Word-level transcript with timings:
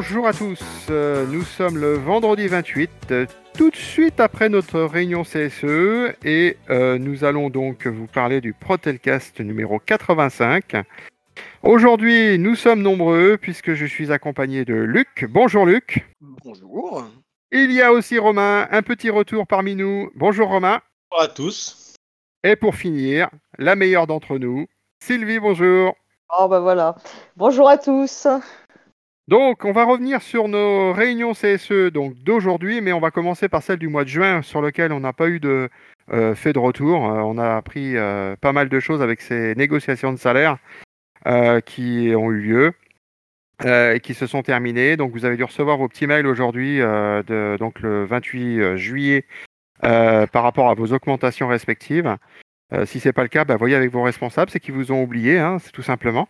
Bonjour 0.00 0.28
à 0.28 0.32
tous, 0.32 0.60
euh, 0.90 1.26
nous 1.26 1.42
sommes 1.42 1.76
le 1.76 1.94
vendredi 1.94 2.46
28, 2.46 2.90
euh, 3.10 3.26
tout 3.56 3.68
de 3.68 3.74
suite 3.74 4.20
après 4.20 4.48
notre 4.48 4.80
réunion 4.82 5.24
CSE 5.24 6.14
et 6.24 6.56
euh, 6.70 6.98
nous 6.98 7.24
allons 7.24 7.50
donc 7.50 7.88
vous 7.88 8.06
parler 8.06 8.40
du 8.40 8.52
Protelcast 8.52 9.40
numéro 9.40 9.80
85. 9.80 10.84
Aujourd'hui, 11.64 12.38
nous 12.38 12.54
sommes 12.54 12.80
nombreux 12.80 13.38
puisque 13.38 13.74
je 13.74 13.86
suis 13.86 14.12
accompagné 14.12 14.64
de 14.64 14.74
Luc. 14.74 15.26
Bonjour 15.28 15.66
Luc. 15.66 16.06
Bonjour. 16.44 17.04
Il 17.50 17.72
y 17.72 17.82
a 17.82 17.92
aussi 17.92 18.20
Romain, 18.20 18.68
un 18.70 18.82
petit 18.82 19.10
retour 19.10 19.48
parmi 19.48 19.74
nous. 19.74 20.12
Bonjour 20.14 20.48
Romain. 20.48 20.80
Bonjour 21.10 21.24
à 21.24 21.28
tous. 21.28 21.94
Et 22.44 22.54
pour 22.54 22.76
finir, 22.76 23.30
la 23.58 23.74
meilleure 23.74 24.06
d'entre 24.06 24.38
nous, 24.38 24.68
Sylvie, 25.02 25.40
bonjour. 25.40 25.96
Oh 26.38 26.46
bah 26.46 26.60
voilà. 26.60 26.94
Bonjour 27.36 27.68
à 27.68 27.78
tous. 27.78 28.28
Donc, 29.28 29.66
on 29.66 29.72
va 29.72 29.84
revenir 29.84 30.22
sur 30.22 30.48
nos 30.48 30.94
réunions 30.94 31.34
CSE 31.34 31.92
donc 31.92 32.14
d'aujourd'hui, 32.14 32.80
mais 32.80 32.94
on 32.94 32.98
va 32.98 33.10
commencer 33.10 33.50
par 33.50 33.62
celle 33.62 33.78
du 33.78 33.88
mois 33.88 34.04
de 34.04 34.08
juin, 34.08 34.40
sur 34.40 34.62
lequel 34.62 34.90
on 34.90 35.00
n'a 35.00 35.12
pas 35.12 35.28
eu 35.28 35.38
de 35.38 35.68
euh, 36.10 36.34
fait 36.34 36.54
de 36.54 36.58
retour. 36.58 37.04
Euh, 37.04 37.20
on 37.20 37.36
a 37.36 37.56
appris 37.56 37.94
euh, 37.98 38.36
pas 38.36 38.54
mal 38.54 38.70
de 38.70 38.80
choses 38.80 39.02
avec 39.02 39.20
ces 39.20 39.54
négociations 39.54 40.14
de 40.14 40.18
salaire 40.18 40.56
qui 41.66 42.14
ont 42.16 42.30
eu 42.30 42.40
lieu 42.40 42.72
et 43.62 44.00
qui 44.02 44.14
se 44.14 44.26
sont 44.26 44.42
terminées. 44.42 44.96
Donc, 44.96 45.12
vous 45.12 45.26
avez 45.26 45.36
dû 45.36 45.44
recevoir 45.44 45.76
vos 45.76 45.88
petits 45.88 46.06
mails 46.06 46.26
aujourd'hui, 46.26 46.78
donc 46.78 47.80
le 47.80 48.06
28 48.06 48.76
juillet, 48.76 49.26
par 49.82 50.42
rapport 50.42 50.70
à 50.70 50.74
vos 50.74 50.94
augmentations 50.94 51.48
respectives. 51.48 52.16
Euh, 52.74 52.84
si 52.84 53.00
c'est 53.00 53.14
pas 53.14 53.22
le 53.22 53.28
cas, 53.28 53.44
bah, 53.44 53.56
voyez 53.56 53.74
avec 53.74 53.90
vos 53.90 54.02
responsables, 54.02 54.50
c'est 54.50 54.60
qu'ils 54.60 54.74
vous 54.74 54.92
ont 54.92 55.02
oublié, 55.02 55.38
hein, 55.38 55.56
c'est 55.58 55.72
tout 55.72 55.82
simplement. 55.82 56.28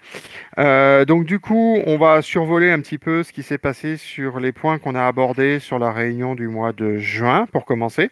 Euh, 0.59 1.05
donc 1.05 1.25
du 1.25 1.41
coup, 1.41 1.81
on 1.85 1.99
va 1.99 2.23
survoler 2.23 2.71
un 2.71 2.81
petit 2.81 2.99
peu 2.99 3.25
ce 3.25 3.33
qui 3.33 3.43
s'est 3.43 3.59
passé 3.59 3.97
sur 3.97 4.39
les 4.39 4.53
points 4.53 4.79
qu'on 4.79 4.95
a 4.95 5.05
abordés 5.05 5.59
sur 5.59 5.81
la 5.81 5.93
réunion 5.93 6.37
du 6.37 6.47
mois 6.47 6.73
de 6.73 6.99
juin, 6.99 7.47
pour 7.51 7.65
commencer. 7.65 8.11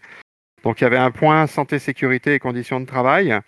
Donc 0.65 0.81
il 0.81 0.85
y 0.85 0.87
avait 0.89 0.97
un 0.97 1.13
point 1.13 1.47
santé, 1.47 1.79
sécurité 1.79 2.35
et 2.35 2.39
conditions 2.41 2.81
de 2.81 2.87
travail. 2.87 3.39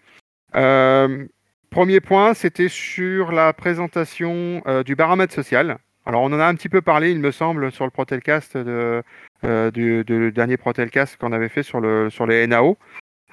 Euh, 0.54 1.26
premier 1.70 2.00
point, 2.00 2.34
c'était 2.34 2.68
sur 2.68 3.32
la 3.32 3.52
présentation 3.52 4.62
du 4.84 4.94
baromètre 4.94 5.34
social. 5.34 5.78
Alors 6.06 6.22
on 6.22 6.32
en 6.32 6.38
a 6.38 6.46
un 6.46 6.54
petit 6.54 6.68
peu 6.68 6.82
parlé, 6.82 7.10
il 7.10 7.18
me 7.18 7.32
semble, 7.32 7.72
sur 7.72 7.84
le 7.84 7.90
Protelcast 7.90 8.56
de, 8.56 9.02
du, 9.42 10.32
dernier 10.32 10.56
Protelcast 10.56 11.16
qu'on 11.16 11.32
avait 11.32 11.48
fait 11.48 11.64
sur 11.64 11.80
les 11.80 12.46
NAO. 12.46 12.78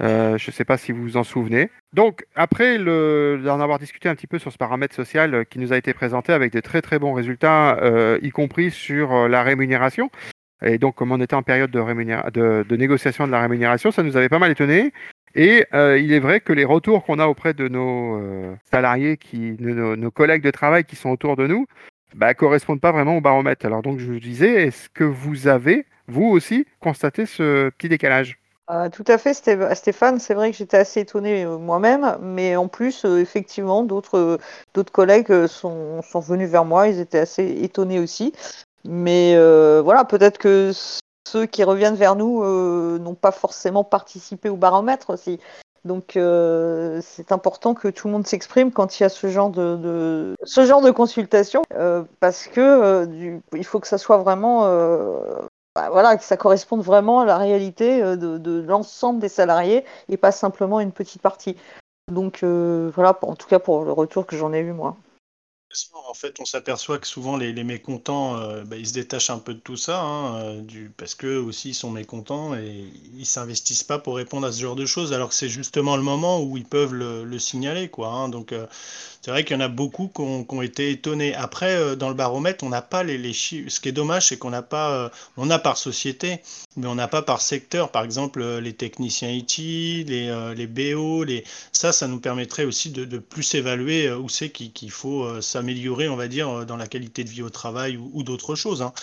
Euh, 0.02 0.38
je 0.38 0.50
ne 0.50 0.54
sais 0.54 0.66
pas 0.66 0.78
si 0.78 0.92
vous 0.92 1.02
vous 1.02 1.18
en 1.18 1.24
souvenez. 1.24 1.70
Donc, 1.94 2.26
après 2.36 2.78
le, 2.78 3.42
d'en 3.44 3.62
avoir 3.62 3.80
discuté 3.80 4.10
un 4.10 4.16
petit 4.16 4.28
peu 4.28 4.40
sur 4.40 4.52
ce 4.52 4.58
paramètre 4.58 4.94
social 4.94 5.34
euh, 5.34 5.44
qui 5.44 5.60
nous 5.60 5.72
a 5.72 5.78
été 5.78 5.94
présenté 5.94 6.34
avec 6.34 6.52
des 6.52 6.62
très 6.62 6.82
très 6.82 7.00
bons 7.00 7.14
résultats, 7.14 7.78
euh, 7.82 8.20
y 8.22 8.30
compris 8.30 8.72
sur 8.72 9.30
la 9.30 9.44
rémunération, 9.44 10.10
et 10.64 10.78
donc 10.78 10.96
comme 10.96 11.12
on 11.12 11.22
était 11.22 11.36
en 11.36 11.44
période 11.44 11.72
de, 11.72 12.64
de, 12.64 12.76
négociation 12.76 13.26
de 13.26 13.32
la 13.32 13.42
rémunération, 13.42 13.92
ça 13.92 14.04
nous 14.04 14.18
avait 14.18 14.30
pas 14.30 14.40
mal 14.40 14.52
étonné. 14.52 14.92
Et 15.38 15.66
il 15.74 16.14
est 16.14 16.20
vrai 16.20 16.40
que 16.40 16.54
les 16.54 16.64
retours 16.64 17.04
qu'on 17.04 17.20
a 17.20 17.28
auprès 17.28 17.54
de 17.54 17.68
nos 17.68 18.56
salariés, 18.72 19.18
qui, 19.18 19.52
de 19.52 19.72
nos, 19.72 19.96
nos 19.98 20.10
collègues 20.10 20.42
de 20.42 20.52
travail 20.52 20.86
qui 20.86 20.96
sont 20.96 21.10
autour 21.10 21.36
de 21.36 21.46
nous, 21.46 21.66
bah, 22.16 22.34
correspondent 22.34 22.80
pas 22.80 22.94
vraiment 22.94 23.18
au 23.18 23.22
baromètre. 23.22 23.66
Alors 23.66 23.82
donc 23.82 24.00
je 24.00 24.06
vous 24.06 24.20
disais, 24.20 24.68
est-ce 24.68 24.90
que 24.90 25.04
vous 25.04 25.48
avez, 25.48 25.86
vous 26.08 26.24
aussi, 26.24 26.66
constaté 26.80 27.26
ce 27.26 27.70
petit 27.72 27.90
décalage? 27.90 28.38
Euh, 28.72 28.90
tout 28.90 29.04
à 29.08 29.18
fait, 29.20 29.34
Sté- 29.34 29.76
Stéphane. 29.76 30.20
C'est 30.20 30.34
vrai 30.34 30.52
que 30.52 30.58
j'étais 30.58 30.78
assez 30.78 31.02
étonnée 31.02 31.44
euh, 31.46 31.58
moi-même, 31.58 32.18
mais 32.22 32.56
en 32.56 32.68
plus, 32.68 33.06
euh, 33.06 33.20
effectivement, 33.20 33.84
d'autres 33.84 34.18
euh, 34.18 34.84
collègues 34.92 35.32
euh, 35.32 35.48
sont, 35.48 36.02
sont 36.02 36.20
venus 36.20 36.50
vers 36.50 36.66
moi. 36.66 36.88
Ils 36.88 37.00
étaient 37.00 37.20
assez 37.20 37.46
étonnés 37.62 38.00
aussi. 38.00 38.34
Mais 38.84 39.36
voilà, 39.82 40.06
peut-être 40.06 40.38
que 40.38 40.72
ceux 41.28 41.46
qui 41.48 41.64
reviennent 41.64 41.96
vers 41.96 42.16
nous 42.16 42.44
n'ont 43.00 43.16
pas 43.16 43.32
forcément 43.32 43.84
participé 43.84 44.48
au 44.48 44.58
baromètre 44.58 45.10
aussi. 45.10 45.40
Donc 45.86 46.12
c'est 46.14 47.32
important 47.32 47.74
que 47.74 47.88
tout 47.88 48.08
le 48.08 48.14
monde 48.14 48.28
s'exprime 48.28 48.72
quand 48.72 49.00
il 49.00 49.04
y 49.04 49.06
a 49.08 49.10
ce 49.10 49.26
genre 49.28 49.50
de, 49.50 49.76
de- 49.76 50.36
ce 50.44 50.66
genre 50.68 50.82
de 50.82 50.92
consultation 50.92 51.64
parce 52.20 52.46
que 52.46 53.06
du- 53.06 53.42
il 53.54 53.66
faut 53.66 53.80
que 53.80 53.88
ça 53.88 53.98
soit 53.98 54.18
vraiment 54.18 54.66
bah, 55.76 55.90
voilà 55.90 56.16
que 56.16 56.24
ça 56.24 56.38
corresponde 56.38 56.82
vraiment 56.82 57.20
à 57.20 57.26
la 57.26 57.38
réalité 57.38 58.02
euh, 58.02 58.16
de, 58.16 58.62
l'ensemble 58.62 59.20
des 59.20 59.28
salariés 59.28 59.84
et 60.08 60.16
pas 60.16 60.32
simplement 60.32 60.80
une 60.80 60.94
petite 60.94 61.22
partie. 61.22 61.58
Donc 62.10 62.44
euh, 62.44 62.90
voilà, 62.96 63.18
en 63.22 63.36
tout 63.36 63.48
cas 63.48 63.60
pour 63.60 63.84
le 63.84 63.92
retour 63.92 64.26
que 64.26 64.38
j'en 64.38 64.54
ai 64.54 64.60
eu 64.60 64.72
moi. 64.72 64.96
En 66.08 66.14
fait, 66.14 66.40
on 66.40 66.46
s'aperçoit 66.46 67.00
que 67.00 67.08
souvent 67.08 67.36
les, 67.36 67.64
mécontents, 67.64 68.38
euh, 68.38 68.64
bah, 68.64 68.78
ils 68.78 68.88
se 68.88 68.94
détachent 68.94 69.30
un 69.30 69.40
peu 69.40 69.54
de 69.54 69.60
tout 69.60 69.76
ça, 69.76 70.02
hein, 70.02 70.38
euh, 70.38 70.62
du, 70.62 70.92
parce 70.96 71.16
qu'eux 71.16 71.40
aussi 71.40 71.70
ils 71.70 71.74
sont 71.74 71.90
mécontents 71.90 72.56
et 72.56 72.86
ils 73.18 73.26
s'investissent 73.26 73.84
pas 73.84 74.00
pour 74.00 74.16
répondre 74.16 74.48
à 74.48 74.52
ce 74.54 74.62
genre 74.62 74.76
de 74.76 74.86
choses, 74.86 75.12
alors 75.12 75.30
que 75.30 75.36
c'est 75.36 75.50
justement 75.50 75.98
le 75.98 76.04
moment 76.04 76.42
où 76.42 76.56
ils 76.56 76.66
peuvent 76.66 76.94
le, 76.94 77.26
le 77.26 77.40
signaler, 77.40 77.90
quoi. 77.90 78.10
hein. 78.10 78.30
donc 78.30 78.54
euh, 78.54 78.66
c'est 79.22 79.32
vrai 79.32 79.44
qu'il 79.44 79.56
y 79.56 79.58
en 79.58 79.64
a 79.64 79.68
beaucoup 79.68 80.08
qui 80.08 80.22
ont, 80.22 80.62
été 80.62 80.92
étonnés. 80.92 81.34
Après, 81.34 81.96
dans 81.96 82.10
le 82.10 82.14
baromètre, 82.14 82.64
on 82.64 82.70
n'a 82.70 82.84
pas 82.84 83.02
les, 83.02 83.34
chiffres. 83.34 83.72
Ce 83.72 83.80
qui 83.80 83.90
est 83.90 83.92
dommage, 83.92 84.28
c'est 84.28 84.38
qu'on 84.38 84.52
n'a 84.52 84.62
pas, 84.62 85.12
on 85.36 85.50
a 85.50 85.58
par 85.58 85.78
société, 85.78 86.42
mais 86.78 86.86
on 86.86 86.94
n'a 86.94 87.08
pas 87.08 87.24
par 87.24 87.42
secteur. 87.42 87.90
Par 87.90 88.04
exemple, 88.04 88.44
les 88.60 88.74
techniciens 88.74 89.32
IT, 89.32 89.58
les, 89.58 90.54
les 90.56 90.68
BO, 90.68 91.24
les 91.24 91.44
ça, 91.72 91.92
ça 91.92 92.08
nous 92.08 92.20
permettrait 92.20 92.66
aussi 92.66 92.92
de, 92.92 93.18
plus 93.18 93.56
évaluer 93.56 94.12
où 94.14 94.30
c'est 94.30 94.50
qu'il 94.50 94.92
faut 94.92 95.24
euh, 95.24 95.42
s'améliorer, 95.66 96.08
on 96.10 96.16
va 96.16 96.28
dire, 96.28 96.50
euh, 96.50 96.66
dans 96.66 96.78
la 96.78 96.88
qualité 96.88 97.24
de 97.24 97.30
vie 97.30 97.42
au 97.42 97.50
travail 97.50 97.98
ou, 97.98 98.24
d'autres 98.24 98.56
choses. 98.56 98.82
hein. 98.82 98.94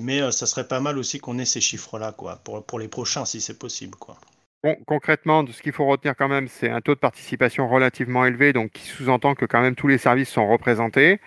Mais 0.00 0.20
euh, 0.20 0.30
ça 0.30 0.46
serait 0.46 0.68
pas 0.68 0.80
mal 0.80 0.98
aussi 0.98 1.18
qu'on 1.18 1.38
ait 1.38 1.44
ces 1.44 1.60
chiffres-là, 1.60 2.12
quoi, 2.12 2.36
pour, 2.44 2.64
pour 2.64 2.78
les 2.78 2.88
prochains, 2.88 3.24
si 3.24 3.40
c'est 3.40 3.58
possible, 3.58 3.96
quoi. 3.96 4.16
Bon, 4.62 4.76
concrètement, 4.86 5.44
ce 5.46 5.62
qu'il 5.62 5.72
faut 5.72 5.86
retenir 5.86 6.14
quand 6.16 6.28
même, 6.28 6.48
c'est 6.48 6.70
un 6.70 6.80
taux 6.80 6.94
de 6.94 7.00
participation 7.00 7.68
relativement 7.68 8.24
élevé, 8.24 8.52
donc 8.52 8.72
qui 8.72 8.86
sous-entend 8.86 9.34
que 9.34 9.44
quand 9.44 9.60
même 9.60 9.74
tous 9.74 9.88
les 9.88 9.98
services 9.98 10.28
sont 10.28 10.48
représentés. 10.48 11.20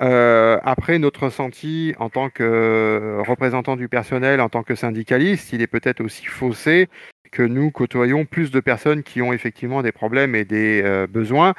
Euh, 0.00 0.58
après, 0.62 0.98
notre 0.98 1.24
ressenti 1.24 1.94
en 1.98 2.08
tant 2.08 2.30
que 2.30 3.22
représentant 3.26 3.76
du 3.76 3.88
personnel, 3.88 4.40
en 4.40 4.48
tant 4.48 4.62
que 4.62 4.74
syndicaliste, 4.74 5.52
il 5.52 5.60
est 5.60 5.66
peut-être 5.66 6.00
aussi 6.00 6.24
faussé 6.24 6.88
que 7.30 7.42
nous 7.42 7.70
côtoyons 7.70 8.24
plus 8.24 8.50
de 8.50 8.60
personnes 8.60 9.02
qui 9.02 9.20
ont 9.22 9.32
effectivement 9.32 9.82
des 9.82 9.92
problèmes 9.92 10.34
et 10.34 10.44
des 10.44 10.82
euh, 10.84 11.06
besoins 11.06 11.54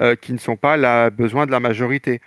euh, 0.00 0.16
qui 0.16 0.32
ne 0.32 0.38
sont 0.38 0.56
pas 0.56 0.76
la 0.76 1.10
besoin 1.10 1.46
de 1.46 1.50
la 1.50 1.60
majorité. 1.60 2.20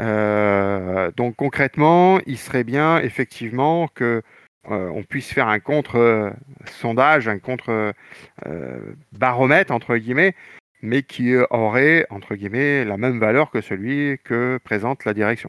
Euh, 0.00 1.10
donc 1.16 1.36
concrètement, 1.36 2.20
il 2.26 2.38
serait 2.38 2.64
bien 2.64 2.98
effectivement 2.98 3.88
que 3.88 4.22
on 4.70 5.02
puisse 5.02 5.32
faire 5.32 5.48
un 5.48 5.60
contre-sondage, 5.60 7.26
un 7.26 7.38
contre-baromètre, 7.38 9.72
entre 9.72 9.96
guillemets, 9.96 10.34
mais 10.82 11.02
qui 11.02 11.34
aurait, 11.48 12.04
entre 12.10 12.34
guillemets, 12.34 12.84
la 12.84 12.98
même 12.98 13.18
valeur 13.18 13.50
que 13.50 13.62
celui 13.62 14.18
que 14.24 14.58
présente 14.62 15.06
la 15.06 15.14
direction. 15.14 15.48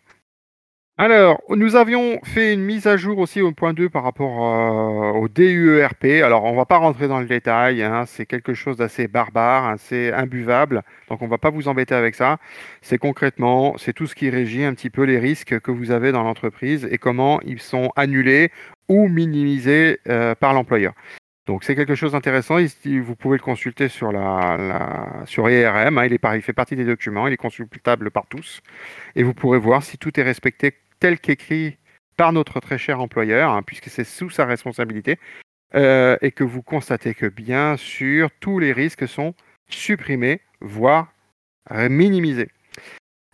Alors, 1.01 1.41
nous 1.49 1.77
avions 1.77 2.19
fait 2.25 2.53
une 2.53 2.59
mise 2.61 2.85
à 2.85 2.97
jour 2.97 3.19
aussi 3.19 3.41
au 3.41 3.53
point 3.53 3.71
2 3.73 3.87
par 3.89 4.03
rapport 4.03 5.13
euh, 5.15 5.17
au 5.17 5.29
DUERP. 5.29 6.21
Alors, 6.25 6.43
on 6.43 6.51
ne 6.51 6.57
va 6.57 6.65
pas 6.65 6.75
rentrer 6.75 7.07
dans 7.07 7.21
le 7.21 7.25
détail, 7.25 7.81
hein, 7.81 8.03
c'est 8.05 8.25
quelque 8.25 8.53
chose 8.53 8.75
d'assez 8.75 9.07
barbare, 9.07 9.65
assez 9.69 10.11
imbuvable, 10.11 10.83
donc 11.07 11.21
on 11.21 11.25
ne 11.25 11.29
va 11.29 11.37
pas 11.37 11.51
vous 11.51 11.69
embêter 11.69 11.95
avec 11.95 12.15
ça. 12.15 12.37
C'est 12.81 12.97
concrètement, 12.97 13.77
c'est 13.77 13.93
tout 13.93 14.07
ce 14.07 14.13
qui 14.15 14.29
régit 14.29 14.65
un 14.65 14.73
petit 14.73 14.89
peu 14.89 15.03
les 15.03 15.19
risques 15.19 15.61
que 15.61 15.71
vous 15.71 15.91
avez 15.91 16.11
dans 16.11 16.23
l'entreprise 16.23 16.85
et 16.91 16.97
comment 16.97 17.39
ils 17.45 17.61
sont 17.61 17.93
annulés 17.95 18.51
ou 18.89 19.07
minimisés 19.07 19.99
euh, 20.09 20.35
par 20.35 20.53
l'employeur. 20.53 20.91
Donc 21.47 21.63
c'est 21.63 21.75
quelque 21.75 21.95
chose 21.95 22.11
d'intéressant. 22.11 22.57
Vous 22.85 23.15
pouvez 23.15 23.37
le 23.37 23.43
consulter 23.43 23.87
sur 23.87 24.11
la, 24.11 24.57
la- 24.57 25.25
sur 25.25 25.49
IRM. 25.49 25.97
hein, 25.97 26.05
il, 26.05 26.13
est 26.13 26.19
il 26.35 26.41
fait 26.41 26.53
partie 26.53 26.75
des 26.75 26.85
documents. 26.85 27.25
Il 27.27 27.33
est 27.33 27.37
consultable 27.37 28.11
par 28.11 28.27
tous. 28.27 28.61
Et 29.15 29.23
vous 29.23 29.33
pourrez 29.33 29.57
voir 29.57 29.81
si 29.81 29.97
tout 29.97 30.19
est 30.19 30.23
respecté 30.23 30.73
tel 30.99 31.19
qu'écrit 31.19 31.77
par 32.17 32.33
notre 32.33 32.59
très 32.59 32.77
cher 32.77 32.99
employeur, 32.99 33.51
hein, 33.51 33.61
puisque 33.63 33.89
c'est 33.89 34.03
sous 34.03 34.29
sa 34.29 34.45
responsabilité, 34.45 35.17
euh, 35.75 36.17
et 36.21 36.31
que 36.31 36.43
vous 36.43 36.61
constatez 36.61 37.13
que 37.13 37.27
bien 37.27 37.77
sûr 37.77 38.29
tous 38.39 38.59
les 38.59 38.73
risques 38.73 39.07
sont 39.07 39.33
supprimés, 39.69 40.41
voire 40.61 41.13
euh, 41.71 41.89
minimisés. 41.89 42.49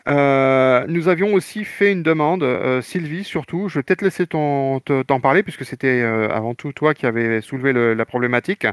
Euh, 0.08 0.86
nous 0.88 1.08
avions 1.08 1.34
aussi 1.34 1.66
fait 1.66 1.92
une 1.92 2.04
demande, 2.04 2.46
Sylvie 2.84 3.24
surtout, 3.24 3.70
je 3.70 3.80
vais 3.80 3.84
peut-être 3.84 4.04
laisser 4.04 4.28
t'en 4.28 4.82
parler 5.22 5.42
puisque 5.42 5.66
c'était 5.66 6.02
avant 6.02 6.54
tout 6.54 6.74
toi 6.74 6.94
qui 6.94 7.08
avais 7.08 7.42
soulevé 7.42 7.74
le- 7.74 7.96
la 7.96 8.06
problématique, 8.06 8.68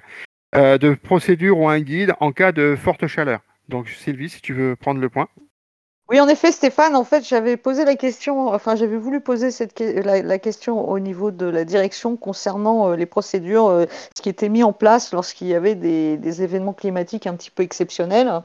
de 0.54 0.94
procédure 0.94 1.58
ou 1.58 1.68
un 1.70 1.80
guide 1.80 2.14
en 2.20 2.32
cas 2.32 2.52
de 2.52 2.76
forte 2.76 3.06
chaleur. 3.06 3.40
Donc 3.70 3.88
Sylvie, 3.88 4.28
si 4.28 4.42
tu 4.42 4.52
veux 4.52 4.76
prendre 4.76 5.00
le 5.00 5.08
point. 5.08 5.28
Oui, 6.12 6.20
en 6.20 6.28
effet, 6.28 6.52
Stéphane, 6.52 6.94
en 6.94 7.04
fait, 7.04 7.26
j'avais 7.26 7.56
posé 7.56 7.86
la 7.86 7.96
question, 7.96 8.48
enfin, 8.48 8.76
j'avais 8.76 8.98
voulu 8.98 9.22
poser 9.22 9.50
cette, 9.50 9.80
la, 9.80 10.38
question 10.38 10.86
au 10.90 10.98
niveau 10.98 11.30
de 11.30 11.46
la 11.46 11.64
direction 11.64 12.16
concernant 12.16 12.90
euh, 12.90 12.96
les 12.96 13.06
procédures, 13.06 13.68
euh, 13.68 13.86
ce 14.14 14.20
qui 14.20 14.28
était 14.28 14.50
mis 14.50 14.62
en 14.62 14.74
place 14.74 15.14
lorsqu'il 15.14 15.46
y 15.46 15.54
avait 15.54 15.74
des, 15.74 16.42
événements 16.42 16.74
climatiques 16.74 17.26
un 17.26 17.32
petit 17.34 17.50
peu 17.50 17.62
exceptionnels. 17.62 18.42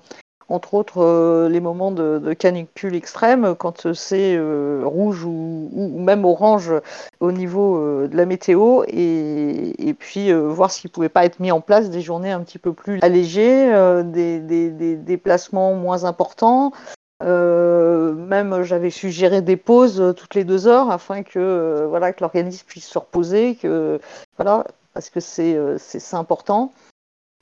entre 0.48 0.75
autres 0.75 1.50
les 1.50 1.60
moments 1.60 1.92
de, 1.92 2.34
canicule 2.34 2.96
extrême, 2.96 3.54
quand 3.54 3.94
c'est 3.94 4.40
rouge 4.81 5.25
ou, 5.25 5.70
même 6.00 6.24
orange 6.24 6.72
au 7.20 7.34
niveau 7.34 8.08
de 8.08 8.16
la 8.16 8.25
météo, 8.25 8.84
et, 8.88 9.94
puis 10.00 10.31
voir 10.31 10.72
s'il 10.72 10.90
ne 10.90 10.94
pouvait 10.94 11.10
pas 11.10 11.25
être 11.25 11.42
mis 11.42 11.52
en 11.52 11.60
place 11.60 11.90
des 11.90 12.00
journées 12.00 12.31
un 12.31 12.40
petit 12.44 12.60
peu 12.60 12.72
plus 12.72 13.00
allégées, 13.02 13.68
des, 14.06 14.40
des, 14.40 14.96
déplacements 14.96 15.74
moins 15.74 16.06
importants. 16.06 16.72
Même 17.22 18.64
j'avais 18.64 18.90
suggéré 18.90 19.42
des 19.42 19.58
pauses 19.58 20.14
toutes 20.16 20.36
les 20.36 20.44
deux 20.44 20.68
heures 20.68 20.92
afin 20.92 21.24
que 21.24 21.86
voilà 21.90 22.14
que 22.14 22.22
l'organisme 22.22 22.66
puisse 22.68 22.88
se 22.88 23.00
reposer, 23.00 23.56
que 23.56 24.00
voilà 24.38 24.66
parce 24.94 25.10
que 25.10 25.19
c'est 25.19 25.58
c'est 25.78 26.16
important. 26.16 26.74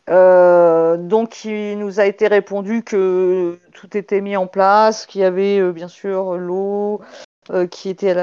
Euh, 0.10 0.98
donc 0.98 1.45
il 1.45 1.80
nous 1.80 2.00
a 2.00 2.06
été 2.06 2.27
répondu 2.27 2.83
que 2.83 3.57
tout 3.74 3.98
était 3.98 4.22
mis 4.22 4.38
en 4.38 4.48
place, 4.48 5.06
qu'il 5.06 5.22
y 5.22 5.24
avait 5.24 5.60
euh, 5.60 5.72
bien 5.72 5.88
sûr 5.88 6.38
l'eau 6.38 7.01
euh, 7.50 7.66
qui, 7.66 7.89
était 7.89 8.16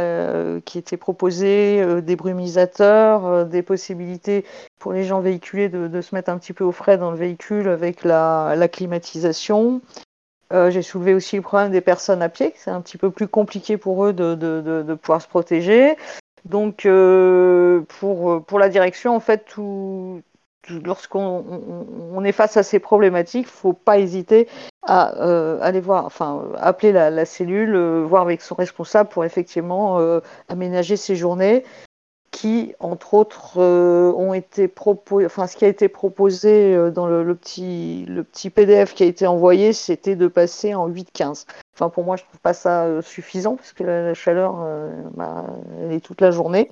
qui 0.65 0.79
était 0.79 0.97
proposée, 0.97 1.85
des 2.03 2.17
brumisateurs, 2.17 3.47
des 3.47 3.63
possibilités 3.63 4.45
pour 4.79 4.93
les 4.93 5.05
gens 5.05 5.21
véhiculés 5.21 5.69
de, 5.69 6.01
se 6.01 6.15
mettre 6.15 6.31
un 6.31 6.39
petit 6.39 6.53
peu 6.53 6.65
au 6.65 6.73
frais 6.73 6.99
dans 6.99 7.11
le 7.11 7.17
véhicule 7.17 7.69
avec 7.69 8.05
la, 8.05 8.69
climatisation. 8.71 9.81
J'ai 10.69 10.83
soulevé 10.83 11.15
aussi 11.15 11.37
le 11.37 11.43
problème 11.43 11.71
des 11.71 11.81
personnes 11.81 12.23
à 12.23 12.29
pied, 12.29 12.53
c'est 12.57 12.71
un 12.71 12.81
petit 12.81 12.99
peu 12.99 13.11
plus 13.11 13.27
compliqué 13.27 13.77
pour 13.77 14.05
eux 14.05 14.13
de, 14.13 14.35
de 14.35 14.95
pouvoir 14.95 15.23
se 15.23 15.29
protéger. 15.29 15.97
Donc 16.45 16.87
pour, 18.01 18.45
pour 18.45 18.59
la 18.59 18.69
direction, 18.69 19.17
en 19.17 19.21
fait, 19.21 19.57
lorsqu'on 20.69 22.25
est 22.25 22.33
face 22.33 22.57
à 22.57 22.63
ces 22.63 22.79
problématiques, 22.79 23.47
il 23.47 23.53
ne 23.53 23.61
faut 23.61 23.73
pas 23.73 23.99
hésiter 23.99 24.49
à 24.83 25.17
euh, 25.23 25.59
aller 25.61 25.81
voir, 25.81 26.05
enfin, 26.07 26.45
appeler 26.59 26.93
la, 26.93 27.25
cellule, 27.25 27.75
euh, 27.75 28.05
voir 28.05 28.23
avec 28.23 28.41
son 28.41 28.55
responsable 28.55 29.09
pour 29.09 29.25
effectivement 29.25 29.99
euh, 29.99 30.21
aménager 30.49 30.97
ces 30.97 31.17
journées 31.17 31.65
qui, 32.33 32.75
entre 32.81 33.15
autres, 33.15 33.59
ont 33.61 34.35
été 34.35 34.67
proposées, 34.67 35.27
enfin, 35.27 35.47
ce 35.47 35.57
qui 35.57 35.65
a 35.65 35.69
été 35.69 35.89
proposé 35.89 36.91
dans 36.91 37.07
le, 37.07 37.35
petit, 37.37 38.05
le 38.09 38.25
petit 38.25 38.51
PDF 38.51 38.95
qui 38.95 39.05
a 39.05 39.07
été 39.07 39.27
envoyé, 39.27 39.73
c'était 39.73 40.17
de 40.17 40.27
passer 40.27 40.75
en 40.75 40.89
8-15. 40.89 41.47
Enfin, 41.75 41.89
pour 41.89 42.05
moi, 42.05 42.17
je 42.17 42.23
ne 42.23 42.29
trouve 42.29 42.41
pas 42.41 42.55
ça 42.55 43.01
suffisant 43.03 43.57
parce 43.57 43.73
que 43.73 43.85
la, 43.85 44.15
chaleur, 44.15 44.67
bah, 45.15 45.47
elle 45.81 45.93
est 45.93 46.01
toute 46.01 46.21
la 46.21 46.31
journée. 46.31 46.71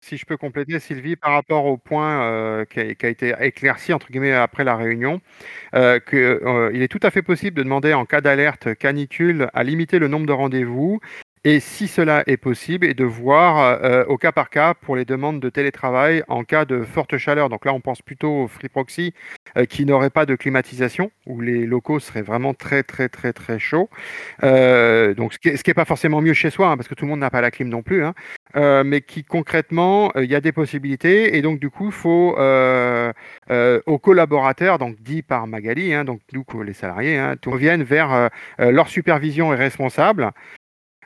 Si 0.00 0.16
je 0.16 0.24
peux 0.24 0.36
compléter, 0.36 0.78
Sylvie, 0.78 1.16
par 1.16 1.32
rapport 1.32 1.66
au 1.66 1.76
point 1.76 2.22
euh, 2.22 2.64
qui, 2.64 2.80
a, 2.80 3.08
été 3.08 3.34
éclairci 3.40 3.92
entre 3.92 4.10
guillemets 4.10 4.32
après 4.32 4.62
la 4.62 4.76
réunion, 4.76 5.20
euh, 5.74 5.98
qu'il 5.98 6.18
euh, 6.18 6.70
est 6.72 6.88
tout 6.88 7.00
à 7.02 7.10
fait 7.10 7.22
possible 7.22 7.56
de 7.56 7.62
demander 7.62 7.92
en 7.94 8.06
cas 8.06 8.20
d'alerte 8.20 8.74
canicule 8.74 9.50
à 9.52 9.64
limiter 9.64 9.98
le 9.98 10.08
nombre 10.08 10.26
de 10.26 10.32
rendez-vous 10.32 11.00
et 11.44 11.60
si 11.60 11.88
cela 11.88 12.22
est 12.26 12.36
possible, 12.36 12.86
et 12.86 12.94
de 12.94 13.04
voir 13.04 14.08
au 14.08 14.16
cas 14.16 14.32
par 14.32 14.50
cas 14.50 14.74
pour 14.74 14.96
les 14.96 15.04
demandes 15.04 15.40
de 15.40 15.48
télétravail 15.48 16.22
en 16.28 16.44
cas 16.44 16.64
de 16.64 16.82
forte 16.82 17.16
chaleur. 17.18 17.48
Donc 17.48 17.64
là, 17.64 17.72
on 17.72 17.80
pense 17.80 18.02
plutôt 18.02 18.42
au 18.42 18.48
Free 18.48 18.68
Proxy 18.68 19.14
qui 19.68 19.84
n'aurait 19.84 20.10
pas 20.10 20.26
de 20.26 20.34
climatisation, 20.34 21.10
où 21.26 21.40
les 21.40 21.66
locaux 21.66 22.00
seraient 22.00 22.22
vraiment 22.22 22.54
très 22.54 22.82
très 22.82 23.08
très 23.08 23.32
très 23.32 23.58
chauds. 23.58 23.88
donc 24.42 25.34
ce 25.34 25.38
qui 25.38 25.50
n'est 25.50 25.74
pas 25.74 25.84
forcément 25.84 26.20
mieux 26.20 26.34
chez 26.34 26.50
soi, 26.50 26.70
hein, 26.70 26.76
parce 26.76 26.88
que 26.88 26.94
tout 26.94 27.04
le 27.04 27.10
monde 27.10 27.20
n'a 27.20 27.30
pas 27.30 27.40
la 27.40 27.50
clim 27.50 27.68
non 27.68 27.82
plus. 27.82 28.04
Hein. 28.04 28.14
Euh, 28.56 28.82
mais 28.84 29.02
qui 29.02 29.24
concrètement, 29.24 30.10
euh, 30.16 30.24
il 30.24 30.30
y 30.30 30.34
a 30.34 30.40
des 30.40 30.52
possibilités. 30.52 31.36
Et 31.36 31.42
donc, 31.42 31.60
du 31.60 31.70
coup, 31.70 31.86
il 31.86 31.92
faut 31.92 32.34
euh, 32.38 33.12
aux 33.86 33.98
collaborateurs, 33.98 34.78
donc 34.78 34.96
dit 35.00 35.22
par 35.22 35.46
Magali, 35.46 35.92
hein, 35.92 36.04
donc 36.04 36.20
nous, 36.32 36.44
les 36.62 36.72
salariés, 36.72 37.20
reviennent 37.46 37.82
vers 37.82 38.30
leur 38.58 38.88
supervision 38.88 39.52
et 39.52 39.56
responsable. 39.56 40.30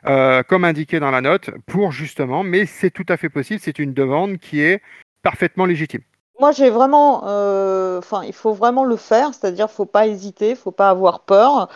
Comme 0.05 0.65
indiqué 0.65 1.01
dans 1.01 1.11
la 1.11 1.21
note, 1.21 1.51
pour 1.67 1.93
justement, 1.93 2.43
mais 2.43 2.67
c'est 2.67 2.91
tout 2.91 3.07
à 3.09 3.17
fait 3.17 3.29
possible, 3.29 3.61
c'est 3.63 3.79
une 3.79 3.95
demande 3.95 4.39
qui 4.39 4.61
est 4.61 4.83
parfaitement 5.23 5.65
légitime. 5.65 6.03
Moi, 6.41 6.53
j'ai 6.53 6.71
vraiment, 6.71 7.19
enfin, 7.99 8.23
il 8.25 8.33
faut 8.33 8.53
vraiment 8.53 8.85
le 8.85 8.97
faire, 8.97 9.33
c'est-à-dire, 9.35 9.71
faut 9.71 9.87
pas 9.87 10.07
hésiter, 10.07 10.51
il 10.51 10.57
faut 10.57 10.73
pas 10.73 10.91
avoir 10.91 11.21
peur. 11.21 11.69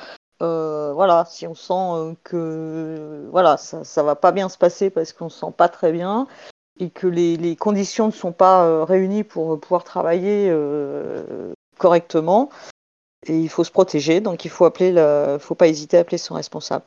Euh, 0.42 0.92
voilà, 0.92 1.24
si 1.26 1.46
on 1.46 1.54
sent 1.54 1.72
euh, 1.72 2.14
que 2.22 3.26
voilà, 3.30 3.56
ça, 3.56 3.84
ça 3.84 4.02
va 4.02 4.16
pas 4.16 4.32
bien 4.32 4.50
se 4.50 4.58
passer 4.58 4.90
parce 4.90 5.12
qu'on 5.14 5.30
se 5.30 5.40
sent 5.40 5.52
pas 5.56 5.68
très 5.68 5.92
bien 5.92 6.26
et 6.78 6.90
que 6.90 7.06
les, 7.06 7.56
conditions 7.56 8.06
ne 8.06 8.12
sont 8.12 8.32
pas 8.32 8.66
euh, 8.66 8.84
réunies 8.84 9.24
pour 9.24 9.58
pouvoir 9.58 9.82
travailler 9.84 10.52
correctement, 11.78 12.50
il 13.28 13.48
faut 13.48 13.64
se 13.64 13.70
protéger, 13.70 14.20
donc 14.20 14.44
il 14.44 14.50
faut 14.50 14.66
appeler, 14.66 15.38
faut 15.40 15.54
pas 15.54 15.68
hésiter 15.68 15.96
à 15.96 16.00
appeler 16.00 16.18
son 16.18 16.34
responsable. 16.34 16.84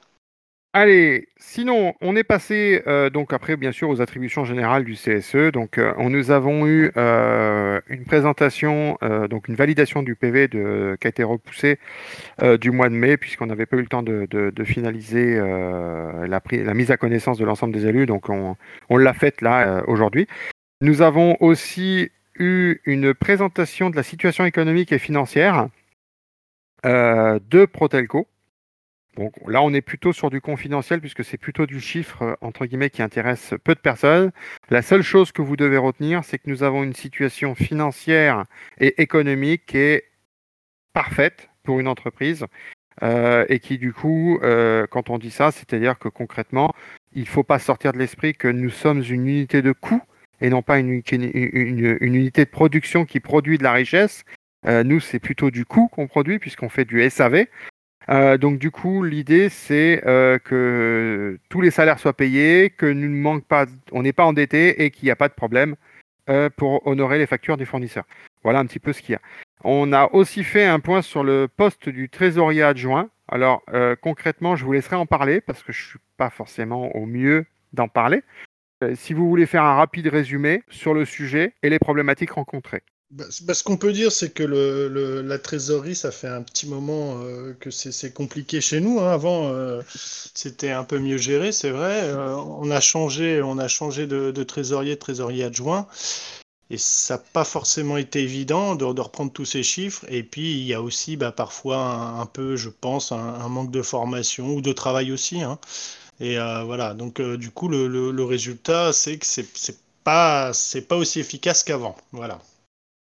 Allez, 0.81 1.27
sinon, 1.35 1.93
on 1.99 2.15
est 2.15 2.23
passé 2.23 2.83
euh, 2.87 3.09
donc 3.09 3.33
après 3.33 3.57
bien 3.57 3.73
sûr 3.73 3.89
aux 3.89 3.99
attributions 3.99 4.45
générales 4.45 4.85
du 4.85 4.93
CSE. 4.93 5.51
Donc, 5.51 5.77
euh, 5.77 5.91
nous 5.97 6.31
avons 6.31 6.65
eu 6.67 6.89
euh, 6.95 7.81
une 7.89 8.05
présentation, 8.05 8.97
donc 9.29 9.49
une 9.49 9.55
validation 9.55 10.03
du 10.03 10.15
PV 10.15 10.47
qui 10.47 10.57
a 10.57 11.09
été 11.09 11.21
repoussée 11.21 11.79
du 12.61 12.71
mois 12.71 12.87
de 12.87 12.93
mai 12.93 13.17
puisqu'on 13.17 13.47
n'avait 13.47 13.65
pas 13.65 13.75
eu 13.75 13.81
le 13.81 13.87
temps 13.87 14.03
de, 14.03 14.63
finaliser 14.63 15.35
la, 15.37 16.41
la, 16.49 16.73
mise 16.73 16.91
à 16.91 16.95
connaissance 16.95 17.37
de 17.37 17.43
l'ensemble 17.43 17.73
des 17.73 17.85
élus. 17.85 18.05
Donc, 18.05 18.29
on, 18.29 18.55
on 18.87 18.95
l'a 18.95 19.13
faite 19.13 19.41
là 19.41 19.83
aujourd'hui. 19.85 20.27
Nous 20.79 21.01
avons 21.01 21.35
aussi 21.41 22.09
eu 22.35 22.77
une 22.85 23.13
présentation 23.13 23.89
de 23.89 23.97
la 23.97 24.03
situation 24.03 24.45
économique 24.45 24.93
et 24.93 24.99
financière 24.99 25.67
de 26.85 27.65
Protelco. 27.65 28.29
Donc 29.19 29.33
là, 29.45 29.61
on 29.61 29.73
est 29.73 29.81
plutôt 29.81 30.13
sur 30.13 30.29
du 30.29 30.39
confidentiel 30.39 31.01
puisque 31.01 31.25
c'est 31.25 31.37
plutôt 31.37 31.65
du 31.65 31.81
chiffre, 31.81 32.21
euh, 32.21 32.35
entre 32.39 32.65
guillemets, 32.65 32.89
qui 32.89 33.01
intéresse 33.01 33.53
peu 33.65 33.75
de 33.75 33.79
personnes. 33.79 34.31
La 34.69 34.81
seule 34.81 35.01
chose 35.01 35.33
que 35.33 35.41
vous 35.41 35.57
devez 35.57 35.75
retenir, 35.75 36.23
c'est 36.23 36.37
que 36.37 36.49
nous 36.49 36.63
avons 36.63 36.83
une 36.85 36.93
situation 36.93 37.53
financière 37.53 38.45
et 38.79 39.01
économique 39.01 39.65
qui 39.65 39.77
est 39.77 40.05
parfaite 40.93 41.49
pour 41.63 41.81
une 41.81 41.89
entreprise. 41.89 42.45
Euh, 43.03 43.45
et 43.49 43.59
qui 43.59 43.77
du 43.77 43.91
coup, 43.91 44.39
euh, 44.41 44.87
quand 44.87 45.09
on 45.09 45.17
dit 45.17 45.31
ça, 45.31 45.51
c'est-à-dire 45.51 45.99
que 45.99 46.07
concrètement, 46.07 46.73
il 47.13 47.21
ne 47.21 47.27
faut 47.27 47.43
pas 47.43 47.59
sortir 47.59 47.91
de 47.91 47.97
l'esprit 47.97 48.33
que 48.33 48.47
nous 48.47 48.69
sommes 48.69 49.03
une 49.03 49.27
unité 49.27 49.61
de 49.61 49.73
coût 49.73 50.01
et 50.39 50.49
non 50.49 50.61
pas 50.61 50.79
une, 50.79 51.01
unité 51.11 52.45
de 52.45 52.49
production 52.49 53.05
qui 53.05 53.19
produit 53.19 53.57
de 53.57 53.63
la 53.63 53.73
richesse. 53.73 54.23
nous, 54.65 54.99
c'est 54.99 55.19
plutôt 55.19 55.49
du 55.49 55.65
coût 55.65 55.87
qu'on 55.89 56.07
produit 56.07 56.39
puisqu'on 56.39 56.69
fait 56.69 56.85
du 56.85 57.09
SAV. 57.09 57.45
Euh, 58.09 58.37
donc 58.37 58.57
du 58.57 58.71
coup, 58.71 59.03
l'idée 59.03 59.49
c'est 59.49 60.01
euh, 60.05 60.39
que 60.39 61.37
tous 61.49 61.61
les 61.61 61.71
salaires 61.71 61.99
soient 61.99 62.13
payés, 62.13 62.71
que 62.71 62.85
nous 62.87 63.41
pas, 63.41 63.65
n'est 63.93 64.13
pas 64.13 64.25
endetté 64.25 64.83
et 64.83 64.89
qu'il 64.91 65.05
n'y 65.05 65.11
a 65.11 65.15
pas 65.15 65.27
de 65.27 65.33
problème 65.33 65.75
euh, 66.29 66.49
pour 66.49 66.85
honorer 66.87 67.19
les 67.19 67.27
factures 67.27 67.57
des 67.57 67.65
fournisseurs. 67.65 68.05
Voilà 68.43 68.59
un 68.59 68.65
petit 68.65 68.79
peu 68.79 68.93
ce 68.93 69.01
qu'il 69.01 69.13
y 69.13 69.15
a. 69.15 69.21
On 69.63 69.93
a 69.93 70.09
aussi 70.13 70.43
fait 70.43 70.65
un 70.65 70.79
point 70.79 71.01
sur 71.01 71.23
le 71.23 71.47
poste 71.47 71.89
du 71.89 72.09
trésorier 72.09 72.63
adjoint. 72.63 73.09
Alors 73.27 73.61
concrètement, 74.01 74.55
je 74.55 74.65
vous 74.65 74.71
laisserai 74.71 74.95
en 74.95 75.05
parler 75.05 75.39
parce 75.41 75.61
que 75.61 75.71
je 75.71 75.83
ne 75.83 75.89
suis 75.89 75.99
pas 76.17 76.31
forcément 76.31 76.95
au 76.95 77.05
mieux 77.05 77.45
d'en 77.73 77.87
parler. 77.87 78.23
si 78.95 79.13
vous 79.13 79.29
voulez 79.29 79.45
faire 79.45 79.63
un 79.63 79.75
rapide 79.75 80.07
résumé 80.07 80.63
sur 80.69 80.95
le 80.95 81.05
sujet 81.05 81.53
et 81.61 81.69
les 81.69 81.77
problématiques 81.77 82.31
rencontrées. 82.31 82.81
Bah, 83.11 83.25
bah, 83.41 83.55
ce 83.55 83.63
qu'on 83.63 83.77
peut 83.77 83.91
dire, 83.91 84.11
c'est 84.11 84.29
que 84.29 84.43
la 84.43 85.39
trésorerie, 85.39 85.95
ça 85.95 86.11
fait 86.11 86.27
un 86.27 86.43
petit 86.43 86.67
moment 86.67 87.17
euh, 87.23 87.53
que 87.59 87.71
c'est 87.71 88.13
compliqué 88.13 88.61
chez 88.61 88.79
nous. 88.81 88.99
Hein. 88.99 89.11
Avant, 89.11 89.47
euh, 89.47 89.81
c'était 90.35 90.69
un 90.69 90.83
peu 90.83 90.99
mieux 90.99 91.17
géré, 91.17 91.51
c'est 91.51 91.71
vrai. 91.71 92.03
Euh, 92.03 92.35
on 92.35 92.69
a 92.69 92.79
changé, 92.79 93.41
on 93.41 93.57
a 93.57 93.67
changé 93.67 94.05
de, 94.05 94.31
trésorier, 94.43 94.93
de 94.93 94.99
trésorier 94.99 95.43
adjoint. 95.43 95.87
Et 96.69 96.77
ça 96.77 97.15
n'a 97.15 97.23
pas 97.33 97.45
forcément 97.45 97.97
été 97.97 98.21
évident 98.21 98.75
de, 98.75 98.85
reprendre 98.85 99.31
tous 99.33 99.45
ces 99.45 99.63
chiffres. 99.63 100.05
Et 100.09 100.21
puis, 100.21 100.51
il 100.59 100.65
y 100.67 100.75
a 100.75 100.81
aussi 100.81 101.17
bah, 101.17 101.31
parfois 101.31 101.79
un, 101.79 102.25
peu, 102.27 102.55
je 102.57 102.69
pense, 102.69 103.11
un, 103.11 103.49
manque 103.49 103.71
de 103.71 103.81
formation 103.81 104.53
ou 104.53 104.61
de 104.61 104.71
travail 104.71 105.11
aussi. 105.11 105.41
Hein. 105.41 105.57
Et 106.19 106.35
voilà, 106.37 106.93
donc 106.93 107.21
du 107.21 107.49
coup, 107.49 107.69
le, 107.69 107.87
le 107.87 108.23
résultat, 108.23 108.93
c'est 108.93 109.17
que 109.17 109.25
c'est 109.25 109.79
pas, 110.03 110.51
pas 110.87 110.95
aussi 110.95 111.19
efficace 111.19 111.63
qu'avant. 111.63 111.95
Voilà. 112.11 112.39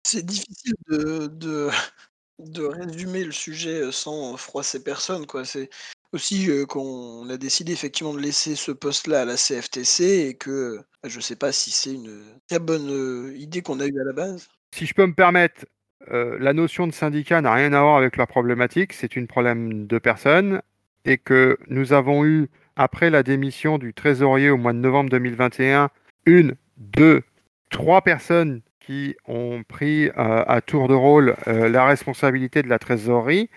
C'est 0.05 0.25
difficile 0.25 0.73
de 0.89 1.27
de 1.27 1.69
de 2.39 2.63
résumer 2.63 3.23
le 3.23 3.31
sujet, 3.31 3.91
sans 3.91 4.37
froisser 4.37 4.83
personne. 4.83 5.25
C'est 5.45 5.69
aussi, 6.11 6.49
qu'on 6.67 7.29
a 7.29 7.37
décidé 7.37 7.71
effectivement 7.71 8.13
de 8.13 8.19
laisser 8.19 8.55
ce 8.55 8.71
poste-là 8.71 9.21
à 9.21 9.25
la 9.25 9.35
CFTC 9.35 10.27
et 10.27 10.33
que, 10.35 10.77
bah, 11.01 11.09
je 11.09 11.19
sais 11.19 11.35
pas 11.35 11.51
si 11.51 11.71
c'est 11.71 11.93
une 11.93 12.21
très 12.47 12.59
bonne, 12.59 13.33
idée 13.35 13.61
qu'on 13.61 13.79
a 13.79 13.85
eue 13.85 13.99
à 13.99 14.03
la 14.03 14.13
base. 14.13 14.47
Si 14.73 14.85
je 14.85 14.93
peux 14.93 15.05
me 15.05 15.13
permettre, 15.13 15.65
la 16.09 16.53
notion 16.53 16.87
de 16.87 16.91
syndicat 16.91 17.41
n'a 17.41 17.53
rien 17.53 17.71
à 17.71 17.81
voir 17.81 17.97
avec 17.97 18.17
la 18.17 18.27
problématique, 18.27 18.93
c'est 18.93 19.15
une 19.15 19.27
problème 19.27 19.87
de 19.87 19.97
personnes 19.99 20.61
et 21.05 21.17
que 21.17 21.57
nous 21.67 21.93
avons 21.93 22.25
eu, 22.25 22.49
après 22.75 23.09
la 23.09 23.23
démission 23.23 23.77
du 23.77 23.93
trésorier 23.93 24.49
au 24.49 24.57
mois 24.57 24.73
de 24.73 24.79
novembre 24.79 25.09
2021, 25.09 25.89
une, 26.25 26.55
deux, 26.77 27.21
trois 27.69 28.01
personnes 28.01 28.61
qui 28.85 29.15
ont 29.27 29.63
pris 29.63 30.07
euh, 30.07 30.11
à 30.17 30.61
tour 30.61 30.87
de 30.87 30.93
rôle 30.93 31.35
euh, 31.47 31.69
la 31.69 31.85
responsabilité 31.85 32.61
de 32.61 32.69
la 32.69 32.79
trésorerie 32.79 33.49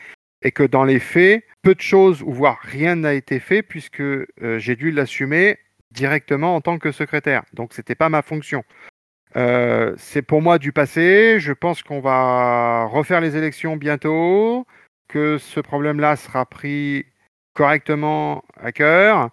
et 0.42 0.52
que 0.52 0.62
dans 0.62 0.84
les 0.84 1.00
faits, 1.00 1.44
peu 1.62 1.74
de 1.74 1.80
choses, 1.80 2.22
ou 2.22 2.32
voire 2.32 2.58
rien 2.62 2.96
n'a 2.96 3.14
été 3.14 3.40
fait, 3.40 3.62
puisque 3.62 4.00
euh, 4.00 4.26
j'ai 4.58 4.76
dû 4.76 4.90
l'assumer 4.92 5.58
directement 5.90 6.54
en 6.54 6.60
tant 6.60 6.78
que 6.78 6.92
secrétaire. 6.92 7.42
Donc 7.54 7.72
c'était 7.72 7.94
pas 7.94 8.08
ma 8.08 8.22
fonction. 8.22 8.64
C'est 9.98 10.22
pour 10.22 10.40
moi 10.40 10.58
du 10.58 10.72
passé. 10.72 11.38
Je 11.40 11.52
pense 11.52 11.82
qu'on 11.82 12.00
va 12.00 12.86
refaire 12.86 13.20
les 13.20 13.36
élections 13.36 13.76
bientôt, 13.76 14.66
que 15.08 15.36
ce 15.36 15.60
problème-là 15.60 16.16
sera 16.16 16.46
pris 16.46 17.04
correctement 17.52 18.44
à 18.58 18.72
cœur 18.72 19.28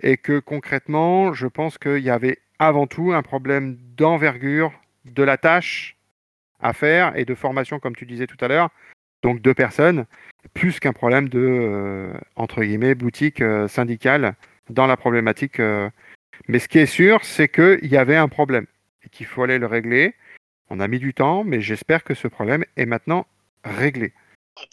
et 0.00 0.18
que 0.18 0.38
concrètement, 0.38 1.32
je 1.32 1.46
pense 1.46 1.78
qu'il 1.78 2.00
y 2.00 2.10
avait 2.10 2.38
avant 2.58 2.86
tout 2.86 3.12
un 3.12 3.22
problème 3.22 3.78
d'envergure 3.96 4.72
de 5.08 5.22
la 5.22 5.36
tâche 5.36 5.96
à 6.60 6.72
faire 6.72 7.16
et 7.16 7.24
de 7.24 7.34
formation, 7.34 7.78
comme 7.78 7.96
tu 7.96 8.06
disais 8.06 8.26
tout 8.26 8.42
à 8.44 8.48
l'heure. 8.48 8.70
Donc 9.22 9.40
deux 9.40 9.54
personnes, 9.54 10.06
plus 10.54 10.78
qu'un 10.78 10.92
problème 10.92 11.28
de, 11.28 11.38
euh, 11.40 12.12
entre 12.36 12.62
guillemets, 12.62 12.94
boutique 12.94 13.40
euh, 13.40 13.66
syndicale 13.68 14.34
dans 14.70 14.86
la 14.86 14.96
problématique. 14.96 15.60
Euh. 15.60 15.90
Mais 16.46 16.58
ce 16.58 16.68
qui 16.68 16.78
est 16.78 16.86
sûr, 16.86 17.24
c'est 17.24 17.48
qu'il 17.48 17.90
y 17.90 17.96
avait 17.96 18.16
un 18.16 18.28
problème 18.28 18.66
et 19.04 19.08
qu'il 19.08 19.26
faut 19.26 19.42
aller 19.42 19.58
le 19.58 19.66
régler. 19.66 20.14
On 20.70 20.80
a 20.80 20.88
mis 20.88 20.98
du 20.98 21.14
temps, 21.14 21.44
mais 21.44 21.60
j'espère 21.60 22.04
que 22.04 22.14
ce 22.14 22.28
problème 22.28 22.64
est 22.76 22.86
maintenant 22.86 23.26
réglé. 23.64 24.12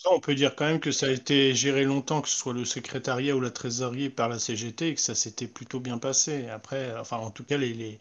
On 0.09 0.19
peut 0.19 0.35
dire 0.35 0.55
quand 0.55 0.65
même 0.65 0.79
que 0.79 0.91
ça 0.91 1.07
a 1.07 1.09
été 1.09 1.53
géré 1.53 1.83
longtemps, 1.83 2.21
que 2.21 2.27
ce 2.27 2.37
soit 2.37 2.53
le 2.53 2.65
secrétariat 2.65 3.35
ou 3.35 3.41
la 3.41 3.51
trésorerie 3.51 4.09
par 4.09 4.29
la 4.29 4.39
CGT, 4.39 4.89
et 4.89 4.95
que 4.95 5.01
ça 5.01 5.13
s'était 5.15 5.47
plutôt 5.47 5.79
bien 5.79 5.99
passé. 5.99 6.47
Après, 6.49 6.95
enfin, 6.97 7.17
en 7.17 7.29
tout 7.29 7.43
cas, 7.43 7.57
les, 7.57 7.99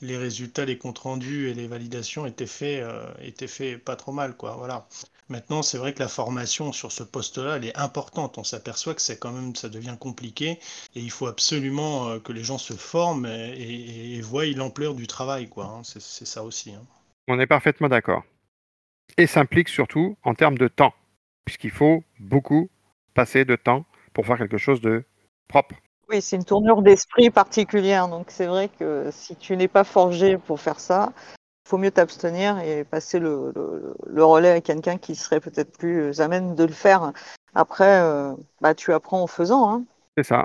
les 0.00 0.16
résultats, 0.16 0.64
les 0.64 0.78
comptes 0.78 0.98
rendus 0.98 1.48
et 1.48 1.54
les 1.54 1.66
validations 1.66 2.26
étaient 2.26 2.46
faits, 2.46 2.82
euh, 2.82 3.12
étaient 3.20 3.48
faits 3.48 3.82
pas 3.82 3.96
trop 3.96 4.12
mal, 4.12 4.36
quoi. 4.36 4.56
Voilà. 4.56 4.86
Maintenant, 5.28 5.62
c'est 5.62 5.76
vrai 5.76 5.92
que 5.92 5.98
la 5.98 6.08
formation 6.08 6.72
sur 6.72 6.90
ce 6.90 7.02
poste-là, 7.02 7.56
elle 7.56 7.66
est 7.66 7.76
importante. 7.76 8.38
On 8.38 8.44
s'aperçoit 8.44 8.94
que 8.94 9.12
quand 9.14 9.32
même, 9.32 9.54
ça 9.54 9.68
devient 9.68 9.96
compliqué 9.98 10.58
et 10.94 11.00
il 11.00 11.10
faut 11.10 11.26
absolument 11.26 12.08
euh, 12.08 12.18
que 12.18 12.32
les 12.32 12.44
gens 12.44 12.58
se 12.58 12.72
forment 12.72 13.26
et, 13.26 14.20
voient 14.22 14.46
l'ampleur 14.46 14.94
du 14.94 15.06
travail. 15.06 15.48
Hein. 15.58 15.82
C'est, 15.84 16.00
ça 16.00 16.42
aussi. 16.42 16.72
Hein. 16.72 16.82
On 17.26 17.38
est 17.38 17.46
parfaitement 17.46 17.88
d'accord. 17.88 18.24
Et 19.16 19.26
s'implique 19.26 19.68
surtout 19.68 20.16
en 20.22 20.34
termes 20.34 20.56
de 20.56 20.68
temps, 20.68 20.94
puisqu'il 21.44 21.70
faut 21.70 22.04
beaucoup 22.18 22.70
passer 23.14 23.44
de 23.44 23.56
temps 23.56 23.84
pour 24.14 24.26
faire 24.26 24.38
quelque 24.38 24.58
chose 24.58 24.80
de 24.80 25.04
propre. 25.46 25.74
Oui, 26.10 26.22
c'est 26.22 26.36
une 26.36 26.44
tournure 26.44 26.80
d'esprit 26.82 27.30
particulière. 27.30 28.08
Donc 28.08 28.26
c'est 28.30 28.46
vrai 28.46 28.68
que 28.68 29.10
si 29.12 29.36
tu 29.36 29.56
n'es 29.56 29.68
pas 29.68 29.84
forgé 29.84 30.38
pour 30.38 30.58
faire 30.60 30.80
ça, 30.80 31.12
il 31.36 31.68
faut 31.68 31.78
mieux 31.78 31.90
t'abstenir 31.90 32.58
et 32.60 32.84
passer 32.84 33.18
le, 33.18 33.52
relais 34.16 34.52
à 34.52 34.60
quelqu'un 34.62 34.96
qui 34.96 35.14
serait 35.14 35.40
peut-être 35.40 35.76
plus 35.76 36.20
amène 36.20 36.54
de 36.54 36.64
le 36.64 36.72
faire. 36.72 37.12
Après, 37.54 38.00
euh, 38.00 38.32
bah, 38.60 38.74
tu 38.74 38.92
apprends 38.92 39.22
en 39.22 39.26
faisant. 39.26 39.70
Hein. 39.70 39.84
C'est 40.16 40.24
ça. 40.24 40.44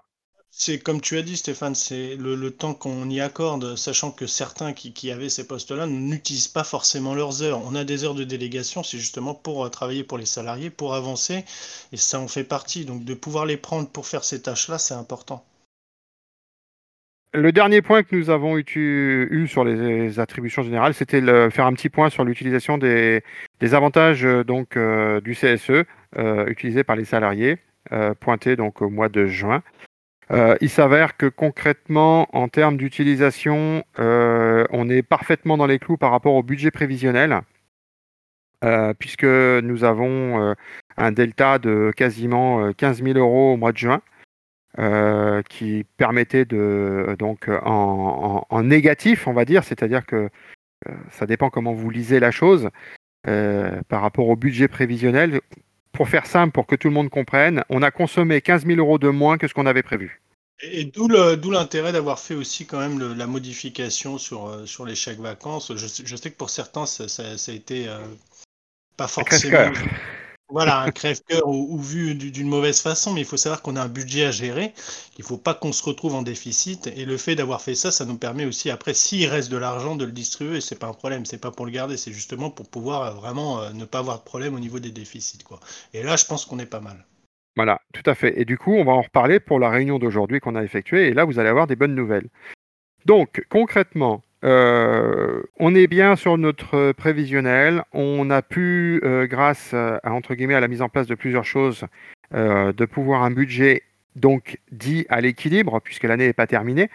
C'est 0.55 0.77
comme 0.77 1.01
tu 1.01 1.17
as 1.17 1.23
dit, 1.23 1.35
Stéphane, 1.35 1.73
c'est 1.73 2.15
le, 2.15 2.51
temps 2.51 2.75
qu'on 2.75 3.09
y 3.09 3.19
accorde, 3.21 3.75
sachant 3.75 4.11
que 4.11 4.27
certains 4.27 4.73
qui, 4.73 5.09
avaient 5.09 5.29
ces 5.29 5.47
postes-là 5.47 5.87
n'utilisent 5.87 6.47
pas 6.47 6.63
forcément 6.63 7.15
leurs 7.15 7.41
heures. 7.41 7.59
On 7.65 7.73
a 7.73 7.83
des 7.83 8.03
heures 8.03 8.13
de 8.13 8.23
délégation, 8.23 8.83
c'est 8.83 8.99
justement 8.99 9.33
pour 9.33 9.65
euh, 9.65 9.69
travailler 9.69 10.03
pour 10.03 10.19
les 10.19 10.27
salariés, 10.27 10.69
pour 10.69 10.93
avancer, 10.93 11.43
et 11.91 11.97
ça 11.97 12.19
en 12.19 12.27
fait 12.27 12.43
partie. 12.43 12.85
Donc 12.85 13.03
de 13.03 13.13
pouvoir 13.15 13.47
les 13.47 13.57
prendre 13.57 13.89
pour 13.89 14.05
faire 14.05 14.23
ces 14.23 14.43
tâches-là, 14.43 14.77
c'est 14.77 14.93
important. 14.93 15.43
Le 17.35 17.51
dernier 17.51 17.81
point 17.81 18.03
que 18.03 18.15
nous 18.15 18.29
avons 18.29 18.59
eu, 18.59 19.47
sur 19.47 19.63
les 19.63 20.19
attributions 20.19 20.61
générales, 20.61 20.93
c'était 20.93 21.19
faire 21.49 21.65
un 21.65 21.73
petit 21.73 21.89
point 21.89 22.11
sur 22.11 22.23
l'utilisation 22.23 22.77
des, 22.77 23.23
avantages 23.71 24.23
euh, 24.23 24.43
donc 24.43 24.77
euh, 24.77 25.19
du 25.19 25.33
CSE 25.33 25.83
euh, 26.17 26.45
utilisés 26.45 26.83
par 26.83 26.95
les 26.95 27.05
salariés, 27.05 27.57
pointés 28.19 28.55
donc 28.55 28.83
au 28.83 28.89
mois 28.89 29.09
de 29.09 29.25
juin. 29.25 29.63
il 30.61 30.69
s'avère 30.69 31.17
que 31.17 31.25
concrètement, 31.25 32.27
en 32.33 32.47
termes 32.49 32.77
d'utilisation, 32.77 33.83
on 33.97 34.89
est 34.89 35.01
parfaitement 35.01 35.57
dans 35.57 35.65
les 35.65 35.79
clous 35.79 35.97
par 35.97 36.11
rapport 36.11 36.35
au 36.35 36.43
budget 36.43 36.71
prévisionnel, 36.71 37.41
puisque 38.99 39.25
nous 39.25 39.83
avons 39.83 40.55
un 40.97 41.11
delta 41.11 41.59
de 41.59 41.91
quasiment 41.95 42.71
15 42.73 43.03
000 43.03 43.17
euros 43.17 43.53
au 43.53 43.57
mois 43.57 43.71
de 43.71 43.77
juin. 43.77 44.01
Euh, 44.79 45.43
qui 45.43 45.85
permettait 45.97 46.45
de 46.45 47.15
donc 47.19 47.47
en, 47.47 48.63
négatif, 48.63 49.27
on 49.27 49.33
va 49.33 49.45
dire, 49.45 49.63
c'est-à-dire 49.63 50.03
que 50.03 50.15
euh, 50.89 50.91
ça 51.11 51.27
dépend 51.27 51.51
comment 51.51 51.73
vous 51.73 51.91
lisez 51.91 52.19
la 52.19 52.31
chose 52.31 52.69
euh, 53.27 53.79
par 53.87 54.01
rapport 54.01 54.27
au 54.27 54.35
budget 54.35 54.67
prévisionnel. 54.67 55.41
Pour 55.91 56.09
faire 56.09 56.25
simple, 56.25 56.53
pour 56.53 56.65
que 56.65 56.75
tout 56.75 56.87
le 56.87 56.93
monde 56.95 57.11
comprenne, 57.11 57.63
on 57.69 57.83
a 57.83 57.91
consommé 57.91 58.41
15 58.41 58.65
000 58.65 58.79
euros 58.79 58.97
de 58.97 59.09
moins 59.09 59.37
que 59.37 59.47
ce 59.47 59.53
qu'on 59.53 59.67
avait 59.67 59.83
prévu. 59.83 60.23
Et 60.63 60.85
d'où 60.85 61.07
l'intérêt 61.07 61.91
d'avoir 61.91 62.17
fait 62.17 62.33
aussi 62.33 62.65
quand 62.65 62.79
même 62.79 63.15
la 63.15 63.27
modification 63.27 64.17
sur, 64.17 64.67
sur 64.67 64.87
les 64.87 64.95
chèques 64.95 65.19
vacances. 65.19 65.71
Je, 65.75 66.15
sais 66.15 66.31
que 66.31 66.37
pour 66.37 66.49
certains, 66.49 66.87
ça, 66.87 67.07
ça 67.07 67.51
a 67.51 67.53
été 67.53 67.87
pas 68.97 69.07
forcément 69.07 69.71
voilà, 70.53 70.81
un 70.81 70.91
crève-cœur 70.91 71.47
ou, 71.47 71.79
vu 71.79 72.13
d'une 72.13 72.47
mauvaise 72.47 72.79
façon, 72.79 73.11
mais 73.11 73.21
il 73.21 73.25
faut 73.25 73.37
savoir 73.37 73.63
qu'on 73.63 73.75
a 73.75 73.81
un 73.81 73.87
budget 73.87 74.25
à 74.25 74.31
gérer, 74.31 74.71
il 75.17 75.21
ne 75.21 75.25
faut 75.25 75.39
pas 75.39 75.55
qu'on 75.55 75.73
se 75.73 75.83
retrouve 75.83 76.13
en 76.13 76.21
déficit, 76.21 76.85
et 76.95 77.05
le 77.05 77.17
fait 77.17 77.33
d'avoir 77.33 77.59
fait 77.59 77.73
ça, 77.73 77.91
ça 77.91 78.05
nous 78.05 78.19
permet 78.19 78.45
aussi, 78.45 78.69
après, 78.69 78.93
s'il 78.93 79.27
reste 79.27 79.51
de 79.51 79.57
l'argent, 79.57 79.95
de 79.95 80.05
le 80.05 80.11
distribuer, 80.11 80.61
c'est 80.61 80.77
pas 80.77 80.85
un 80.85 80.93
problème, 80.93 81.25
c'est 81.25 81.41
pas 81.41 81.49
pour 81.49 81.65
le 81.65 81.71
garder, 81.71 81.97
c'est 81.97 82.11
justement 82.11 82.51
pour 82.51 82.69
pouvoir 82.69 83.01
euh, 83.01 83.11
vraiment 83.15 83.61
euh, 83.61 83.71
ne 83.71 83.83
pas 83.83 83.97
avoir 83.97 84.19
de 84.19 84.23
problème 84.23 84.53
au 84.53 84.59
niveau 84.59 84.77
des 84.77 84.91
déficits. 84.91 85.39
Et 85.95 86.03
là, 86.03 86.17
je 86.17 86.25
pense 86.25 86.45
qu'on 86.45 86.59
est 86.59 86.67
pas 86.67 86.81
mal. 86.81 87.03
Voilà, 87.55 87.81
tout 87.91 88.07
à 88.07 88.13
fait. 88.13 88.39
Et 88.39 88.45
du 88.45 88.59
coup, 88.59 88.75
on 88.75 88.85
va 88.85 88.91
en 88.91 89.01
reparler 89.01 89.39
pour 89.39 89.57
la 89.57 89.71
réunion 89.71 89.97
d'aujourd'hui 89.97 90.39
qu'on 90.39 90.53
a 90.53 90.63
effectuée, 90.63 91.07
et 91.07 91.15
là, 91.15 91.25
vous 91.25 91.39
allez 91.39 91.49
avoir 91.49 91.65
des 91.65 91.75
bonnes 91.75 91.95
nouvelles. 91.95 92.29
Donc, 93.05 93.43
concrètement, 93.49 94.21
euh, 94.43 95.41
on 95.57 95.73
est 95.73 95.87
bien 95.87 96.15
sur 96.15 96.37
notre 96.37 96.91
prévisionnel. 96.91 97.83
On 97.93 98.29
a 98.29 98.41
pu, 98.41 98.99
euh, 99.03 99.25
grâce 99.25 99.73
à, 99.73 99.99
entre 100.03 100.35
guillemets 100.35 100.55
à 100.55 100.59
la 100.59 100.67
mise 100.67 100.81
en 100.81 100.89
place 100.89 101.07
de 101.07 101.15
plusieurs 101.15 101.45
choses, 101.45 101.85
euh, 102.33 102.73
de 102.73 102.85
pouvoir 102.85 103.23
un 103.23 103.31
budget 103.31 103.83
donc 104.15 104.59
dit 104.71 105.05
à 105.09 105.21
l'équilibre, 105.21 105.79
puisque 105.79 106.03
l'année 106.03 106.27
n'est 106.27 106.33
pas 106.33 106.45
terminée, 106.45 106.89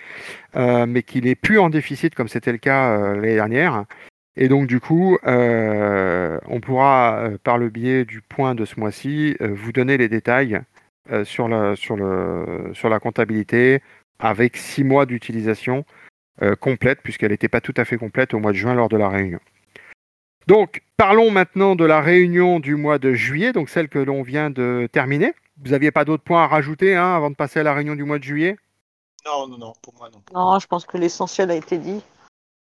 mais 0.54 1.02
qu'il 1.02 1.26
est 1.26 1.34
plus 1.34 1.58
en 1.58 1.68
déficit 1.68 2.14
comme 2.14 2.28
c'était 2.28 2.52
le 2.52 2.58
cas 2.58 2.96
l'année 3.14 3.34
dernière. 3.34 3.86
Et 4.36 4.46
donc 4.46 4.68
du 4.68 4.78
coup, 4.78 5.18
on 5.24 6.60
pourra, 6.62 7.30
par 7.42 7.58
le 7.58 7.70
biais 7.70 8.04
du 8.04 8.20
point 8.20 8.54
de 8.54 8.64
ce 8.64 8.78
mois-ci, 8.78 9.36
vous 9.40 9.72
donner 9.72 9.96
les 9.96 10.08
détails 10.08 10.60
sur, 11.24 11.48
la, 11.48 13.00
comptabilité 13.00 13.82
avec 14.20 14.56
six 14.56 14.84
mois 14.84 15.04
d'utilisation 15.04 15.84
euh, 16.42 16.54
complète, 16.56 17.00
puisqu'elle 17.02 17.30
n'était 17.30 17.48
pas 17.48 17.60
tout 17.60 17.74
à 17.76 17.84
fait 17.84 17.96
complète 17.96 18.34
au 18.34 18.38
mois 18.38 18.52
de 18.52 18.56
juin 18.56 18.74
lors 18.74 18.88
de 18.88 18.96
la 18.96 19.08
réunion. 19.08 19.40
Donc, 20.46 20.82
parlons 20.96 21.30
maintenant 21.30 21.76
de 21.76 21.84
la 21.84 22.00
réunion 22.00 22.58
du 22.58 22.74
mois 22.74 22.98
de 22.98 23.12
juillet, 23.12 23.52
donc 23.52 23.68
celle 23.68 23.88
que 23.88 23.98
l'on 23.98 24.22
vient 24.22 24.48
de 24.48 24.88
terminer. 24.90 25.34
Vous 25.62 25.72
n'aviez 25.72 25.90
pas 25.90 26.04
d'autres 26.04 26.22
points 26.22 26.42
à 26.42 26.46
rajouter 26.46 26.96
hein, 26.96 27.14
avant 27.14 27.30
de 27.30 27.34
passer 27.34 27.60
à 27.60 27.62
la 27.62 27.74
réunion 27.74 27.94
du 27.94 28.04
mois 28.04 28.18
de 28.18 28.24
juillet? 28.24 28.56
Non, 29.26 29.46
non, 29.46 29.58
non, 29.58 29.72
pour 29.82 29.94
moi 29.98 30.08
non. 30.10 30.22
Non, 30.32 30.58
je 30.58 30.66
pense 30.66 30.86
que 30.86 30.96
l'essentiel 30.96 31.50
a 31.50 31.54
été 31.54 31.76
dit. 31.76 32.00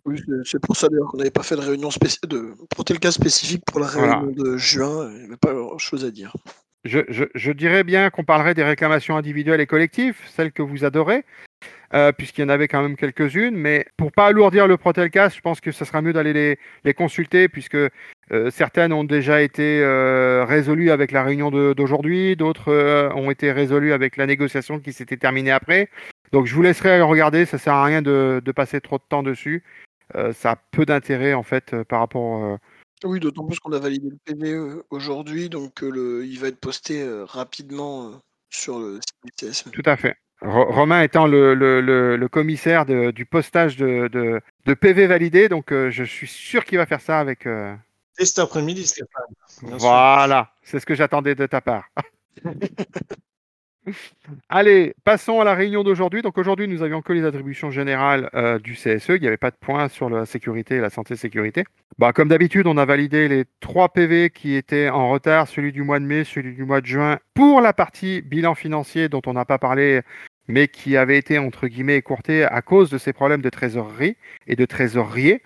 Oui, 0.06 0.22
c'est 0.46 0.60
pour 0.60 0.76
ça 0.76 0.88
d'ailleurs 0.88 1.10
qu'on 1.10 1.18
n'avait 1.18 1.32
pas 1.32 1.44
fait 1.44 1.56
de 1.56 1.62
réunion 1.62 1.92
spéciale, 1.92 2.30
de 2.30 2.54
pour 2.76 2.86
tel 2.86 3.00
cas 3.00 3.12
spécifique 3.12 3.64
pour 3.66 3.80
la 3.80 3.88
réunion 3.88 4.32
de 4.32 4.56
juin. 4.58 5.12
Il 5.12 5.18
n'y 5.18 5.26
avait 5.26 5.38
pas 5.38 5.54
grand 5.54 5.78
chose 5.78 6.06
à 6.06 6.12
dire. 6.12 6.34
Je, 6.86 7.00
je 7.34 7.52
dirais 7.52 7.84
bien 7.84 8.12
qu'on 8.12 8.24
parlerait 8.24 8.54
des 8.54 8.64
réclamations 8.64 9.18
individuelles 9.18 9.62
et 9.62 9.66
collectives, 9.66 10.18
celles 10.28 10.52
que 10.52 10.62
vous 10.62 10.86
adorez. 10.86 11.26
Euh, 11.94 12.12
puisqu'il 12.12 12.42
y 12.42 12.44
en 12.44 12.50
avait 12.50 12.68
quand 12.68 12.82
même 12.82 12.96
quelques-unes. 12.96 13.56
Mais 13.56 13.86
pour 13.98 14.12
pas 14.12 14.28
alourdir 14.28 14.68
le 14.68 14.78
Protelcast, 14.78 15.36
je 15.36 15.42
pense 15.42 15.62
que 15.62 15.72
ce 15.72 15.86
sera 15.86 16.02
mieux 16.02 16.14
d'aller 16.14 16.58
les, 16.84 16.94
consulter, 16.94 17.48
puisque 17.48 17.76
euh, 17.76 18.50
certaines 18.50 18.94
ont 18.94 19.04
déjà 19.04 19.42
été 19.42 19.82
euh, 19.82 20.46
résolues 20.46 20.92
avec 20.92 21.12
la 21.12 21.24
réunion 21.24 21.52
d'aujourd'hui, 21.52 22.36
d'autres 22.36 23.12
ont 23.16 23.30
été 23.30 23.52
résolues 23.52 23.94
avec 23.94 24.18
la 24.18 24.26
négociation 24.26 24.80
qui 24.80 24.94
s'était 24.94 25.18
terminée 25.18 25.52
après. 25.52 25.90
Donc 26.32 26.48
je 26.48 26.56
vous 26.56 26.62
laisserai 26.62 27.02
regarder, 27.02 27.46
ça 27.46 27.58
sert 27.58 27.74
à 27.74 27.84
rien 27.84 28.02
de, 28.02 28.42
passer 28.56 28.82
trop 28.82 28.98
de 28.98 29.04
temps 29.08 29.24
dessus. 29.24 29.64
ça 30.34 30.52
a 30.52 30.56
peu 30.72 30.86
d'intérêt 30.86 31.34
en 31.34 31.44
fait 31.44 31.76
par 31.84 32.00
rapport. 32.00 32.58
Oui, 33.04 33.20
d'autant 33.20 33.46
plus 33.46 33.60
qu'on 33.60 33.74
a 33.74 33.80
validé 33.80 34.10
le 34.10 34.18
PV 34.26 34.82
aujourd'hui, 34.90 35.50
donc 35.50 35.82
le, 35.82 36.26
il 36.26 36.40
va 36.40 36.48
être 36.48 36.60
posté 36.60 37.06
rapidement 37.26 38.12
sur 38.50 38.80
le 38.80 38.96
site 38.96 39.18
du 39.24 39.32
CSM. 39.36 39.72
Tout 39.72 39.84
à 39.86 39.98
fait. 39.98 40.16
Romain 40.46 41.02
étant 41.02 41.26
le, 41.28 42.28
commissaire 42.28 42.86
du 42.86 43.26
postage 43.26 43.78
de, 43.78 44.42
PV 44.80 45.08
validé, 45.08 45.50
donc 45.50 45.72
euh, 45.72 45.90
je 45.90 46.04
suis 46.04 46.28
sûr 46.28 46.66
qu'il 46.66 46.78
va 46.78 46.86
faire 46.86 47.02
ça 47.02 47.20
avec. 47.20 47.48
Euh... 47.48 47.74
Dès 48.18 48.26
cet 48.26 48.40
après-midi, 48.40 48.86
Stéphane. 48.86 49.26
Voilà, 49.62 50.52
c'est 50.64 50.80
ce 50.80 50.86
que 50.86 50.96
j'attendais 50.96 51.36
de 51.36 51.46
ta 51.46 51.62
part. 51.62 51.90
Allez, 54.50 54.96
passons 55.04 55.40
à 55.42 55.44
la 55.44 55.54
réunion 55.54 55.84
d'aujourd'hui. 55.84 56.22
Donc 56.22 56.38
aujourd'hui, 56.38 56.68
nous 56.68 56.82
avions 56.82 57.02
que 57.02 57.14
les 57.14 57.24
attributions 57.24 57.70
générales 57.70 58.30
euh, 58.34 58.58
du 58.58 58.74
CSE. 58.74 59.10
Il 59.10 59.22
n'y 59.22 59.28
avait 59.28 59.38
pas 59.38 59.52
de 59.52 59.58
points 59.60 59.90
sur 59.90 60.10
la 60.10 60.26
sécurité 60.26 60.76
et 60.76 60.82
la 60.82 60.90
santé-sécurité. 60.90 61.66
Bah, 62.00 62.12
comme 62.12 62.30
d'habitude, 62.30 62.68
on 62.68 62.78
a 62.78 62.86
validé 62.86 63.28
les 63.28 63.46
trois 63.60 63.90
PV 63.90 64.32
qui 64.32 64.56
étaient 64.56 64.90
en 64.90 65.10
retard, 65.10 65.48
celui 65.48 65.72
du 65.72 65.84
mois 65.84 66.00
de 66.00 66.06
mai, 66.06 66.24
celui 66.24 66.56
du 66.56 66.64
mois 66.64 66.82
de 66.82 66.88
juin, 66.88 67.20
pour 67.36 67.62
la 67.62 67.74
partie 67.74 68.22
bilan 68.22 68.56
financier 68.56 69.08
dont 69.08 69.22
on 69.28 69.34
n'a 69.34 69.46
pas 69.46 69.60
parlé, 69.60 70.02
mais 70.48 70.68
qui 70.68 70.98
avait 70.98 71.18
été, 71.18 71.38
entre 71.38 71.68
guillemets, 71.68 71.98
écourté 71.98 72.44
à 72.44 72.62
cause 72.62 72.90
de 72.90 72.98
ces 72.98 73.14
problèmes 73.14 73.42
de 73.42 73.50
trésorerie 73.50 74.18
et 74.48 74.56
de 74.56 74.66
trésorier. 74.66 75.42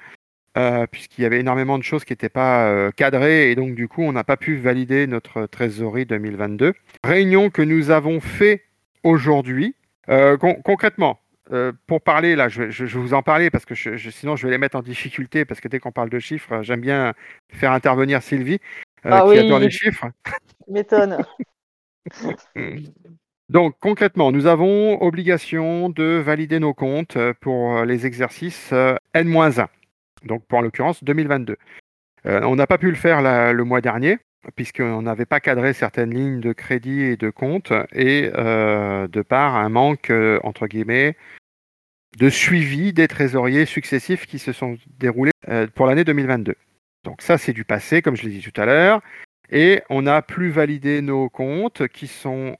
Euh, 0.57 0.87
puisqu'il 0.87 1.21
y 1.21 1.25
avait 1.25 1.39
énormément 1.39 1.77
de 1.77 1.83
choses 1.83 2.03
qui 2.03 2.11
n'étaient 2.11 2.27
pas 2.27 2.67
euh, 2.67 2.89
cadrées 2.91 3.51
et 3.51 3.55
donc 3.55 3.75
du 3.75 3.87
coup 3.87 4.01
on 4.01 4.11
n'a 4.11 4.23
pas 4.23 4.35
pu 4.35 4.55
valider 4.55 5.05
notre 5.05 5.45
trésorerie 5.45 6.05
2022. 6.05 6.73
Réunion 7.03 7.51
que 7.51 7.61
nous 7.61 7.91
avons 7.91 8.19
fait 8.19 8.65
aujourd'hui. 9.03 9.75
Euh, 10.09 10.37
concrètement, 10.37 11.19
pour 11.85 12.01
parler 12.01 12.35
là, 12.35 12.49
je 12.49 12.63
vais, 12.63 12.85
vous 12.87 13.13
en 13.13 13.21
parler 13.21 13.51
parce 13.51 13.65
que 13.65 13.75
sinon 13.75 14.35
je 14.35 14.47
vais 14.47 14.51
les 14.51 14.57
mettre 14.57 14.75
en 14.75 14.81
difficulté 14.81 15.45
parce 15.45 15.61
que 15.61 15.67
dès 15.67 15.79
qu'on 15.79 15.91
parle 15.91 16.09
de 16.09 16.19
chiffres, 16.19 16.61
j'aime 16.63 16.81
bien 16.81 17.13
faire 17.53 17.71
intervenir 17.71 18.23
Sylvie 18.23 18.59
ah 19.03 19.23
qui 19.31 19.37
adore 19.37 19.59
les 19.59 19.69
chiffres. 19.69 20.07
M'étonne. 20.67 21.23
Donc 23.49 23.75
concrètement, 23.79 24.31
nous 24.31 24.45
avons 24.45 25.01
obligation 25.01 25.89
de 25.89 26.21
valider 26.23 26.59
nos 26.59 26.73
comptes 26.73 27.17
pour 27.41 27.83
les 27.83 28.05
exercices 28.05 28.71
N-1 29.13 29.67
donc 30.25 30.45
pour 30.45 30.59
en 30.59 30.61
l'occurrence 30.61 31.03
2022. 31.03 31.57
Euh, 32.25 32.41
on 32.43 32.55
n'a 32.55 32.67
pas 32.67 32.77
pu 32.77 32.89
le 32.89 32.95
faire 32.95 33.21
le 33.53 33.63
mois 33.63 33.81
dernier, 33.81 34.17
puisqu'on 34.55 35.01
n'avait 35.01 35.25
pas 35.25 35.39
cadré 35.39 35.73
certaines 35.73 36.13
lignes 36.13 36.41
de 36.41 36.53
crédit 36.53 37.01
et 37.01 37.17
de 37.17 37.29
compte, 37.29 37.71
et 37.93 38.31
euh, 38.35 39.07
de 39.07 39.21
par 39.21 39.55
un 39.55 39.69
manque, 39.69 40.09
euh, 40.09 40.39
entre 40.43 40.67
guillemets, 40.67 41.15
de 42.17 42.29
suivi 42.29 42.91
des 42.91 43.07
trésoriers 43.07 43.65
successifs 43.65 44.25
qui 44.25 44.39
se 44.39 44.51
sont 44.51 44.77
déroulés 44.97 45.31
pour 45.75 45.85
l'année 45.85 46.03
2022. 46.03 46.55
Donc 47.05 47.21
ça, 47.21 47.37
c'est 47.37 47.53
du 47.53 47.63
passé, 47.63 48.01
comme 48.01 48.15
je 48.15 48.23
l'ai 48.23 48.31
dit 48.31 48.41
tout 48.41 48.59
à 48.59 48.65
l'heure, 48.65 49.01
et 49.51 49.81
on 49.89 50.03
n'a 50.03 50.21
plus 50.21 50.49
validé 50.49 51.01
nos 51.01 51.29
comptes 51.29 51.87
qui 51.87 52.07
sont 52.07 52.55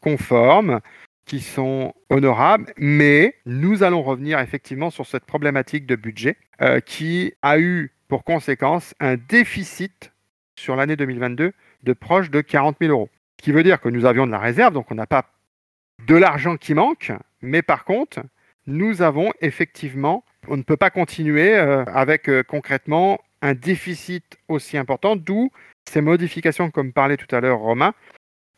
conformes 0.00 0.80
qui 1.24 1.40
sont 1.40 1.94
honorables, 2.10 2.72
mais 2.76 3.36
nous 3.46 3.82
allons 3.82 4.02
revenir 4.02 4.38
effectivement 4.40 4.90
sur 4.90 5.06
cette 5.06 5.24
problématique 5.24 5.86
de 5.86 5.96
budget 5.96 6.36
euh, 6.60 6.80
qui 6.80 7.32
a 7.42 7.58
eu 7.58 7.92
pour 8.08 8.24
conséquence 8.24 8.94
un 9.00 9.16
déficit 9.16 10.12
sur 10.56 10.76
l'année 10.76 10.96
2022 10.96 11.52
de 11.82 11.92
proche 11.92 12.30
de 12.30 12.40
40 12.40 12.76
000 12.80 12.92
euros. 12.92 13.08
Ce 13.38 13.44
qui 13.44 13.52
veut 13.52 13.62
dire 13.62 13.80
que 13.80 13.88
nous 13.88 14.04
avions 14.04 14.26
de 14.26 14.32
la 14.32 14.38
réserve, 14.38 14.74
donc 14.74 14.90
on 14.90 14.94
n'a 14.94 15.06
pas 15.06 15.24
de 16.06 16.16
l'argent 16.16 16.56
qui 16.56 16.74
manque, 16.74 17.12
mais 17.40 17.62
par 17.62 17.84
contre, 17.84 18.20
nous 18.66 19.02
avons 19.02 19.32
effectivement, 19.40 20.24
on 20.48 20.56
ne 20.56 20.62
peut 20.62 20.76
pas 20.76 20.90
continuer 20.90 21.56
euh, 21.56 21.84
avec 21.86 22.28
euh, 22.28 22.42
concrètement 22.42 23.20
un 23.40 23.54
déficit 23.54 24.38
aussi 24.48 24.76
important, 24.76 25.16
d'où 25.16 25.50
ces 25.88 26.00
modifications, 26.00 26.70
comme 26.70 26.92
parlait 26.92 27.16
tout 27.16 27.34
à 27.34 27.40
l'heure 27.40 27.58
Romain, 27.58 27.94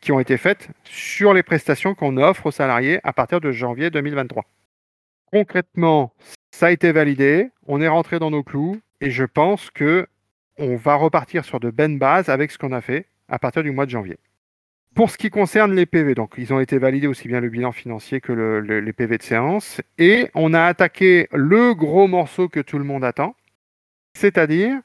qui 0.01 0.11
ont 0.11 0.19
été 0.19 0.37
faites 0.37 0.69
sur 0.83 1.33
les 1.33 1.43
prestations 1.43 1.95
qu'on 1.95 2.17
offre 2.17 2.47
aux 2.47 2.51
salariés 2.51 2.99
à 3.03 3.13
partir 3.13 3.41
de 3.41 3.51
janvier 3.51 3.89
2023. 3.89 4.45
Concrètement, 5.31 6.13
ça 6.51 6.67
a 6.67 6.71
été 6.71 6.91
validé, 6.91 7.49
on 7.67 7.81
est 7.81 7.87
rentré 7.87 8.19
dans 8.19 8.31
nos 8.31 8.43
clous 8.43 8.79
et 9.01 9.11
je 9.11 9.25
pense 9.25 9.69
que 9.69 10.07
on 10.57 10.77
va 10.77 10.95
repartir 10.95 11.43
sur 11.43 11.59
de 11.59 11.69
bonnes 11.69 11.99
bases 11.99 12.29
avec 12.29 12.51
ce 12.51 12.57
qu'on 12.57 12.71
a 12.71 12.81
fait 12.81 13.07
à 13.27 13.39
partir 13.39 13.63
du 13.63 13.71
mois 13.71 13.85
de 13.85 13.91
janvier. 13.91 14.17
Pour 14.93 15.09
ce 15.09 15.17
qui 15.17 15.29
concerne 15.29 15.75
les 15.75 15.85
PV, 15.85 16.15
donc 16.15 16.35
ils 16.37 16.53
ont 16.53 16.61
été 16.61 16.77
validés 16.77 17.07
aussi 17.07 17.27
bien 17.27 17.41
le 17.41 17.49
bilan 17.49 17.73
financier 17.73 18.21
que 18.21 18.31
les 18.31 18.93
PV 18.93 19.17
de 19.17 19.23
séance 19.23 19.81
et 19.97 20.29
on 20.33 20.53
a 20.53 20.63
attaqué 20.63 21.27
le 21.33 21.73
gros 21.73 22.07
morceau 22.07 22.47
que 22.47 22.61
tout 22.61 22.77
le 22.77 22.85
monde 22.85 23.03
attend, 23.03 23.35
c'est-à-dire 24.13 24.79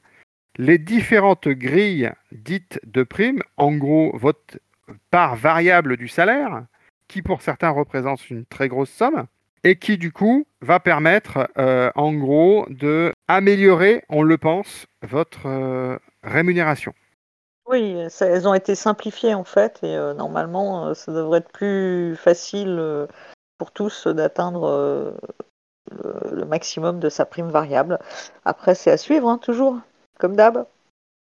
les 0.57 0.77
différentes 0.77 1.47
grilles 1.47 2.11
dites 2.31 2.79
de 2.83 3.03
primes, 3.03 3.41
en 3.57 3.71
gros 3.73 4.15
votre 4.17 4.59
part 5.09 5.35
variable 5.35 5.97
du 5.97 6.07
salaire, 6.07 6.65
qui 7.07 7.21
pour 7.21 7.41
certains 7.41 7.69
représente 7.69 8.29
une 8.29 8.45
très 8.45 8.67
grosse 8.67 8.89
somme, 8.89 9.25
et 9.63 9.77
qui 9.77 9.97
du 9.97 10.11
coup 10.11 10.45
va 10.61 10.79
permettre 10.79 11.49
euh, 11.57 11.91
en 11.95 12.13
gros 12.13 12.65
de 12.69 13.13
améliorer, 13.27 14.03
on 14.09 14.23
le 14.23 14.37
pense, 14.37 14.87
votre 15.01 15.45
euh, 15.45 15.97
rémunération. 16.23 16.93
Oui, 17.67 17.95
elles 18.19 18.47
ont 18.47 18.53
été 18.53 18.75
simplifiées 18.75 19.33
en 19.33 19.45
fait, 19.45 19.79
et 19.83 19.95
euh, 19.95 20.13
normalement 20.13 20.93
ça 20.93 21.13
devrait 21.13 21.39
être 21.39 21.51
plus 21.51 22.15
facile 22.17 23.07
pour 23.57 23.71
tous 23.71 24.07
d'atteindre 24.07 25.15
le, 25.91 26.45
maximum 26.45 26.99
de 26.99 27.09
sa 27.09 27.25
prime 27.25 27.49
variable. 27.49 27.99
Après, 28.45 28.75
c'est 28.75 28.91
à 28.91 28.97
suivre, 28.97 29.29
hein, 29.29 29.37
toujours, 29.37 29.79
comme 30.21 30.35
d'hab. 30.35 30.65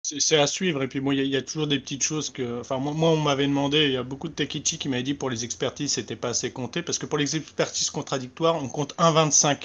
C'est 0.03 0.37
à 0.37 0.47
suivre. 0.47 0.83
Et 0.83 0.87
puis, 0.89 0.99
moi, 0.99 1.15
il 1.15 1.25
y, 1.25 1.37
a 1.37 1.41
toujours 1.41 1.65
des 1.65 1.79
petites 1.79 2.03
choses 2.03 2.29
que. 2.29 2.59
Enfin, 2.59 2.77
moi, 2.77 3.09
on 3.09 3.17
m'avait 3.17 3.47
demandé, 3.47 3.85
il 3.85 3.91
y 3.93 3.97
a 3.97 4.03
beaucoup 4.03 4.27
de 4.27 4.33
Tekichi 4.33 4.77
qui 4.77 4.89
m'avaient 4.89 5.01
dit 5.01 5.13
pour 5.13 5.29
les 5.29 5.45
expertises, 5.45 5.93
c'était 5.93 6.17
pas 6.17 6.29
assez 6.29 6.51
compté. 6.51 6.81
Parce 6.81 6.97
que 6.97 7.05
pour 7.05 7.17
les 7.17 7.37
expertises 7.37 7.89
contradictoires, 7.89 8.61
on 8.61 8.67
compte 8.67 8.95
1,25 8.97 9.57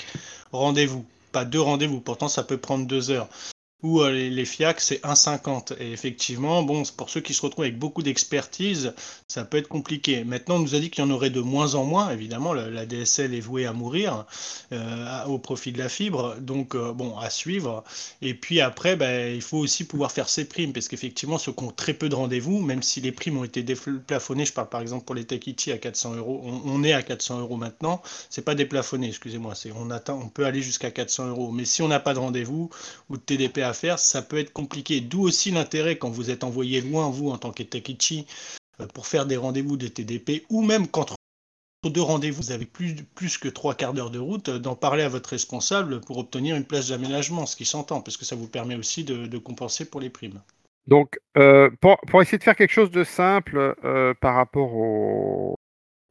rendez-vous, 0.53 1.05
pas 1.33 1.45
deux 1.45 1.61
rendez-vous. 1.61 2.01
Pourtant, 2.01 2.29
ça 2.29 2.45
peut 2.45 2.57
prendre 2.57 2.87
deux 2.87 3.11
heures 3.11 3.29
ou 3.83 4.01
euh, 4.01 4.11
les, 4.11 4.45
FIAC, 4.45 4.81
c'est 4.81 5.01
1,50. 5.05 5.77
Et 5.79 5.93
effectivement, 5.93 6.64
bon, 6.64 6.83
pour 6.97 7.11
ceux 7.11 7.21
qui 7.21 7.33
se 7.33 7.43
retrouvent 7.43 7.64
avec 7.64 7.79
beaucoup 7.79 8.03
d'expertise, 8.03 8.93
ça 9.29 9.45
peut 9.45 9.57
être 9.57 9.69
compliqué. 9.69 10.25
Maintenant, 10.25 10.57
on 10.57 10.61
nous 10.61 10.75
a 10.75 10.81
dit 10.81 10.91
qu'il 10.91 11.05
y 11.05 11.07
en 11.07 11.11
aurait 11.11 11.31
de 11.31 11.41
moins 11.41 11.77
en 11.77 11.85
moins. 11.85 12.11
Évidemment, 12.11 12.53
la, 12.53 12.87
DSL 12.87 13.35
est 13.35 13.41
vouée 13.41 13.67
à 13.67 13.73
mourir 13.73 14.27
euh, 14.73 15.25
au 15.27 15.38
profit 15.38 15.71
de 15.71 15.79
la 15.79 15.88
fibre. 15.88 16.35
Donc, 16.41 16.75
euh, 16.75 16.93
bon, 16.93 17.17
à 17.19 17.31
suivre. 17.31 17.85
Et 18.21 18.35
puis 18.35 18.61
après, 18.61 18.97
ben, 18.97 19.33
il 19.33 19.43
faut 19.43 19.59
aussi 19.59 19.85
pouvoir 19.85 20.11
faire 20.11 20.29
ses 20.29 20.47
primes. 20.47 20.73
Parce 20.73 20.88
qu'effectivement, 20.88 21.38
ceux 21.38 21.53
qui 21.53 21.62
ont 21.62 21.71
très 21.71 21.95
peu 21.95 22.09
de 22.09 22.17
rendez-vous, 22.17 22.61
même 22.61 22.83
si 22.83 23.01
les 23.01 23.12
primes 23.12 23.38
ont 23.38 23.45
été 23.45 23.62
déplafonnées, 23.62 24.45
je 24.45 24.53
parle 24.53 24.71
par 24.71 24.81
exemple 24.81 25.05
pour 25.05 25.14
les 25.14 25.25
Takichi 25.25 25.71
à 25.71 25.79
400 25.79 26.17
euros, 26.17 26.43
on, 26.64 26.83
est 26.83 26.95
à 26.95 27.03
400 27.03 27.41
euros 27.41 27.57
maintenant. 27.57 28.03
C'est 28.29 28.45
pas 28.45 28.57
déplafonné, 28.57 29.09
excusez-moi. 29.09 29.55
On, 29.77 29.88
on 29.91 30.29
peut 30.29 30.47
aller 30.47 30.62
jusqu'à 30.62 30.91
400 30.91 31.29
euros. 31.29 31.53
Mais 31.53 31.64
si 31.64 31.81
on 31.83 31.88
n'a 31.88 32.01
pas 32.01 32.14
de 32.14 32.19
rendez-vous 32.19 32.71
ou 33.09 33.17
de 33.17 33.23
TDP 33.23 33.67
faire, 33.72 33.98
ça 33.98 34.22
peut 34.22 34.38
être 34.38 34.52
compliqué. 34.52 35.00
D'où 35.00 35.22
aussi 35.22 35.50
l'intérêt 35.50 35.98
quand 35.98 36.11
vous 36.11 36.31
êtes 36.31 36.44
envoyé 36.44 36.81
loin, 36.81 37.11
vous, 37.11 37.31
en 37.31 37.38
tant 37.38 37.52
que 37.52 37.62
Tekichi, 37.62 38.26
euh, 38.81 38.87
pour 38.87 39.07
faire 39.07 39.26
des 39.26 39.37
rendez-vous 39.37 39.76
de 39.76 39.88
TDP, 39.88 40.44
ou 40.50 40.62
même 40.62 40.88
quand 40.88 41.14
deux 41.85 42.02
rendez-vous, 42.02 42.42
vous 42.42 42.52
avez 42.52 42.66
plus, 42.66 42.96
plus 43.14 43.38
que 43.38 43.48
trois 43.48 43.74
quarts 43.74 43.94
d'heure 43.94 44.11
de 44.11 44.18
route, 44.18 44.48
euh, 44.48 44.59
d'en 44.59 44.74
parler 44.74 45.02
à 45.02 45.09
votre 45.09 45.31
responsable 45.31 46.00
pour 46.00 46.18
obtenir 46.18 46.57
une 46.57 46.64
place 46.64 46.88
d'aménagement, 46.88 47.46
ce 47.46 47.57
qui 47.57 47.64
s'entend, 47.64 48.00
parce 48.00 48.16
que 48.16 48.24
ça 48.24 48.37
vous 48.37 48.48
permet 48.48 48.74
aussi 48.74 49.04
de, 49.04 49.38
compenser 49.38 49.85
pour 49.85 50.00
les 50.00 50.11
primes. 50.11 50.40
Donc, 50.87 51.18
euh, 51.37 51.70
pour, 51.81 51.98
pour, 52.09 52.22
essayer 52.22 52.38
de 52.38 52.42
faire 52.42 52.57
quelque 52.57 52.72
chose 52.72 52.90
de 52.90 53.04
simple 53.04 53.76
par 54.20 54.35
rapport 54.35 54.74
au, 54.74 55.57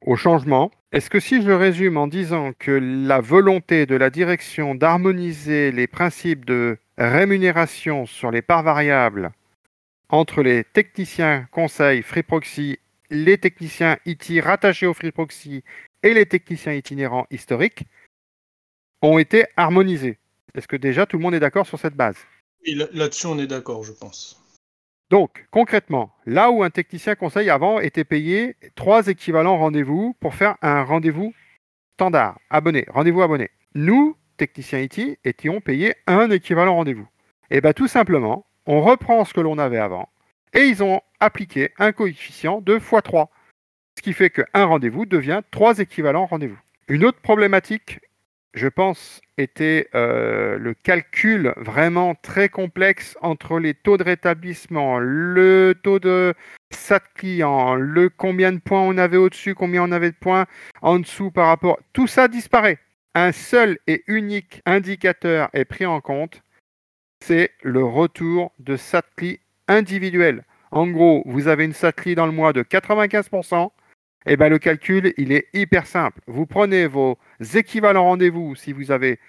au 0.05 0.15
changement. 0.15 0.71
Est-ce 0.91 1.09
que 1.09 1.19
si 1.19 1.41
je 1.41 1.51
résume 1.51 1.97
en 1.97 2.07
disant 2.07 2.51
que 2.57 2.71
la 2.71 3.19
volonté 3.19 3.85
de 3.85 3.95
la 3.95 4.09
direction 4.09 4.75
d'harmoniser 4.75 5.71
les 5.71 5.87
principes 5.87 6.45
de 6.45 6.77
rémunération 6.97 8.05
sur 8.05 8.31
les 8.31 8.41
parts 8.41 8.63
variables 8.63 9.31
entre 10.09 10.41
les 10.41 10.63
techniciens 10.63 11.47
conseils 11.51 12.01
Free 12.01 12.23
Proxy, 12.23 12.79
les 13.09 13.37
techniciens 13.37 13.97
IT 14.05 14.41
rattachés 14.43 14.87
au 14.87 14.93
Free 14.93 15.11
Proxy 15.11 15.63
et 16.03 16.13
les 16.13 16.25
techniciens 16.25 16.73
itinérants 16.73 17.27
historiques 17.31 17.83
ont 19.01 19.17
été 19.17 19.45
harmonisés 19.55 20.17
Est-ce 20.55 20.67
que 20.67 20.75
déjà 20.75 21.05
tout 21.05 21.17
le 21.17 21.23
monde 21.23 21.35
est 21.35 21.39
d'accord 21.39 21.67
sur 21.67 21.79
cette 21.79 21.95
base? 21.95 22.17
Là-dessus, 22.65 23.27
on 23.27 23.37
est 23.37 23.47
d'accord, 23.47 23.83
je 23.83 23.91
pense. 23.91 24.43
Donc, 25.09 25.45
concrètement, 25.51 26.13
là 26.25 26.51
où 26.51 26.63
un 26.63 26.69
technicien 26.69 27.15
conseil 27.15 27.49
avant 27.49 27.79
était 27.79 28.03
payé 28.03 28.55
trois 28.75 29.07
équivalents 29.07 29.57
rendez-vous 29.57 30.15
pour 30.19 30.33
faire 30.35 30.57
un 30.61 30.83
rendez-vous 30.83 31.33
standard, 31.93 32.39
abonné, 32.49 32.85
rendez-vous 32.89 33.21
abonné. 33.21 33.49
Nous, 33.73 34.17
techniciens 34.37 34.79
IT, 34.79 35.19
étions 35.25 35.61
payés 35.61 35.95
un 36.07 36.29
équivalent 36.29 36.75
rendez-vous. 36.75 37.07
Et 37.49 37.61
bien 37.61 37.73
tout 37.73 37.87
simplement, 37.87 38.45
on 38.65 38.81
reprend 38.81 39.25
ce 39.25 39.33
que 39.33 39.41
l'on 39.41 39.57
avait 39.57 39.77
avant 39.77 40.09
et 40.53 40.61
ils 40.61 40.83
ont 40.83 41.01
appliqué 41.19 41.71
un 41.77 41.91
coefficient 41.91 42.61
de 42.61 42.77
x3. 42.77 43.27
Ce 43.97 44.01
qui 44.01 44.13
fait 44.13 44.29
qu'un 44.29 44.65
rendez-vous 44.65 45.05
devient 45.05 45.41
trois 45.51 45.79
équivalents 45.79 46.25
rendez-vous. 46.25 46.59
Une 46.87 47.03
autre 47.03 47.19
problématique 47.19 47.99
je 48.57 48.67
pense, 48.67 49.21
était 49.37 49.87
euh, 49.95 50.57
le 50.57 50.73
calcul 50.73 51.53
vraiment 51.57 52.15
très 52.15 52.49
complexe 52.49 53.17
entre 53.21 53.59
les 53.59 53.73
taux 53.73 53.97
de 53.97 54.03
rétablissement, 54.03 54.99
le 54.99 55.75
taux 55.81 55.99
de 55.99 56.33
SAT 56.71 56.99
client, 57.15 57.75
le 57.75 58.09
combien 58.09 58.51
de 58.51 58.59
points 58.59 58.81
on 58.81 58.97
avait 58.97 59.17
au-dessus, 59.17 59.53
combien 59.53 59.83
on 59.83 59.91
avait 59.91 60.11
de 60.11 60.15
points 60.15 60.45
en 60.81 60.99
dessous 60.99 61.31
par 61.31 61.47
rapport. 61.47 61.79
Tout 61.93 62.07
ça 62.07 62.27
disparaît. 62.27 62.79
Un 63.19 63.31
seul 63.31 63.79
et 63.87 64.03
unique 64.05 64.61
indicateur 64.67 65.49
est 65.53 65.65
pris 65.65 65.87
en 65.87 66.01
compte, 66.01 66.43
c'est 67.25 67.49
le 67.63 67.83
retour 67.83 68.51
de 68.59 68.77
SATCLI 68.77 69.39
individuel. 69.67 70.43
En 70.69 70.85
gros, 70.85 71.23
vous 71.25 71.47
avez 71.47 71.65
une 71.65 71.73
SATCLI 71.73 72.13
dans 72.13 72.27
le 72.27 72.31
mois 72.31 72.53
de 72.53 72.61
95%, 72.61 73.71
eh 74.27 74.37
ben, 74.37 74.49
le 74.49 74.59
calcul, 74.59 75.15
il 75.17 75.31
est 75.31 75.47
hyper 75.53 75.87
simple. 75.87 76.21
Vous 76.27 76.45
prenez 76.45 76.85
vos 76.85 77.17
équivalents 77.55 78.03
rendez-vous, 78.03 78.53
si 78.53 78.71
vous 78.71 78.91
avez 78.91 79.19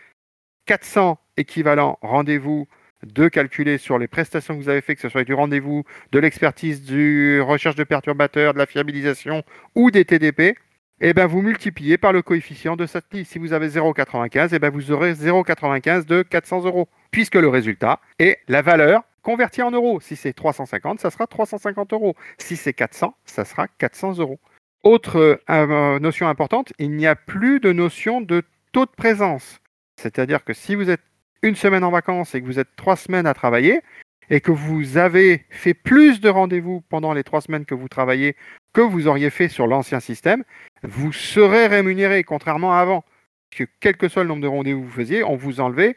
400 0.66 1.18
équivalents 1.38 1.98
rendez-vous 2.02 2.68
de 3.04 3.28
calculer 3.28 3.78
sur 3.78 3.98
les 3.98 4.06
prestations 4.06 4.54
que 4.58 4.62
vous 4.62 4.68
avez 4.68 4.82
fait, 4.82 4.96
que 4.96 5.00
ce 5.00 5.08
soit 5.08 5.24
du 5.24 5.32
rendez-vous, 5.32 5.84
de 6.12 6.18
l'expertise, 6.18 6.82
du 6.82 7.40
recherche 7.40 7.76
de 7.76 7.84
perturbateurs, 7.84 8.52
de 8.52 8.58
la 8.58 8.66
fiabilisation 8.66 9.44
ou 9.74 9.90
des 9.90 10.04
TDP, 10.04 10.58
eh 11.00 11.14
ben 11.14 11.26
vous 11.26 11.42
multipliez 11.42 11.98
par 11.98 12.12
le 12.12 12.22
coefficient 12.22 12.76
de 12.76 12.86
cette. 12.86 13.04
Si 13.24 13.38
vous 13.38 13.52
avez 13.52 13.68
0,95, 13.68 14.50
eh 14.52 14.58
ben 14.58 14.70
vous 14.70 14.90
aurez 14.90 15.12
0,95 15.14 16.06
de 16.06 16.22
400 16.22 16.64
euros, 16.64 16.88
puisque 17.10 17.36
le 17.36 17.48
résultat 17.48 18.00
est 18.18 18.38
la 18.48 18.62
valeur 18.62 19.02
convertie 19.22 19.62
en 19.62 19.70
euros. 19.70 20.00
Si 20.00 20.16
c'est 20.16 20.32
350, 20.32 21.00
ça 21.00 21.10
sera 21.10 21.26
350 21.26 21.92
euros. 21.92 22.16
Si 22.38 22.56
c'est 22.56 22.72
400, 22.72 23.14
ça 23.24 23.44
sera 23.44 23.68
400 23.68 24.18
euros. 24.18 24.40
Autre 24.82 25.40
euh, 25.50 25.98
notion 25.98 26.28
importante, 26.28 26.72
il 26.78 26.92
n'y 26.92 27.06
a 27.06 27.14
plus 27.14 27.60
de 27.60 27.72
notion 27.72 28.20
de 28.20 28.42
taux 28.72 28.86
de 28.86 28.90
présence. 28.90 29.60
C'est-à-dire 29.96 30.44
que 30.44 30.52
si 30.52 30.74
vous 30.74 30.90
êtes 30.90 31.02
une 31.42 31.56
semaine 31.56 31.84
en 31.84 31.90
vacances 31.90 32.34
et 32.34 32.40
que 32.40 32.46
vous 32.46 32.58
êtes 32.58 32.74
trois 32.76 32.96
semaines 32.96 33.26
à 33.26 33.34
travailler, 33.34 33.82
et 34.30 34.40
que 34.40 34.52
vous 34.52 34.96
avez 34.96 35.44
fait 35.50 35.74
plus 35.74 36.20
de 36.20 36.28
rendez-vous 36.28 36.82
pendant 36.88 37.12
les 37.12 37.24
trois 37.24 37.40
semaines 37.40 37.64
que 37.64 37.74
vous 37.74 37.88
travaillez 37.88 38.36
que 38.72 38.80
vous 38.80 39.08
auriez 39.08 39.30
fait 39.30 39.48
sur 39.48 39.66
l'ancien 39.66 40.00
système, 40.00 40.44
vous 40.82 41.12
serez 41.12 41.66
rémunéré, 41.66 42.24
contrairement 42.24 42.74
à 42.74 42.78
avant. 42.78 43.04
Que 43.50 43.64
quel 43.80 43.96
que 43.96 44.08
soit 44.08 44.22
le 44.22 44.28
nombre 44.28 44.42
de 44.42 44.48
rendez-vous 44.48 44.82
que 44.82 44.86
vous 44.86 44.92
faisiez, 44.92 45.24
on 45.24 45.36
vous 45.36 45.60
enlevait 45.60 45.96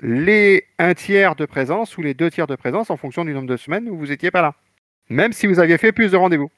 les 0.00 0.64
un 0.78 0.94
tiers 0.94 1.34
de 1.34 1.44
présence 1.44 1.98
ou 1.98 2.02
les 2.02 2.14
deux 2.14 2.30
tiers 2.30 2.46
de 2.46 2.56
présence 2.56 2.90
en 2.90 2.96
fonction 2.96 3.24
du 3.24 3.34
nombre 3.34 3.48
de 3.48 3.56
semaines 3.56 3.88
où 3.88 3.96
vous 3.96 4.06
n'étiez 4.06 4.30
pas 4.30 4.42
là. 4.42 4.54
Même 5.10 5.32
si 5.32 5.46
vous 5.46 5.60
aviez 5.60 5.78
fait 5.78 5.92
plus 5.92 6.12
de 6.12 6.16
rendez-vous. 6.16 6.50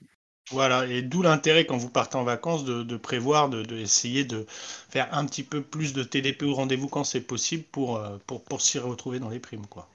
Voilà, 0.50 0.86
et 0.86 1.02
d'où 1.02 1.22
l'intérêt 1.22 1.64
quand 1.64 1.76
vous 1.76 1.90
partez 1.90 2.16
en 2.16 2.24
vacances 2.24 2.64
de, 2.64 2.96
prévoir, 2.96 3.48
d'essayer 3.48 4.24
de, 4.24 4.38
de, 4.38 4.46
faire 4.48 5.08
un 5.12 5.24
petit 5.24 5.44
peu 5.44 5.60
plus 5.60 5.92
de 5.92 6.02
TDP 6.02 6.42
au 6.42 6.54
rendez-vous 6.54 6.88
quand 6.88 7.04
c'est 7.04 7.20
possible 7.20 7.62
pour, 7.70 7.98
euh, 7.98 8.16
pour, 8.26 8.42
pour 8.42 8.60
s'y 8.60 8.78
retrouver 8.78 9.20
dans 9.20 9.28
les 9.28 9.38
primes. 9.38 9.66
Quoi. 9.66 9.88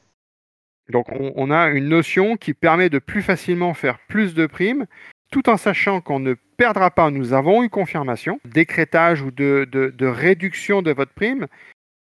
Donc 0.89 1.12
on, 1.12 1.34
on, 1.36 1.51
a 1.51 1.67
une 1.67 1.89
notion 1.89 2.38
qui 2.38 2.54
permet 2.54 2.89
de 2.89 2.99
plus 2.99 3.21
facilement 3.21 3.73
faire 3.73 3.99
plus 4.08 4.34
de 4.34 4.45
primes, 4.45 4.86
tout 5.32 5.50
en 5.50 5.58
sachant 5.58 6.02
qu'on 6.02 6.20
ne 6.20 6.34
perdra 6.58 6.92
pas, 6.92 7.12
nous 7.12 7.34
avons 7.34 7.64
eu 7.64 7.70
confirmation, 7.70 8.40
d'écrétage 8.46 9.22
ou 9.22 9.32
de, 9.32 10.06
réduction 10.06 10.82
de 10.82 10.92
votre 10.92 11.14
prime 11.14 11.48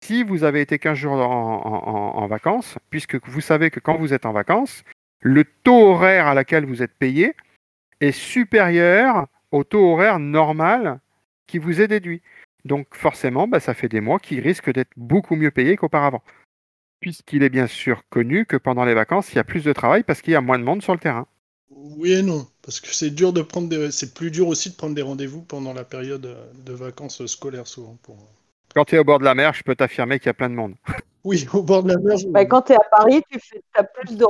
si 0.04 0.24
vous 0.24 0.44
avez 0.44 0.62
été 0.62 0.80
15 0.80 0.98
jours 0.98 1.14
en 1.14 2.28
vacances, 2.28 2.78
puisque 2.90 3.24
vous 3.28 3.42
savez 3.42 3.70
que 3.70 3.80
quand 3.80 3.98
vous 3.98 4.14
êtes 4.14 4.26
en 4.26 4.34
vacances, 4.34 4.84
le 5.22 5.44
taux 5.44 5.92
horaire 5.92 6.26
à 6.28 6.34
laquelle 6.34 6.66
vous 6.66 6.82
êtes 6.82 6.96
payé 6.98 7.36
est 8.00 8.12
supérieur 8.12 9.28
au 9.52 9.64
taux 9.64 9.94
horaire 9.94 10.20
normal 10.20 11.00
qui 11.48 11.60
vous 11.60 11.82
est 11.82 11.88
déduit. 11.88 12.22
Donc 12.66 12.88
forcément, 12.96 13.48
bah, 13.48 13.60
ça 13.60 13.74
fait 13.74 13.88
des 13.88 14.02
mois 14.02 14.20
qui 14.20 14.40
risquent 14.40 14.72
d'être 14.72 14.92
beaucoup 14.98 15.36
mieux 15.36 15.52
payés 15.52 15.76
qu'auparavant. 15.76 16.24
Puisqu'il 17.00 17.44
est 17.44 17.50
bien 17.50 17.68
sûr 17.68 18.04
connu 18.10 18.46
que 18.46 18.58
pendant 18.58 18.86
les 18.86 18.94
vacances, 18.94 19.32
il 19.34 19.36
y 19.36 19.40
a 19.40 19.44
plus 19.44 19.64
de 19.64 19.74
travail 19.74 20.04
parce 20.04 20.22
qu'il 20.22 20.34
y 20.34 20.36
a 20.36 20.42
moins 20.42 20.60
de 20.60 20.64
monde 20.64 20.82
sur 20.82 20.94
le 20.94 21.00
terrain. 21.00 21.28
Oui 21.74 22.14
et 22.14 22.22
non, 22.22 22.46
parce 22.62 22.80
que 22.80 22.94
c'est 22.94 23.10
dur 23.10 23.34
de 23.34 23.42
prendre 23.42 23.70
des... 23.70 23.92
c'est 23.92 24.14
plus 24.14 24.30
dur 24.30 24.48
aussi 24.48 24.70
de 24.70 24.76
prendre 24.76 24.94
des 24.94 25.02
rendez-vous 25.02 25.42
pendant 25.42 25.74
la 25.74 25.84
période 25.84 26.22
de 26.66 26.74
vacances 26.74 27.26
scolaires 27.26 27.68
souvent. 27.68 27.98
Pour... 28.04 28.18
Quand 28.76 28.86
tu 28.86 28.96
es 28.96 29.00
au 29.00 29.04
bord 29.04 29.20
de 29.20 29.26
la 29.26 29.36
mer, 29.36 29.54
je 29.54 29.64
peux 29.64 29.76
t'affirmer 29.76 30.20
qu'il 30.20 30.28
y 30.28 30.30
a 30.30 30.34
plein 30.34 30.50
de 30.50 30.56
monde. 30.56 30.76
Oui, 31.24 31.48
au 31.54 31.62
bord 31.62 31.84
de 31.84 31.90
la 31.90 32.00
mer. 32.00 32.18
Bah, 32.30 32.46
quand 32.46 32.64
tu 32.64 32.74
es 32.74 32.76
à 32.76 32.84
Paris, 32.90 33.22
tu 33.32 33.40
fais, 33.40 33.62
as 33.76 33.84
plus 33.84 34.18
de. 34.18 34.26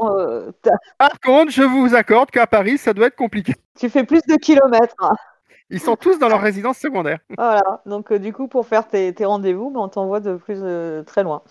Par 0.97 1.19
contre, 1.21 1.49
je 1.49 1.63
vous 1.63 1.95
accorde 1.95 2.29
qu'à 2.31 2.45
Paris, 2.45 2.77
ça 2.77 2.93
doit 2.93 3.07
être 3.07 3.15
compliqué. 3.15 3.55
Tu 3.79 3.89
fais 3.89 4.03
plus 4.03 4.21
de 4.27 4.35
kilomètres. 4.35 4.95
Hein. 4.99 5.15
Ils 5.69 5.79
sont 5.79 5.95
tous 5.95 6.19
dans 6.19 6.27
leur 6.27 6.41
résidence 6.41 6.77
secondaire. 6.77 7.19
Voilà, 7.37 7.81
donc 7.85 8.11
euh, 8.11 8.19
du 8.19 8.33
coup, 8.33 8.49
pour 8.49 8.67
faire 8.67 8.89
tes, 8.89 9.13
tes 9.13 9.23
rendez-vous, 9.23 9.71
bah, 9.71 9.79
on 9.79 9.87
t'envoie 9.87 10.19
de 10.19 10.35
plus 10.35 10.59
euh, 10.61 11.01
très 11.03 11.23
loin. 11.23 11.41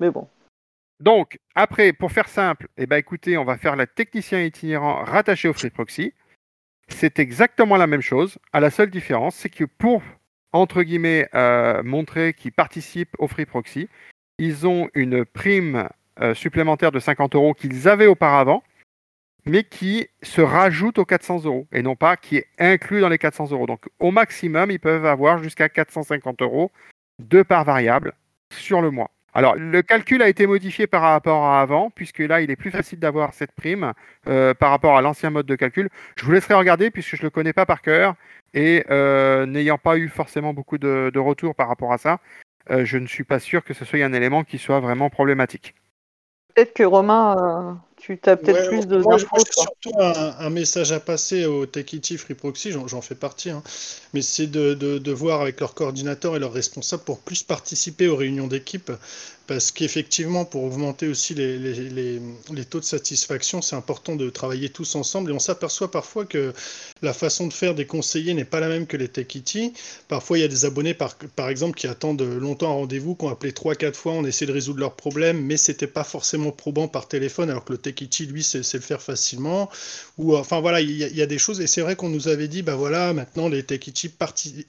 Mais 0.00 0.10
bon. 0.10 0.26
Donc, 1.00 1.38
après, 1.54 1.92
pour 1.92 2.12
faire 2.12 2.28
simple, 2.28 2.68
eh 2.76 2.86
ben, 2.86 2.96
écoutez, 2.96 3.38
on 3.38 3.44
va 3.44 3.56
faire 3.56 3.74
la 3.74 3.86
technicien 3.86 4.42
itinérant 4.42 5.02
rattaché 5.02 5.48
au 5.48 5.54
Free 5.54 5.70
Proxy. 5.70 6.12
C'est 6.88 7.18
exactement 7.18 7.76
la 7.76 7.86
même 7.86 8.02
chose, 8.02 8.38
à 8.52 8.60
la 8.60 8.70
seule 8.70 8.90
différence, 8.90 9.34
c'est 9.36 9.48
que 9.48 9.64
pour, 9.64 10.02
entre 10.52 10.82
guillemets, 10.82 11.28
euh, 11.34 11.82
montrer 11.82 12.34
qu'ils 12.34 12.52
participent 12.52 13.14
au 13.18 13.28
Free 13.28 13.46
Proxy, 13.46 13.88
ils 14.38 14.66
ont 14.66 14.88
une 14.94 15.24
prime 15.24 15.88
euh, 16.20 16.34
supplémentaire 16.34 16.92
de 16.92 16.98
50 16.98 17.34
euros 17.34 17.54
qu'ils 17.54 17.88
avaient 17.88 18.06
auparavant, 18.06 18.62
mais 19.46 19.64
qui 19.64 20.08
se 20.22 20.42
rajoute 20.42 20.98
aux 20.98 21.06
400 21.06 21.44
euros 21.44 21.66
et 21.72 21.82
non 21.82 21.96
pas 21.96 22.16
qui 22.16 22.36
est 22.36 22.46
inclus 22.58 23.00
dans 23.00 23.08
les 23.08 23.18
400 23.18 23.52
euros. 23.52 23.66
Donc 23.66 23.88
au 23.98 24.10
maximum, 24.10 24.70
ils 24.70 24.80
peuvent 24.80 25.06
avoir 25.06 25.42
jusqu'à 25.42 25.68
450 25.68 26.42
euros 26.42 26.70
de 27.18 27.42
part 27.42 27.64
variable 27.64 28.12
sur 28.52 28.82
le 28.82 28.90
mois. 28.90 29.10
Alors, 29.32 29.54
le 29.54 29.82
calcul 29.82 30.22
a 30.22 30.28
été 30.28 30.46
modifié 30.46 30.86
par 30.86 31.02
rapport 31.02 31.44
à 31.44 31.60
avant, 31.60 31.90
puisque 31.90 32.18
là, 32.18 32.40
il 32.40 32.50
est 32.50 32.56
plus 32.56 32.70
facile 32.70 32.98
d'avoir 32.98 33.32
cette 33.32 33.52
prime 33.52 33.92
euh, 34.26 34.54
par 34.54 34.70
rapport 34.70 34.96
à 34.96 35.02
l'ancien 35.02 35.30
mode 35.30 35.46
de 35.46 35.54
calcul. 35.54 35.88
Je 36.16 36.24
vous 36.24 36.32
laisserai 36.32 36.54
regarder, 36.54 36.90
puisque 36.90 37.16
je 37.16 37.22
ne 37.22 37.26
le 37.26 37.30
connais 37.30 37.52
pas 37.52 37.66
par 37.66 37.80
cœur, 37.80 38.14
et 38.54 38.84
euh, 38.90 39.46
n'ayant 39.46 39.78
pas 39.78 39.96
eu 39.96 40.08
forcément 40.08 40.52
beaucoup 40.52 40.78
de, 40.78 41.18
retours 41.18 41.54
par 41.54 41.68
rapport 41.68 41.92
à 41.92 41.98
ça, 41.98 42.18
euh, 42.70 42.84
je 42.84 42.98
ne 42.98 43.06
suis 43.06 43.24
pas 43.24 43.38
sûr 43.38 43.62
que 43.62 43.74
ce 43.74 43.84
soit 43.84 44.00
un 44.00 44.12
élément 44.12 44.42
qui 44.42 44.58
soit 44.58 44.80
vraiment 44.80 45.10
problématique. 45.10 45.74
Peut-être 46.54 46.74
que 46.74 46.82
Romain, 46.82 47.80
tu 48.00 48.18
as 48.24 48.36
peut-être 48.36 48.68
plus 48.68 48.86
de 48.86 48.98
moi, 48.98 49.16
moi 49.30 49.40
surtout 49.50 49.90
un, 49.98 50.34
un, 50.38 50.50
message 50.50 50.92
à 50.92 51.00
passer 51.00 51.46
au 51.46 51.66
Techity 51.66 52.16
Free 52.16 52.34
Proxy, 52.34 52.72
j'en 52.72 53.00
fais 53.00 53.14
partie, 53.14 53.50
hein, 53.50 53.62
mais 54.14 54.22
c'est 54.22 54.46
de, 54.46 54.74
de, 54.74 54.98
de, 54.98 55.12
voir 55.12 55.40
avec 55.40 55.60
leurs 55.60 55.74
coordinateurs 55.74 56.36
et 56.36 56.38
leurs 56.38 56.52
responsables 56.52 57.02
pour 57.04 57.20
plus 57.20 57.42
participer 57.42 58.08
aux 58.08 58.16
réunions 58.16 58.46
d'équipe 58.46 58.90
parce 59.50 59.72
qu'effectivement, 59.72 60.44
pour 60.44 60.62
augmenter 60.62 61.08
aussi 61.08 61.34
les, 61.34 61.58
les, 61.58 61.74
les, 61.74 62.20
les 62.52 62.64
taux 62.64 62.78
de 62.78 62.84
satisfaction, 62.84 63.60
c'est 63.62 63.74
important 63.74 64.14
de 64.14 64.30
travailler 64.30 64.68
tous 64.68 64.94
ensemble. 64.94 65.32
Et 65.32 65.34
on 65.34 65.40
s'aperçoit 65.40 65.90
parfois 65.90 66.24
que 66.24 66.52
la 67.02 67.12
façon 67.12 67.48
de 67.48 67.52
faire 67.52 67.74
des 67.74 67.84
conseillers 67.84 68.32
n'est 68.32 68.44
pas 68.44 68.60
la 68.60 68.68
même 68.68 68.86
que 68.86 68.96
les 68.96 69.08
Techity. 69.08 69.72
Parfois, 70.06 70.38
il 70.38 70.42
y 70.42 70.44
a 70.44 70.48
des 70.48 70.66
abonnés, 70.66 70.94
par, 70.94 71.16
par 71.34 71.48
exemple, 71.48 71.76
qui 71.76 71.88
attendent 71.88 72.22
longtemps 72.22 72.70
un 72.70 72.74
rendez-vous, 72.74 73.16
qui 73.16 73.24
ont 73.24 73.28
appelé 73.28 73.50
3-4 73.50 73.94
fois, 73.94 74.12
on 74.12 74.24
essaie 74.24 74.46
de 74.46 74.52
résoudre 74.52 74.78
leurs 74.78 74.94
problèmes, 74.94 75.44
mais 75.44 75.56
c'était 75.56 75.88
pas 75.88 76.04
forcément 76.04 76.52
probant 76.52 76.86
par 76.86 77.08
téléphone, 77.08 77.50
alors 77.50 77.64
que 77.64 77.72
le 77.72 77.78
Techity, 77.92 78.26
lui, 78.26 78.42
sait, 78.42 78.58
le 78.58 78.80
faire 78.80 79.02
facilement. 79.02 79.70
Ou, 80.18 80.36
enfin, 80.36 80.60
voilà, 80.60 80.80
il 80.80 80.90
y, 80.90 81.22
a, 81.22 81.26
des 81.26 81.38
choses. 81.38 81.60
Et 81.60 81.66
c'est 81.66 81.80
vrai 81.80 81.96
qu'on 81.96 82.08
nous 82.08 82.28
avait 82.28 82.48
dit, 82.48 82.62
bah 82.62 82.76
voilà, 82.76 83.12
maintenant, 83.12 83.48
les 83.48 83.62
Techity 83.62 84.10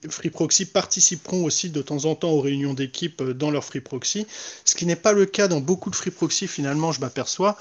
Free 0.09 0.29
Proxy 0.29 0.65
participeront 0.65 1.43
aussi 1.43 1.69
de 1.69 1.81
temps 1.81 2.05
en 2.05 2.15
temps 2.15 2.31
aux 2.31 2.41
réunions 2.41 2.73
d'équipe 2.73 3.21
dans 3.23 3.51
leur 3.51 3.63
Free 3.63 3.81
Proxy 3.81 4.25
ce 4.65 4.75
qui 4.75 4.85
n'est 4.85 4.95
pas 4.95 5.13
le 5.13 5.25
cas 5.25 5.47
dans 5.47 5.59
beaucoup 5.59 5.89
de 5.89 5.95
free 5.95 6.11
proxy 6.11 6.47
finalement, 6.47 6.91
je 6.91 7.01
m'aperçois. 7.01 7.57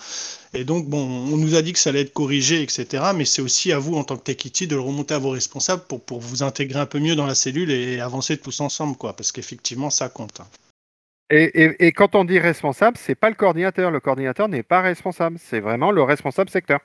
Et 0.54 0.64
donc, 0.64 0.88
bon, 0.88 0.98
on 0.98 1.36
nous 1.36 1.54
a 1.54 1.62
dit 1.62 1.72
que 1.72 1.78
ça 1.78 1.90
allait 1.90 2.02
être 2.02 2.12
corrigé, 2.12 2.62
etc. 2.62 3.04
Mais 3.14 3.24
c'est 3.24 3.42
aussi 3.42 3.72
à 3.72 3.78
vous, 3.78 3.94
en 3.96 4.04
tant 4.04 4.16
que 4.16 4.24
techity, 4.24 4.66
de 4.66 4.74
le 4.74 4.80
remonter 4.80 5.14
à 5.14 5.18
vos 5.18 5.30
responsables 5.30 5.82
pour, 5.86 6.00
pour 6.00 6.20
vous 6.20 6.42
intégrer 6.42 6.80
un 6.80 6.86
peu 6.86 6.98
mieux 6.98 7.16
dans 7.16 7.26
la 7.26 7.34
cellule 7.34 7.70
et 7.70 8.00
avancer 8.00 8.36
tous 8.36 8.60
ensemble, 8.60 8.96
quoi. 8.96 9.14
Parce 9.14 9.32
qu'effectivement, 9.32 9.90
ça 9.90 10.08
compte. 10.08 10.40
Et, 11.30 11.62
et, 11.62 11.86
et, 11.86 11.92
quand 11.92 12.16
on 12.16 12.24
dit 12.24 12.40
responsable, 12.40 12.96
c'est 12.96 13.14
pas 13.14 13.28
le 13.28 13.36
coordinateur. 13.36 13.92
Le 13.92 14.00
coordinateur 14.00 14.48
n'est 14.48 14.64
pas 14.64 14.80
responsable. 14.80 15.38
C'est 15.38 15.60
vraiment 15.60 15.92
le 15.92 16.02
responsable 16.02 16.50
secteur. 16.50 16.80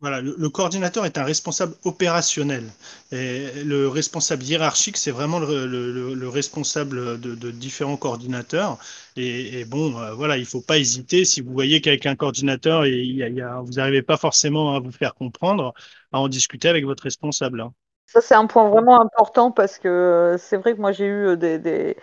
Voilà, 0.00 0.20
le, 0.20 0.34
le, 0.36 0.50
coordinateur 0.50 1.06
est 1.06 1.16
un 1.16 1.24
responsable 1.24 1.74
opérationnel. 1.84 2.64
Et 3.12 3.64
le 3.64 3.88
responsable 3.88 4.42
hiérarchique, 4.42 4.98
c'est 4.98 5.10
vraiment 5.10 5.38
le, 5.38 5.66
le, 5.66 6.12
le, 6.12 6.28
responsable 6.28 7.18
de, 7.18 7.34
de, 7.34 7.50
différents 7.50 7.96
coordinateurs. 7.96 8.78
Et, 9.16 9.60
et 9.60 9.64
bon, 9.64 9.98
euh, 9.98 10.12
voilà, 10.12 10.36
il 10.36 10.42
ne 10.42 10.46
faut 10.46 10.60
pas 10.60 10.76
hésiter. 10.76 11.24
Si 11.24 11.40
vous 11.40 11.54
voyez 11.54 11.80
qu'avec 11.80 12.04
un 12.04 12.14
coordinateur, 12.14 12.84
et 12.84 12.92
il 12.92 13.16
y 13.16 13.22
a, 13.22 13.28
il 13.28 13.36
y 13.36 13.40
a, 13.40 13.60
vous 13.62 13.72
n'arrivez 13.72 14.02
pas 14.02 14.18
forcément 14.18 14.76
à 14.76 14.80
vous 14.80 14.92
faire 14.92 15.14
comprendre, 15.14 15.72
à 16.12 16.20
en 16.20 16.28
discuter 16.28 16.68
avec 16.68 16.84
votre 16.84 17.04
responsable. 17.04 17.62
Hein. 17.62 17.72
Ça, 18.04 18.20
c'est 18.20 18.34
un 18.34 18.46
point 18.46 18.68
vraiment 18.68 19.00
important 19.00 19.50
parce 19.50 19.78
que 19.78 20.36
c'est 20.38 20.58
vrai 20.58 20.74
que 20.74 20.80
moi, 20.80 20.92
j'ai 20.92 21.06
eu 21.06 21.36
des, 21.38 21.58
des, 21.58 21.96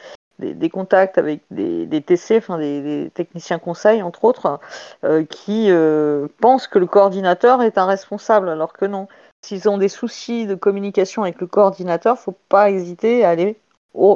des, 0.51 0.69
contacts 0.69 1.17
avec 1.17 1.41
des, 1.51 2.01
TC, 2.01 2.37
enfin 2.37 2.57
des, 2.57 3.11
techniciens 3.13 3.59
conseils 3.59 4.01
entre 4.01 4.25
autres, 4.25 4.59
euh, 5.03 5.23
qui 5.25 5.67
euh, 5.69 6.27
pensent 6.39 6.67
que 6.67 6.79
le 6.79 6.85
coordinateur 6.85 7.61
est 7.61 7.77
un 7.77 7.85
responsable, 7.85 8.49
alors 8.49 8.73
que 8.73 8.85
non. 8.85 9.07
S'ils 9.41 9.69
ont 9.69 9.77
des 9.77 9.89
soucis 9.89 10.45
de 10.45 10.55
communication 10.55 11.23
avec 11.23 11.39
le 11.41 11.47
coordinateur, 11.47 12.17
faut 12.17 12.35
pas 12.49 12.69
hésiter 12.69 13.25
à 13.25 13.29
aller 13.29 13.57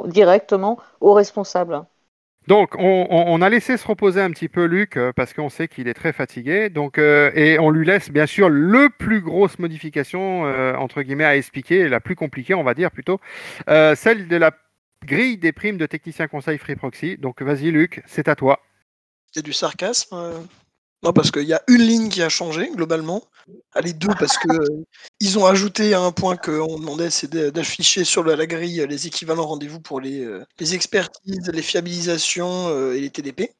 directement 0.06 0.78
au 1.00 1.12
responsable. 1.12 1.82
Donc, 2.46 2.74
on, 2.78 3.42
a 3.42 3.50
laissé 3.50 3.76
se 3.76 3.86
reposer 3.86 4.22
un 4.22 4.30
petit 4.30 4.48
peu 4.48 4.64
Luc 4.64 4.96
euh, 4.96 5.12
parce 5.14 5.34
qu'on 5.34 5.50
sait 5.50 5.68
qu'il 5.68 5.86
est 5.86 5.92
très 5.92 6.14
fatigué. 6.14 6.70
Donc, 6.70 6.96
et 6.98 7.58
on 7.60 7.68
lui 7.68 7.86
laisse 7.86 8.10
bien 8.10 8.24
sûr 8.24 8.48
le 8.48 8.88
plus 8.88 9.20
grosse 9.20 9.58
modification 9.58 10.44
entre 10.78 11.02
guillemets 11.02 11.26
à 11.26 11.36
expliquer, 11.36 11.88
la 11.88 12.00
plus 12.00 12.16
compliquée, 12.16 12.54
on 12.54 12.64
va 12.64 12.72
dire 12.72 12.90
plutôt, 12.90 13.20
celle 13.66 14.28
de 14.28 14.36
la 14.36 14.52
grille 15.04 15.38
des 15.38 15.52
primes 15.52 15.78
de 15.78 15.86
technicien 15.86 16.28
conseil 16.28 16.58
Free 16.58 16.76
Proxy. 16.76 17.16
Donc 17.16 17.42
vas-y 17.42 17.70
Luc, 17.70 18.02
c'est 18.06 18.28
à 18.28 18.36
toi. 18.36 18.60
C'est 19.32 19.44
du 19.44 19.52
sarcasme 19.52 20.46
Non, 21.02 21.12
parce 21.12 21.30
qu'il 21.30 21.44
y 21.44 21.52
a 21.52 21.62
une 21.68 21.82
ligne 21.82 22.08
qui 22.08 22.22
a 22.22 22.28
changé 22.28 22.70
globalement. 22.74 23.24
Allez, 23.72 23.92
deux, 23.92 24.14
parce 24.18 24.36
que 24.36 24.50
euh, 24.50 24.84
ils 25.20 25.38
ont 25.38 25.46
ajouté 25.46 25.94
un 25.94 26.12
point 26.12 26.36
qu'on 26.36 26.78
demandait, 26.78 27.10
c'est 27.10 27.34
d'afficher 27.34 28.04
sur 28.04 28.24
la, 28.24 28.46
grille 28.46 28.84
les 28.88 29.06
équivalents 29.06 29.46
rendez-vous 29.46 29.80
pour 29.80 30.00
les, 30.00 30.22
euh, 30.22 30.44
les 30.58 30.74
expertises, 30.74 31.48
les 31.50 31.62
fiabilisations 31.62 32.68
euh, 32.68 32.92
et 32.94 33.00
les 33.00 33.10
TDP. 33.10 33.52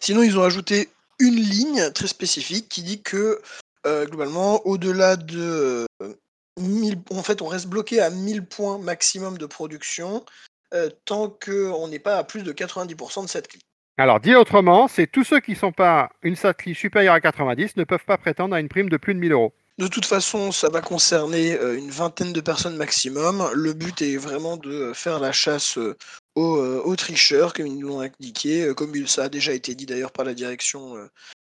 Sinon, 0.00 0.22
ils 0.22 0.38
ont 0.38 0.42
ajouté 0.42 0.88
une 1.20 1.36
ligne 1.36 1.90
très 1.92 2.08
spécifique 2.08 2.68
qui 2.68 2.82
dit 2.82 3.02
que 3.02 3.40
euh, 3.86 4.06
globalement, 4.06 4.66
au-delà 4.66 5.16
de 5.16 5.86
euh, 6.02 6.14
1000, 6.58 6.96
en 7.10 7.22
fait, 7.22 7.42
on 7.42 7.46
reste 7.46 7.66
bloqué 7.66 8.00
à 8.00 8.10
1000 8.10 8.44
points 8.44 8.78
maximum 8.78 9.38
de 9.38 9.46
production 9.46 10.24
euh, 10.72 10.88
tant 11.04 11.28
qu'on 11.28 11.88
n'est 11.88 11.98
pas 11.98 12.16
à 12.16 12.24
plus 12.24 12.42
de 12.42 12.52
90% 12.52 13.24
de 13.24 13.28
cette 13.28 13.48
clé. 13.48 13.60
Alors, 13.98 14.20
dit 14.20 14.34
autrement, 14.34 14.88
c'est 14.88 15.06
tous 15.06 15.24
ceux 15.24 15.40
qui 15.40 15.52
ne 15.52 15.56
sont 15.56 15.72
pas 15.72 16.10
une 16.22 16.36
satellite 16.36 16.78
supérieure 16.78 17.14
à 17.14 17.20
90 17.20 17.76
ne 17.76 17.84
peuvent 17.84 18.04
pas 18.04 18.16
prétendre 18.16 18.54
à 18.54 18.60
une 18.60 18.68
prime 18.68 18.88
de 18.88 18.96
plus 18.96 19.14
de 19.14 19.18
1000 19.18 19.32
euros. 19.32 19.52
De 19.78 19.88
toute 19.88 20.06
façon, 20.06 20.52
ça 20.52 20.68
va 20.68 20.80
concerner 20.80 21.54
euh, 21.54 21.76
une 21.76 21.90
vingtaine 21.90 22.32
de 22.32 22.40
personnes 22.40 22.76
maximum. 22.76 23.50
Le 23.52 23.72
but 23.72 24.00
est 24.00 24.16
vraiment 24.16 24.56
de 24.56 24.92
faire 24.94 25.18
la 25.18 25.32
chasse 25.32 25.76
euh, 25.76 25.96
aux, 26.34 26.58
aux 26.58 26.96
tricheurs, 26.96 27.52
comme 27.52 27.66
ils 27.66 27.78
nous 27.78 27.88
l'ont 27.88 28.00
indiqué, 28.00 28.72
comme 28.76 28.94
ça 29.06 29.24
a 29.24 29.28
déjà 29.28 29.52
été 29.52 29.74
dit 29.74 29.86
d'ailleurs 29.86 30.12
par 30.12 30.24
la 30.24 30.34
direction. 30.34 30.94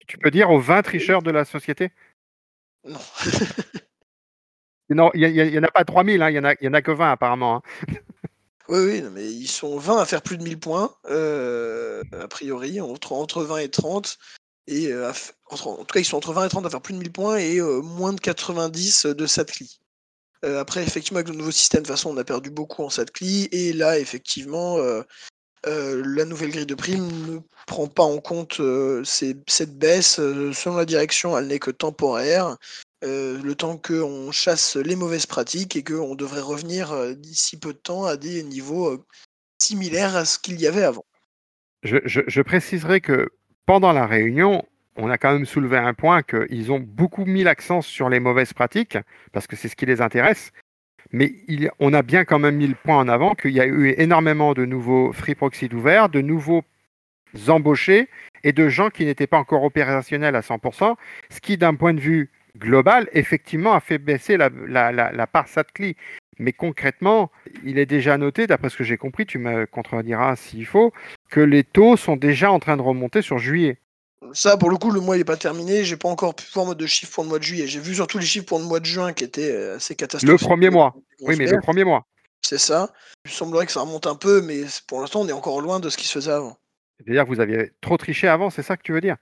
Tu 0.06 0.18
peux 0.18 0.30
dire 0.30 0.50
aux 0.50 0.58
20 0.58 0.82
tricheurs 0.82 1.22
de 1.22 1.30
la 1.30 1.44
société? 1.44 1.92
Non. 2.84 2.98
Non, 4.90 5.10
il 5.14 5.26
n'y 5.30 5.58
en 5.58 5.62
a 5.62 5.70
pas 5.70 5.84
3000, 5.84 6.22
hein, 6.22 6.30
il 6.30 6.32
n'y 6.34 6.38
en, 6.38 6.70
en 6.70 6.74
a 6.74 6.82
que 6.82 6.90
20 6.90 7.12
apparemment. 7.12 7.56
hein. 7.56 7.62
Oui, 8.68 8.78
oui, 8.78 9.02
non, 9.02 9.10
mais 9.10 9.30
ils 9.30 9.46
sont 9.46 9.76
20 9.76 9.98
à 10.00 10.06
faire 10.06 10.22
plus 10.22 10.38
de 10.38 10.42
1000 10.42 10.58
points, 10.58 10.94
euh, 11.10 12.02
a 12.18 12.28
priori, 12.28 12.80
entre, 12.80 13.12
entre 13.12 13.42
20 13.42 13.58
et 13.58 13.68
30. 13.68 14.18
Et 14.66 14.90
euh, 14.90 15.12
en 15.50 15.56
tout 15.56 15.84
cas, 15.84 16.00
ils 16.00 16.04
sont 16.04 16.16
entre 16.16 16.32
20 16.32 16.46
et 16.46 16.48
30 16.48 16.64
à 16.64 16.70
faire 16.70 16.80
plus 16.80 16.94
de 16.94 16.98
1000 16.98 17.12
points 17.12 17.36
et 17.36 17.58
euh, 17.58 17.82
moins 17.82 18.14
de 18.14 18.20
90 18.20 19.06
de 19.06 19.26
Satcli. 19.26 19.80
Après, 20.42 20.82
effectivement, 20.82 21.18
avec 21.18 21.30
le 21.30 21.36
nouveau 21.36 21.50
système, 21.50 21.80
de 21.80 21.86
toute 21.86 21.96
façon, 21.96 22.10
on 22.10 22.16
a 22.18 22.24
perdu 22.24 22.50
beaucoup 22.50 22.82
en 22.82 22.90
Satcli. 22.90 23.48
Et 23.50 23.72
là, 23.72 23.98
effectivement, 23.98 24.76
la 25.64 26.24
nouvelle 26.26 26.50
grille 26.50 26.66
de 26.66 26.74
prime 26.74 27.06
ne 27.26 27.38
prend 27.66 27.86
pas 27.86 28.02
en 28.02 28.18
compte 28.18 28.60
cette 29.04 29.78
baisse. 29.78 30.16
Selon 30.16 30.76
la 30.76 30.84
direction, 30.84 31.38
elle 31.38 31.46
n'est 31.46 31.58
que 31.58 31.70
temporaire. 31.70 32.58
Euh, 33.04 33.38
le 33.42 33.54
temps 33.54 33.76
qu'on 33.76 34.32
chasse 34.32 34.76
les 34.76 34.96
mauvaises 34.96 35.26
pratiques 35.26 35.76
et 35.76 35.84
qu'on 35.84 36.14
devrait 36.14 36.40
revenir 36.40 36.92
euh, 36.92 37.12
d'ici 37.12 37.58
peu 37.58 37.74
de 37.74 37.78
temps 37.78 38.04
à 38.04 38.16
des 38.16 38.42
niveaux 38.42 38.88
euh, 38.88 39.04
similaires 39.60 40.16
à 40.16 40.24
ce 40.24 40.38
qu'il 40.38 40.58
y 40.58 40.66
avait 40.66 40.84
avant. 40.84 41.04
Je, 41.82 42.40
préciserai 42.40 43.02
que 43.02 43.28
pendant 43.66 43.92
la 43.92 44.06
réunion, 44.06 44.64
on 44.96 45.10
a 45.10 45.18
quand 45.18 45.34
même 45.34 45.44
soulevé 45.44 45.76
un 45.76 45.92
point 45.92 46.22
qu'ils 46.22 46.72
ont 46.72 46.80
beaucoup 46.80 47.26
mis 47.26 47.42
l'accent 47.42 47.82
sur 47.82 48.08
les 48.08 48.20
mauvaises 48.20 48.54
pratiques, 48.54 48.96
parce 49.32 49.46
que 49.46 49.54
c'est 49.54 49.68
ce 49.68 49.76
qui 49.76 49.84
les 49.84 50.00
intéresse. 50.00 50.52
Mais 51.12 51.34
on 51.80 51.92
a 51.92 52.00
bien 52.00 52.24
quand 52.24 52.38
même 52.38 52.56
mis 52.56 52.68
le 52.68 52.74
point 52.74 52.96
en 52.96 53.08
avant 53.08 53.34
qu'il 53.34 53.50
y 53.50 53.60
a 53.60 53.66
eu 53.66 53.94
énormément 53.98 54.54
de 54.54 54.64
nouveaux 54.64 55.12
free 55.12 55.34
proxy 55.34 55.68
ouverts, 55.74 56.08
de 56.08 56.22
nouveaux 56.22 56.64
embauchés 57.48 58.08
et 58.44 58.52
de 58.52 58.68
gens 58.70 58.88
qui 58.88 59.04
n'étaient 59.04 59.26
pas 59.26 59.36
encore 59.38 59.64
opérationnels 59.64 60.36
à 60.36 60.40
100%, 60.40 60.96
ce 61.28 61.40
qui, 61.40 61.58
d'un 61.58 61.74
point 61.74 61.92
de 61.92 62.00
vue 62.00 62.30
global, 62.58 63.08
effectivement, 63.12 63.74
a 63.74 63.80
fait 63.80 63.98
baisser 63.98 64.36
la, 64.36 64.50
la, 64.66 64.92
la, 64.92 65.12
la 65.12 65.26
part 65.26 65.48
SATCLI. 65.48 65.96
Mais 66.38 66.52
concrètement, 66.52 67.30
il 67.64 67.78
est 67.78 67.86
déjà 67.86 68.18
noté, 68.18 68.46
d'après 68.46 68.68
ce 68.68 68.76
que 68.76 68.84
j'ai 68.84 68.96
compris, 68.96 69.24
tu 69.24 69.38
me 69.38 69.66
contrediras 69.66 70.34
s'il 70.34 70.66
faut, 70.66 70.92
que 71.30 71.40
les 71.40 71.62
taux 71.62 71.96
sont 71.96 72.16
déjà 72.16 72.50
en 72.50 72.58
train 72.58 72.76
de 72.76 72.82
remonter 72.82 73.22
sur 73.22 73.38
juillet. 73.38 73.78
Ça, 74.32 74.56
pour 74.56 74.70
le 74.70 74.76
coup, 74.76 74.90
le 74.90 75.00
mois 75.00 75.16
n'est 75.16 75.24
pas 75.24 75.36
terminé. 75.36 75.84
J'ai 75.84 75.96
pas 75.96 76.08
encore 76.08 76.34
pu 76.34 76.44
voir 76.54 76.66
mode 76.66 76.78
de 76.78 76.86
chiffres 76.86 77.12
pour 77.12 77.24
le 77.24 77.28
mois 77.28 77.38
de 77.38 77.44
juillet. 77.44 77.66
J'ai 77.66 77.78
vu 77.78 77.94
surtout 77.94 78.18
les 78.18 78.26
chiffres 78.26 78.46
pour 78.46 78.58
le 78.58 78.64
mois 78.64 78.80
de 78.80 78.86
juin 78.86 79.12
qui 79.12 79.22
étaient 79.22 79.52
euh, 79.52 79.76
assez 79.76 79.94
Le 79.94 79.96
catastrophiques. 79.96 80.48
premier 80.48 80.70
mois. 80.70 80.94
Oui, 81.20 81.36
mais 81.36 81.46
le 81.46 81.60
premier 81.60 81.84
mois. 81.84 82.06
C'est 82.40 82.58
ça. 82.58 82.92
Il 83.26 83.30
semblerait 83.30 83.66
que 83.66 83.72
ça 83.72 83.80
remonte 83.80 84.06
un 84.06 84.16
peu, 84.16 84.40
mais 84.42 84.62
pour 84.88 85.00
l'instant, 85.00 85.20
on 85.20 85.28
est 85.28 85.32
encore 85.32 85.60
loin 85.60 85.78
de 85.78 85.88
ce 85.88 85.96
qui 85.96 86.06
se 86.06 86.12
faisait 86.14 86.32
avant. 86.32 86.56
C'est-à-dire 86.98 87.24
que 87.24 87.28
vous 87.28 87.40
aviez 87.40 87.72
trop 87.80 87.96
triché 87.96 88.26
avant, 88.26 88.50
c'est 88.50 88.62
ça 88.62 88.76
que 88.76 88.82
tu 88.82 88.92
veux 88.92 89.00
dire? 89.00 89.16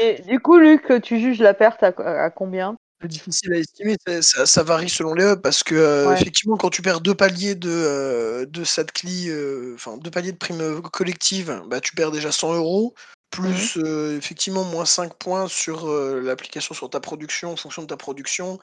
Et 0.00 0.22
du 0.22 0.40
coup, 0.40 0.58
Luc, 0.58 0.92
tu 1.02 1.18
juges 1.18 1.40
la 1.40 1.54
perte 1.54 1.82
à, 1.82 1.88
à 2.24 2.30
combien? 2.30 2.76
C'est 3.00 3.08
difficile 3.08 3.52
à 3.52 3.58
estimer, 3.58 3.96
ça, 4.22 4.62
varie 4.64 4.88
selon 4.88 5.14
les 5.14 5.24
hubs 5.24 5.40
parce 5.40 5.62
que 5.62 5.76
euh, 5.76 6.08
Ouais. 6.08 6.14
effectivement 6.14 6.56
quand 6.56 6.70
tu 6.70 6.82
perds 6.82 7.00
deux 7.00 7.14
paliers 7.14 7.54
de, 7.54 7.70
euh, 7.70 8.44
de 8.44 8.64
SATCLI, 8.64 9.30
euh, 9.30 9.74
enfin 9.76 9.96
deux 9.98 10.10
paliers 10.10 10.32
de 10.32 10.36
prime 10.36 10.60
euh, 10.60 10.80
collective, 10.80 11.62
bah, 11.68 11.80
tu 11.80 11.94
perds 11.94 12.10
déjà 12.10 12.32
100 12.32 12.54
euros, 12.54 12.94
plus 13.30 13.76
euh, 13.76 14.16
effectivement 14.18 14.64
moins 14.64 14.84
5 14.84 15.14
points 15.14 15.46
sur 15.46 15.86
l'application 15.86 16.74
sur 16.74 16.90
ta 16.90 16.98
production 16.98 17.52
en 17.52 17.56
fonction 17.56 17.82
de 17.82 17.86
ta 17.86 17.96
production, 17.96 18.58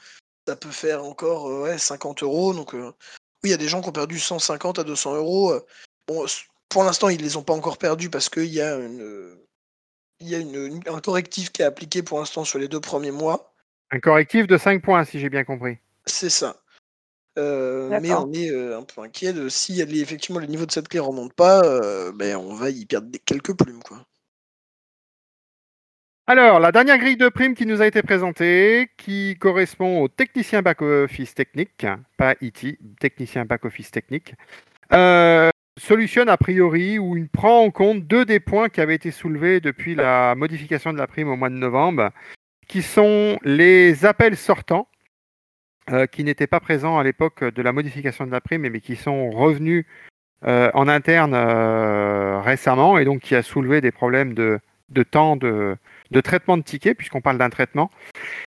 ça 0.45 0.57
peut 0.57 0.69
faire 0.71 1.05
encore 1.05 1.49
euh, 1.49 1.63
ouais, 1.63 1.77
50 1.77 2.23
euros. 2.23 2.53
Donc 2.53 2.73
oui, 2.73 2.81
il 3.45 3.51
y 3.51 3.53
a 3.53 3.57
des 3.57 3.69
gens 3.69 3.81
qui 3.81 3.87
ont 3.87 3.93
perdu 3.93 4.19
150 4.19 4.79
à 4.79 4.83
200 4.83 5.15
euros. 5.15 5.53
Bon, 6.09 6.25
pour 6.67 6.83
l'instant, 6.83 7.07
ils 7.07 7.21
les 7.21 7.37
ont 7.37 7.43
pas 7.43 7.53
encore 7.53 7.77
perdus 7.77 8.09
parce 8.09 8.27
qu'il 8.27 8.53
y 8.53 8.59
a, 8.59 8.75
une, 8.75 9.37
il 10.19 10.29
y 10.29 10.35
a 10.35 10.39
une- 10.39 10.81
un 10.87 10.99
correctif 10.99 11.51
qui 11.51 11.61
est 11.61 11.65
appliqué 11.65 12.03
pour 12.03 12.19
l'instant 12.19 12.43
sur 12.43 12.59
les 12.59 12.67
deux 12.67 12.79
premiers 12.79 13.11
mois. 13.11 13.53
Un 13.91 13.99
correctif 13.99 14.47
de 14.47 14.57
5 14.57 14.81
points, 14.81 15.03
si 15.03 15.19
j'ai 15.19 15.29
bien 15.29 15.43
compris. 15.43 15.77
C'est 16.05 16.29
ça. 16.29 16.57
Euh, 17.37 17.99
mais 18.01 18.13
on 18.13 18.31
est 18.31 18.49
euh, 18.49 18.77
un 18.79 18.83
peu 18.83 19.01
inquiet 19.01 19.33
de 19.33 19.49
si 19.49 19.81
effectivement 19.81 20.39
le 20.39 20.45
niveau 20.47 20.65
de 20.65 20.71
cette 20.71 20.87
clé 20.87 20.99
ne 20.99 21.05
remonte 21.05 21.33
pas, 21.33 21.61
euh, 21.65 22.13
ben, 22.13 22.37
on 22.37 22.53
va 22.53 22.69
y 22.69 22.85
perdre 22.85 23.09
des- 23.09 23.19
quelques 23.19 23.57
plumes. 23.57 23.83
Quoi. 23.83 24.05
Alors, 26.27 26.59
la 26.59 26.71
dernière 26.71 26.97
grille 26.97 27.17
de 27.17 27.29
primes 27.29 27.53
qui 27.53 27.65
nous 27.65 27.81
a 27.81 27.87
été 27.87 28.01
présentée, 28.01 28.89
qui 28.97 29.37
correspond 29.39 30.01
au 30.01 30.07
technicien 30.07 30.61
back-office 30.61 31.35
technique, 31.35 31.85
pas 32.17 32.35
IT, 32.41 32.79
technicien 32.99 33.45
back-office 33.45 33.91
technique, 33.91 34.33
euh, 34.93 35.51
solutionne 35.77 36.29
a 36.29 36.37
priori 36.37 36.99
ou 36.99 37.17
il 37.17 37.27
prend 37.27 37.63
en 37.63 37.71
compte 37.71 38.05
deux 38.05 38.25
des 38.25 38.39
points 38.39 38.69
qui 38.69 38.81
avaient 38.81 38.95
été 38.95 39.11
soulevés 39.11 39.59
depuis 39.59 39.95
la 39.95 40.35
modification 40.35 40.93
de 40.93 40.97
la 40.97 41.07
prime 41.07 41.27
au 41.27 41.35
mois 41.35 41.49
de 41.49 41.55
novembre, 41.55 42.11
qui 42.67 42.81
sont 42.81 43.37
les 43.43 44.05
appels 44.05 44.37
sortants, 44.37 44.87
euh, 45.91 46.07
qui 46.07 46.23
n'étaient 46.23 46.47
pas 46.47 46.59
présents 46.59 46.97
à 46.97 47.03
l'époque 47.03 47.43
de 47.43 47.61
la 47.61 47.73
modification 47.73 48.25
de 48.25 48.31
la 48.31 48.41
prime, 48.41 48.61
mais 48.61 48.81
qui 48.81 48.95
sont 48.95 49.29
revenus 49.29 49.85
euh, 50.45 50.71
en 50.73 50.87
interne 50.87 51.33
euh, 51.33 52.39
récemment 52.41 52.97
et 52.97 53.05
donc 53.05 53.21
qui 53.21 53.35
a 53.35 53.43
soulevé 53.43 53.81
des 53.81 53.91
problèmes 53.91 54.33
de, 54.33 54.59
temps 55.11 55.35
de 55.35 55.77
traitement 56.23 56.57
de 56.57 56.63
tickets, 56.63 56.97
puisqu'on 56.97 57.21
parle 57.21 57.37
d'un 57.37 57.49
traitement. 57.49 57.91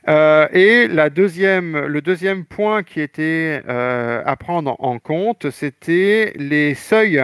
Euh, 0.09 0.49
et 0.53 0.88
la 0.88 1.11
deuxième, 1.11 1.87
le 1.87 2.01
deuxième 2.01 2.44
point 2.47 2.83
qui 2.83 3.01
était 3.01 3.62
euh, 3.68 4.23
à 4.25 4.37
prendre 4.37 4.77
en 4.79 4.99
compte, 4.99 5.51
c'était 5.51 6.33
les 6.37 6.75
seuils 6.75 7.23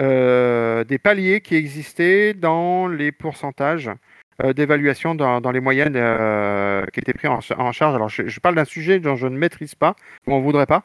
euh, 0.00 0.82
des 0.82 0.98
paliers 0.98 1.40
qui 1.40 1.54
existaient 1.54 2.34
dans 2.34 2.88
les 2.88 3.12
pourcentages 3.12 3.90
d'évaluation 4.54 5.14
dans, 5.14 5.50
les 5.50 5.60
moyennes 5.60 5.94
qui 6.92 7.00
étaient 7.00 7.14
pris 7.14 7.26
en, 7.26 7.40
ch- 7.40 7.58
en 7.58 7.72
charge. 7.72 7.94
Alors, 7.94 8.10
je, 8.10 8.26
je 8.26 8.38
parle 8.38 8.56
d'un 8.56 8.66
sujet 8.66 9.00
dont 9.00 9.16
je 9.16 9.26
ne 9.28 9.38
maîtrise 9.38 9.74
pas, 9.74 9.96
ou 10.26 10.34
on 10.34 10.40
ne 10.40 10.44
voudrait 10.44 10.66
pas. 10.66 10.82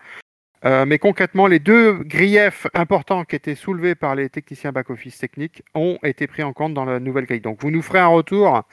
Mais 0.63 0.99
concrètement, 0.99 1.47
les 1.47 1.59
deux 1.59 1.95
griefs 1.95 2.67
importants 2.73 3.25
qui 3.25 3.35
étaient 3.35 3.55
soulevés 3.55 3.93
par 3.93 4.15
les 4.15 4.29
techniciens 4.29 4.71
back-office 4.71 5.17
technique 5.17 5.63
ont 5.75 5.97
été 6.01 6.27
pris 6.27 6.43
en 6.43 6.53
compte 6.53 6.73
dans 6.73 6.85
la 6.85 7.01
nouvelle 7.01 7.25
grille. 7.25 7.41
Donc, 7.41 7.61
vous 7.61 7.71
nous 7.71 7.81
ferez 7.81 7.99
un 7.99 8.07
retour 8.07 8.63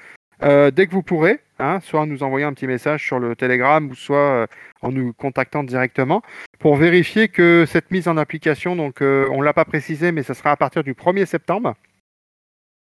euh, 0.42 0.70
dès 0.70 0.86
que 0.86 0.92
vous 0.92 1.02
pourrez, 1.02 1.40
hein, 1.58 1.80
soit 1.80 2.00
en 2.00 2.06
nous 2.06 2.22
envoyant 2.22 2.48
un 2.48 2.52
petit 2.52 2.66
message 2.66 3.04
sur 3.04 3.18
le 3.18 3.34
Telegram 3.36 3.86
ou 3.88 3.94
soit 3.94 4.16
euh, 4.42 4.46
en 4.82 4.92
nous 4.92 5.12
contactant 5.12 5.64
directement 5.64 6.22
pour 6.58 6.76
vérifier 6.76 7.28
que 7.28 7.64
cette 7.66 7.90
mise 7.90 8.08
en 8.08 8.16
application, 8.16 8.76
donc 8.76 9.02
euh, 9.02 9.28
on 9.32 9.40
ne 9.40 9.44
l'a 9.44 9.52
pas 9.54 9.64
précisé, 9.64 10.12
mais 10.12 10.22
ça 10.22 10.34
sera 10.34 10.50
à 10.52 10.56
partir 10.56 10.84
du 10.84 10.94
1er 10.94 11.26
septembre. 11.26 11.74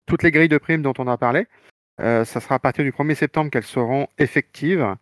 Toutes 0.06 0.22
les 0.22 0.30
grilles 0.30 0.48
de 0.48 0.58
primes 0.58 0.82
dont 0.82 0.94
on 0.98 1.08
a 1.08 1.16
parlé, 1.16 1.46
ça 1.98 2.24
sera 2.24 2.56
à 2.56 2.58
partir 2.58 2.84
du 2.84 2.90
1er 2.92 3.14
septembre 3.14 3.50
qu'elles 3.50 3.62
seront 3.62 4.08
effectives. 4.18 4.94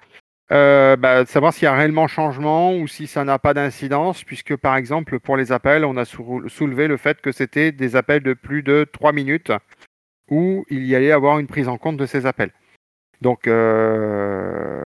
Euh, 0.52 0.96
bah, 0.96 1.24
savoir 1.24 1.54
s'il 1.54 1.64
y 1.64 1.66
a 1.66 1.74
réellement 1.74 2.06
changement 2.08 2.76
ou 2.76 2.86
si 2.86 3.06
ça 3.06 3.24
n'a 3.24 3.38
pas 3.38 3.54
d'incidence, 3.54 4.22
puisque 4.22 4.54
par 4.56 4.76
exemple 4.76 5.18
pour 5.18 5.36
les 5.36 5.50
appels, 5.50 5.84
on 5.84 5.96
a 5.96 6.04
sou- 6.04 6.46
soulevé 6.48 6.88
le 6.88 6.98
fait 6.98 7.20
que 7.22 7.32
c'était 7.32 7.72
des 7.72 7.96
appels 7.96 8.22
de 8.22 8.34
plus 8.34 8.62
de 8.62 8.86
3 8.92 9.12
minutes 9.12 9.50
où 10.30 10.64
il 10.70 10.86
y 10.86 10.94
allait 10.94 11.12
avoir 11.12 11.38
une 11.38 11.46
prise 11.46 11.68
en 11.68 11.78
compte 11.78 11.96
de 11.96 12.06
ces 12.06 12.26
appels. 12.26 12.52
Donc, 13.20 13.46
euh, 13.46 14.82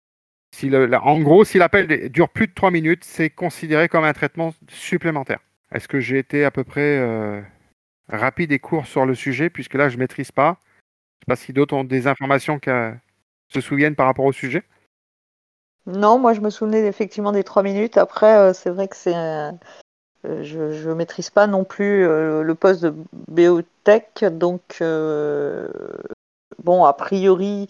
si 0.54 0.72
en 0.76 1.20
gros, 1.22 1.46
si 1.46 1.58
l'appel 1.58 2.10
dure 2.10 2.30
plus 2.30 2.48
de 2.48 2.54
3 2.54 2.72
minutes, 2.72 3.04
c'est 3.04 3.30
considéré 3.30 3.88
comme 3.88 4.04
un 4.04 4.14
traitement 4.14 4.54
supplémentaire. 4.68 5.40
Est-ce 5.72 5.88
que 5.88 6.00
j'ai 6.00 6.18
été 6.18 6.46
à 6.46 6.52
peu 6.52 6.64
près 6.64 6.98
euh, 6.98 7.42
rapide 8.10 8.52
et 8.52 8.60
court 8.60 8.86
sur 8.86 9.06
le 9.06 9.16
sujet, 9.16 9.50
puisque 9.50 9.74
là, 9.74 9.90
je 9.90 9.98
maîtrise 9.98 10.32
pas 10.32 10.58
Je 10.62 11.26
sais 11.26 11.28
pas 11.28 11.36
si 11.36 11.54
d'autres 11.54 11.76
ont 11.76 11.84
des 11.84 12.08
informations 12.08 12.60
qui 12.60 12.70
euh, 12.70 12.92
se 13.50 13.62
souviennent 13.62 13.96
par 13.96 14.06
rapport 14.06 14.26
au 14.26 14.34
sujet. 14.34 14.64
Non, 15.88 16.18
moi 16.18 16.34
je 16.34 16.42
me 16.42 16.50
souvenais 16.50 16.88
effectivement 16.88 17.32
des 17.32 17.44
trois 17.44 17.62
minutes. 17.62 17.98
Après, 17.98 18.54
c'est 18.56 18.72
vrai 18.72 18.88
que 18.88 18.96
c'est 18.96 19.14
je 20.42 20.90
ne 20.90 20.94
maîtrise 20.94 21.30
pas 21.30 21.48
non 21.48 21.64
plus 21.64 22.06
le 22.06 22.54
poste 22.54 22.82
de 22.84 22.94
biotech, 23.28 24.26
donc 24.26 24.62
bon, 26.64 26.84
a 26.86 26.94
priori, 26.94 27.68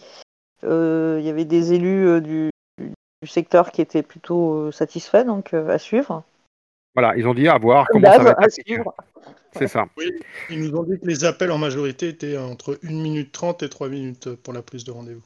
il 0.62 1.20
y 1.22 1.28
avait 1.28 1.44
des 1.44 1.72
élus 1.72 2.20
du, 2.20 2.50
secteur 3.24 3.72
qui 3.72 3.82
étaient 3.82 4.02
plutôt 4.02 4.70
satisfaits, 4.70 5.24
donc 5.24 5.52
à 5.54 5.78
suivre. 5.78 6.22
Voilà, 6.94 7.14
ils 7.16 7.26
ont 7.26 7.34
dit 7.34 7.48
à 7.48 7.58
voir 7.58 7.86
comment 7.90 8.10
ça 8.10 8.22
va 8.22 8.30
être. 8.30 8.94
C'est 9.58 9.68
ça. 9.68 9.86
Oui, 9.96 10.12
ils 10.50 10.60
nous 10.60 10.76
ont 10.78 10.82
dit 10.82 10.98
que 10.98 11.06
les 11.06 11.24
appels 11.24 11.50
en 11.50 11.58
majorité 11.58 12.08
étaient 12.08 12.36
entre 12.36 12.78
1 12.84 12.88
minute 12.88 13.32
30 13.32 13.62
et 13.62 13.68
3 13.68 13.88
minutes 13.88 14.34
pour 14.36 14.52
la 14.52 14.62
prise 14.62 14.84
de 14.84 14.90
rendez-vous. 14.90 15.22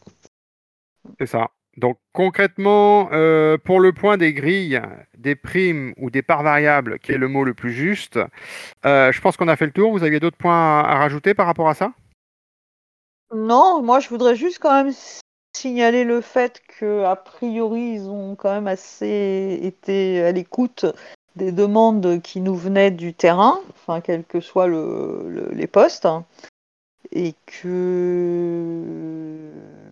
C'est 1.19 1.27
ça. 1.27 1.49
Donc 1.81 1.97
concrètement, 2.13 3.09
euh, 3.13 3.57
pour 3.57 3.81
le 3.81 3.95
point 3.95 4.19
des 4.19 4.35
grilles, 4.35 4.83
des 5.17 5.35
primes 5.35 5.95
ou 5.97 6.11
des 6.11 6.21
parts 6.21 6.43
variables, 6.43 6.99
qui 6.99 7.13
est 7.13 7.17
le 7.17 7.27
mot 7.27 7.43
le 7.43 7.55
plus 7.55 7.73
juste, 7.73 8.19
euh, 8.85 9.11
je 9.11 9.21
pense 9.23 9.39
qu'on 9.39 9.49
a 9.49 9.57
fait 9.57 9.65
le 9.65 9.73
tour. 9.73 9.91
Vous 9.91 10.05
aviez 10.05 10.21
d'autres 10.21 10.37
points 10.37 10.81
à, 10.81 10.99
rajouter 10.99 11.33
par 11.33 11.47
rapport 11.47 11.71
à 11.71 11.75
ça? 11.75 11.93
Non, 13.35 13.83
moi 13.83 13.99
je 13.99 14.11
voudrais 14.11 14.37
juste 14.37 14.59
quand 14.59 14.85
même 14.85 14.93
signaler 15.57 16.05
le 16.05 16.21
fait 16.21 16.61
que 16.69 17.05
a 17.05 17.17
priori 17.17 17.95
ils 17.95 18.11
ont 18.11 18.35
quand 18.37 18.53
même 18.53 18.67
assez 18.67 19.59
été 19.63 20.23
à 20.23 20.33
l'écoute 20.33 20.85
des 21.37 21.51
demandes 21.51 22.21
qui 22.21 22.43
nous 22.43 22.57
venaient 22.57 22.91
du 22.91 23.15
terrain, 23.15 23.59
enfin 23.71 24.03
quels 24.03 24.25
que 24.25 24.41
soient 24.41 24.69
les 24.69 25.67
postes, 25.67 26.09
et 27.13 27.35
que 27.47 28.83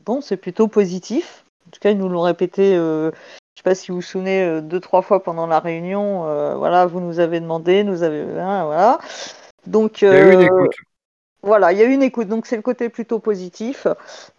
bon 0.04 0.20
c'est 0.20 0.36
plutôt 0.36 0.68
positif. 0.68 1.46
En 1.68 1.70
tout 1.70 1.80
cas, 1.80 1.90
ils 1.90 1.98
nous 1.98 2.08
l'ont 2.08 2.22
répété. 2.22 2.74
Euh, 2.74 3.10
je 3.10 3.16
ne 3.16 3.56
sais 3.56 3.62
pas 3.62 3.74
si 3.74 3.90
vous 3.90 3.96
vous 3.96 4.02
souvenez 4.02 4.42
euh, 4.42 4.60
deux 4.62 4.80
trois 4.80 5.02
fois 5.02 5.22
pendant 5.22 5.46
la 5.46 5.60
réunion. 5.60 6.26
Euh, 6.26 6.54
voilà, 6.54 6.86
vous 6.86 7.00
nous 7.00 7.20
avez 7.20 7.40
demandé, 7.40 7.84
nous 7.84 8.02
avez 8.02 8.22
hein, 8.40 8.64
voilà. 8.64 8.98
Donc, 9.66 10.00
il 10.00 10.08
y 10.08 10.10
a 10.10 10.30
eu 10.30 10.32
une 10.32 10.40
écoute. 10.40 10.74
Voilà, 11.42 11.72
il 11.72 11.78
y 11.78 11.82
a 11.82 11.84
eu 11.84 11.92
une 11.92 12.02
écoute, 12.02 12.26
donc 12.26 12.46
c'est 12.46 12.56
le 12.56 12.62
côté 12.62 12.88
plutôt 12.88 13.20
positif. 13.20 13.86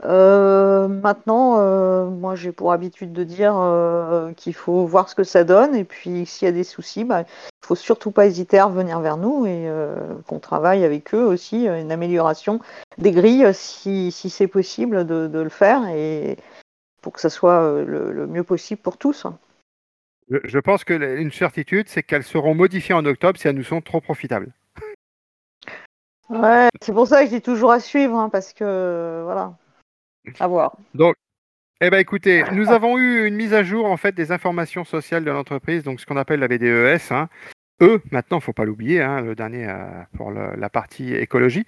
maintenant, 0.03 1.55
moi 2.07 2.35
j'ai 2.35 2.51
pour 2.51 2.73
habitude 2.73 3.13
de 3.13 3.23
dire 3.23 3.53
qu'il 4.35 4.53
faut 4.53 4.85
voir 4.85 5.07
ce 5.07 5.15
que 5.15 5.23
ça 5.23 5.45
donne, 5.45 5.75
et 5.75 5.85
puis 5.85 6.25
s'il 6.25 6.47
y 6.47 6.49
a 6.49 6.51
des 6.51 6.65
soucis, 6.65 7.05
bah, 7.05 7.21
il 7.21 7.23
ne 7.23 7.67
faut 7.67 7.75
surtout 7.75 8.11
pas 8.11 8.25
hésiter 8.25 8.59
à 8.59 8.65
revenir 8.65 8.99
vers 8.99 9.15
nous 9.15 9.45
et 9.45 9.71
qu'on 10.27 10.39
travaille 10.39 10.83
avec 10.83 11.13
eux 11.15 11.23
aussi, 11.23 11.67
une 11.67 11.93
amélioration 11.93 12.59
des 12.97 13.11
grilles 13.11 13.47
si, 13.53 14.11
si 14.11 14.29
c'est 14.29 14.47
possible 14.47 15.05
de, 15.05 15.27
de, 15.27 15.39
le 15.39 15.49
faire. 15.49 15.87
Et, 15.87 16.35
pour 17.01 17.13
que 17.13 17.21
ça 17.21 17.29
soit 17.29 17.61
euh, 17.61 17.85
le, 17.85 18.27
mieux 18.27 18.43
possible 18.43 18.81
pour 18.81 18.97
tous. 18.97 19.25
Je, 20.29 20.59
pense 20.59 20.83
que 20.83 20.93
une 21.19 21.31
certitude, 21.31 21.89
c'est 21.89 22.03
qu'elles 22.03 22.23
seront 22.23 22.53
modifiées 22.53 22.95
en 22.95 23.05
octobre 23.05 23.39
si 23.39 23.47
elles 23.47 23.55
nous 23.55 23.63
sont 23.63 23.81
trop 23.81 24.01
profitables. 24.01 24.51
Ouais, 26.29 26.69
c'est 26.81 26.93
pour 26.93 27.07
ça 27.07 27.21
que 27.21 27.31
je 27.31 27.35
dis 27.35 27.41
toujours 27.41 27.71
à 27.71 27.79
suivre, 27.79 28.15
hein, 28.15 28.29
parce 28.29 28.53
que 28.53 29.21
voilà, 29.23 29.57
à 30.39 30.47
voir. 30.47 30.77
Donc, 30.93 31.15
eh 31.81 31.89
ben 31.89 31.97
écoutez, 31.97 32.43
nous 32.51 32.69
avons 32.69 32.97
eu 32.97 33.25
une 33.25 33.35
mise 33.35 33.53
à 33.53 33.63
jour 33.63 33.85
en 33.85 33.97
fait 33.97 34.13
des 34.13 34.31
informations 34.31 34.83
sociales 34.83 35.23
de 35.23 35.31
l'entreprise, 35.31 35.83
donc 35.83 35.99
ce 35.99 36.05
qu'on 36.05 36.17
appelle 36.17 36.41
la 36.41 36.47
BDES. 36.47 37.11
Hein. 37.11 37.29
Eux, 37.81 38.01
maintenant, 38.11 38.39
faut 38.39 38.53
pas 38.53 38.65
l'oublier, 38.65 39.01
hein, 39.01 39.21
le 39.21 39.35
dernier 39.35 39.67
euh, 39.69 39.75
pour 40.17 40.31
la 40.31 40.69
partie 40.69 41.15
écologie. 41.15 41.65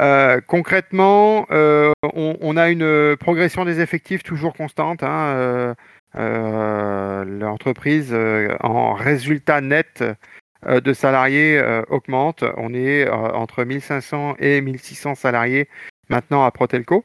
Euh, 0.00 0.40
concrètement, 0.46 1.46
euh, 1.52 1.92
on, 2.02 2.56
a 2.56 2.70
une 2.70 3.16
progression 3.16 3.64
des 3.64 3.80
effectifs 3.80 4.24
toujours 4.24 4.54
constante. 4.54 5.02
Hein, 5.02 5.74
l'entreprise, 6.14 8.14
en 8.60 8.94
résultat 8.94 9.60
net 9.60 10.04
de 10.66 10.92
salariés, 10.92 11.62
augmente. 11.88 12.44
On 12.56 12.74
est 12.74 13.08
entre 13.08 13.64
1500 13.64 14.36
et 14.38 14.60
1600 14.60 15.14
salariés 15.14 15.68
maintenant 16.08 16.44
à 16.44 16.50
Protelco. 16.50 17.04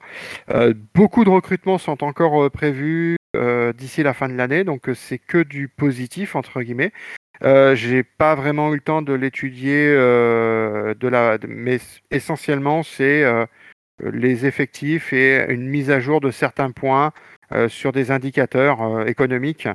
beaucoup 0.93 1.23
de 1.23 1.29
recrutements 1.29 1.77
sont 1.77 2.03
encore 2.03 2.49
prévus 2.51 3.17
d'ici 3.75 4.03
la 4.03 4.13
fin 4.13 4.27
de 4.27 4.33
l'année, 4.33 4.63
donc 4.63 4.89
c'est 4.93 5.19
que 5.19 5.43
du 5.43 5.69
positif 5.69 6.35
entre 6.35 6.61
guillemets. 6.61 6.91
Euh, 7.43 7.75
j'ai 7.75 8.03
pas 8.03 8.35
vraiment 8.35 8.71
eu 8.73 8.75
le 8.75 8.81
temps 8.81 9.01
de 9.01 9.13
l'étudier, 9.13 9.87
euh, 9.87 10.93
mais 11.47 11.79
essentiellement 12.09 12.83
c'est 12.83 13.23
euh, 13.23 13.45
les 13.99 14.45
effectifs 14.45 15.13
et 15.13 15.45
une 15.51 15.67
mise 15.67 15.91
à 15.91 15.99
jour 15.99 16.21
de 16.21 16.31
certains 16.31 16.71
points 16.71 17.11
sur 17.69 17.93
des 17.93 18.11
indicateurs 18.11 19.07
économiques. 19.07 19.69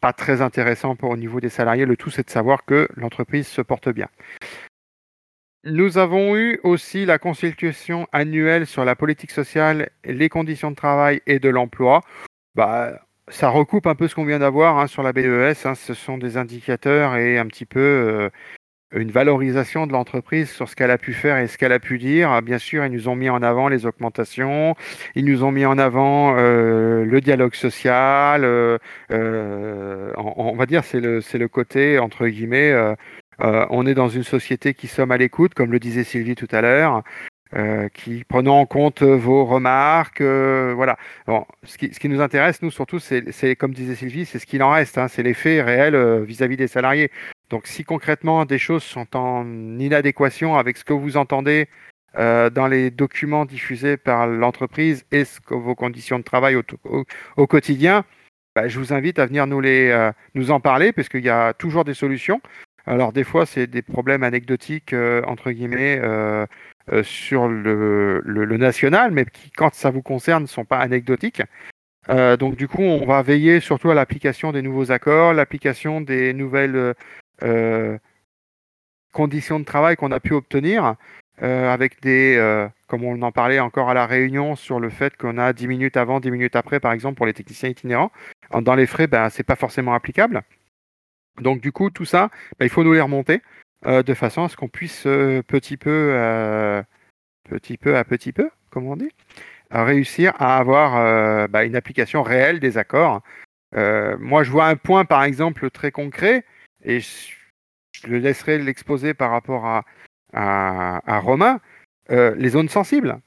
pas 0.00 0.12
très 0.12 0.42
intéressant 0.42 0.96
pour 0.96 1.10
au 1.10 1.16
niveau 1.16 1.40
des 1.40 1.50
salariés. 1.50 1.86
Le 1.86 1.96
tout, 1.96 2.10
c'est 2.10 2.26
de 2.26 2.30
savoir 2.30 2.64
que 2.64 2.88
l'entreprise 2.96 3.46
se 3.46 3.62
porte 3.62 3.88
bien. 3.88 4.08
Nous 5.64 5.98
avons 5.98 6.36
eu 6.36 6.58
aussi 6.64 7.04
la 7.04 7.18
consultation 7.18 8.08
annuelle 8.12 8.66
sur 8.66 8.84
la 8.84 8.96
politique 8.96 9.30
sociale, 9.30 9.90
les 10.04 10.28
conditions 10.28 10.70
de 10.70 10.76
travail 10.76 11.20
et 11.26 11.38
de 11.38 11.48
l'emploi. 11.48 12.02
Bah, 12.56 13.00
ça 13.30 13.48
recoupe 13.48 13.86
un 13.86 13.94
peu 13.94 14.08
ce 14.08 14.14
qu'on 14.14 14.24
vient 14.24 14.38
d'avoir 14.38 14.78
hein, 14.78 14.86
sur 14.86 15.02
la 15.02 15.12
BES. 15.12 15.66
Hein. 15.66 15.74
ce 15.74 15.94
sont 15.94 16.18
des 16.18 16.36
indicateurs 16.36 17.16
et 17.16 17.38
un 17.38 17.46
petit 17.46 17.66
peu 17.66 17.80
euh, 17.80 18.30
une 18.92 19.10
valorisation 19.10 19.86
de 19.86 19.92
l'entreprise 19.92 20.50
sur 20.50 20.68
ce 20.68 20.76
qu'elle 20.76 20.90
a 20.90 20.98
pu 20.98 21.12
faire 21.12 21.36
et 21.38 21.46
ce 21.46 21.58
qu'elle 21.58 21.72
a 21.72 21.78
pu 21.78 21.98
dire. 21.98 22.30
Ah, 22.30 22.40
bien 22.40 22.58
sûr, 22.58 22.84
ils 22.84 22.92
nous 22.92 23.08
ont 23.08 23.16
mis 23.16 23.28
en 23.28 23.42
avant 23.42 23.68
les 23.68 23.86
augmentations, 23.86 24.74
ils 25.14 25.24
nous 25.24 25.44
ont 25.44 25.52
mis 25.52 25.66
en 25.66 25.78
avant 25.78 26.36
euh, 26.38 27.04
le 27.04 27.20
dialogue 27.20 27.54
social. 27.54 28.42
Euh, 28.44 28.78
on, 30.16 30.56
va 30.56 30.66
dire 30.66 30.84
c'est 30.84 31.00
le 31.00 31.20
c'est 31.20 31.38
le 31.38 31.48
côté 31.48 31.98
entre 31.98 32.26
guillemets. 32.28 32.74
on 33.40 33.86
est 33.86 33.94
dans 33.94 34.08
une 34.08 34.24
société 34.24 34.74
qui 34.74 34.88
sommes 34.88 35.12
à 35.12 35.16
l'écoute, 35.16 35.54
comme 35.54 35.72
le 35.72 35.78
disait 35.78 36.04
Sylvie 36.04 36.34
tout 36.34 36.48
à 36.50 36.60
l'heure. 36.62 37.02
Euh, 37.56 37.88
qui 37.88 38.24
prenant 38.24 38.60
en 38.60 38.66
compte 38.66 39.02
vos 39.02 39.46
remarques, 39.46 40.20
euh, 40.20 40.74
voilà. 40.76 40.98
Bon, 41.26 41.46
ce, 41.64 41.78
qui, 41.78 42.08
nous 42.10 42.20
intéresse, 42.20 42.60
nous 42.60 42.70
surtout, 42.70 42.98
c'est 42.98 43.56
comme 43.56 43.72
disait 43.72 43.94
Sylvie, 43.94 44.26
c'est 44.26 44.38
ce 44.38 44.44
qu'il 44.44 44.62
en 44.62 44.70
reste, 44.70 44.98
hein, 44.98 45.08
c'est 45.08 45.22
réels 45.62 45.94
euh, 45.94 46.22
vis-à-vis 46.22 46.58
des 46.58 46.68
salariés. 46.68 47.10
Donc, 47.48 47.66
si 47.66 47.84
concrètement 47.84 48.44
des 48.44 48.58
choses 48.58 48.82
sont 48.82 49.16
en 49.16 49.78
inadéquation 49.78 50.56
avec 50.56 50.76
ce 50.76 50.84
que 50.84 50.92
vous 50.92 51.16
entendez 51.16 51.68
dans 52.14 52.66
les 52.68 52.90
documents 52.90 53.44
diffusés 53.44 53.96
par 53.96 54.26
l'entreprise 54.26 55.04
et 55.12 55.24
ce 55.24 55.40
que 55.40 55.54
vos 55.54 55.76
conditions 55.76 56.18
de 56.18 56.24
travail 56.24 56.56
au, 57.36 57.46
quotidien, 57.46 58.04
bah, 58.56 58.66
je 58.66 58.78
vous 58.78 58.92
invite 58.92 59.20
à 59.20 59.26
venir 59.26 59.46
nous 59.46 59.62
nous 60.34 60.50
en 60.50 60.58
parler, 60.58 60.92
parce 60.92 61.08
qu'il 61.08 61.24
y 61.24 61.28
a 61.28 61.52
toujours 61.54 61.84
des 61.84 61.94
solutions. 61.94 62.40
Alors 62.86 63.12
des 63.12 63.22
fois, 63.22 63.46
c'est 63.46 63.68
des 63.68 63.82
problèmes 63.82 64.24
anecdotiques 64.24 64.94
entre 65.26 65.52
guillemets 65.52 66.00
euh, 66.92 67.02
sur 67.02 67.48
le, 67.48 68.22
national, 68.56 69.10
mais 69.10 69.24
qui, 69.24 69.50
quand 69.50 69.74
ça 69.74 69.90
vous 69.90 70.02
concerne, 70.02 70.42
ne 70.42 70.48
sont 70.48 70.64
pas 70.64 70.78
anecdotiques. 70.78 71.42
Euh, 72.08 72.36
donc 72.36 72.56
du 72.56 72.68
coup, 72.68 72.82
on 72.82 73.04
va 73.06 73.22
veiller 73.22 73.60
surtout 73.60 73.90
à 73.90 73.94
l'application 73.94 74.52
des 74.52 74.62
nouveaux 74.62 74.90
accords, 74.90 75.34
l'application 75.34 76.00
des 76.00 76.32
nouvelles 76.32 76.94
euh, 77.42 77.98
conditions 79.12 79.60
de 79.60 79.64
travail 79.64 79.96
qu'on 79.96 80.12
a 80.12 80.20
pu 80.20 80.32
obtenir, 80.32 80.94
avec 81.40 82.02
des, 82.02 82.66
comme 82.88 83.04
on 83.04 83.22
en 83.22 83.30
parlait 83.30 83.60
encore 83.60 83.90
à 83.90 83.94
la 83.94 84.06
réunion, 84.06 84.56
sur 84.56 84.80
le 84.80 84.90
fait 84.90 85.16
qu'on 85.16 85.38
a 85.38 85.52
10 85.52 85.68
minutes 85.68 85.96
avant, 85.96 86.18
10 86.18 86.32
minutes 86.32 86.56
après, 86.56 86.80
par 86.80 86.92
exemple, 86.92 87.16
pour 87.16 87.26
les 87.26 87.32
techniciens 87.32 87.68
itinérants. 87.68 88.10
Dans 88.60 88.74
les 88.74 88.86
frais, 88.86 89.06
ben, 89.06 89.30
ce 89.30 89.38
n'est 89.38 89.44
pas 89.44 89.54
forcément 89.54 89.94
applicable. 89.94 90.42
Donc 91.40 91.60
du 91.60 91.70
coup, 91.70 91.90
tout 91.90 92.04
ça, 92.04 92.30
ben, 92.58 92.66
il 92.66 92.70
faut 92.70 92.82
nous 92.82 92.92
les 92.92 93.00
remonter. 93.00 93.40
Euh, 93.86 94.02
de 94.02 94.14
façon 94.14 94.42
à 94.44 94.48
ce 94.48 94.56
qu'on 94.56 94.68
puisse 94.68 95.06
euh, 95.06 95.42
petit 95.42 95.76
peu, 95.76 96.10
euh, 96.12 96.82
petit 97.44 97.76
peu 97.76 97.96
à 97.96 98.04
petit 98.04 98.32
peu, 98.32 98.50
comme 98.70 98.88
on 98.88 98.96
dit, 98.96 99.10
réussir 99.70 100.34
à 100.38 100.58
avoir 100.58 101.48
bah, 101.48 101.64
une 101.64 101.76
application 101.76 102.22
réelle 102.22 102.60
des 102.60 102.78
accords. 102.78 103.22
moi, 103.72 104.42
je 104.42 104.50
vois 104.50 104.66
un 104.66 104.76
point, 104.76 105.04
par 105.04 105.24
exemple, 105.24 105.70
très 105.70 105.90
concret, 105.92 106.44
et 106.82 107.00
je, 107.00 107.36
le 108.06 108.18
laisserai 108.18 108.58
l'exposer 108.58 109.14
par 109.14 109.30
rapport 109.30 109.66
à, 109.66 109.84
à, 110.32 111.18
Romain, 111.20 111.60
les 112.10 112.48
zones 112.50 112.68
sensibles. 112.68 113.20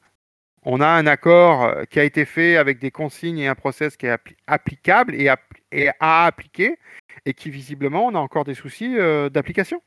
On 0.63 0.81
a 0.81 0.87
un 0.87 1.07
accord 1.07 1.73
qui 1.89 1.99
a 1.99 2.03
été 2.03 2.25
fait 2.25 2.57
avec 2.57 2.79
des 2.79 2.91
consignes 2.91 3.39
et 3.39 3.47
un 3.47 3.55
process 3.55 3.97
qui 3.97 4.07
est 4.07 4.17
applicable 4.47 5.15
et, 5.15 5.31
et, 5.71 5.89
à 5.99 6.25
appliquer, 6.25 6.77
et 7.25 7.33
qui 7.33 7.49
visiblement, 7.49 8.07
on 8.07 8.15
a 8.15 8.19
encore 8.19 8.45
des 8.45 8.55
soucis 8.55 8.95
d'application. 9.31 9.81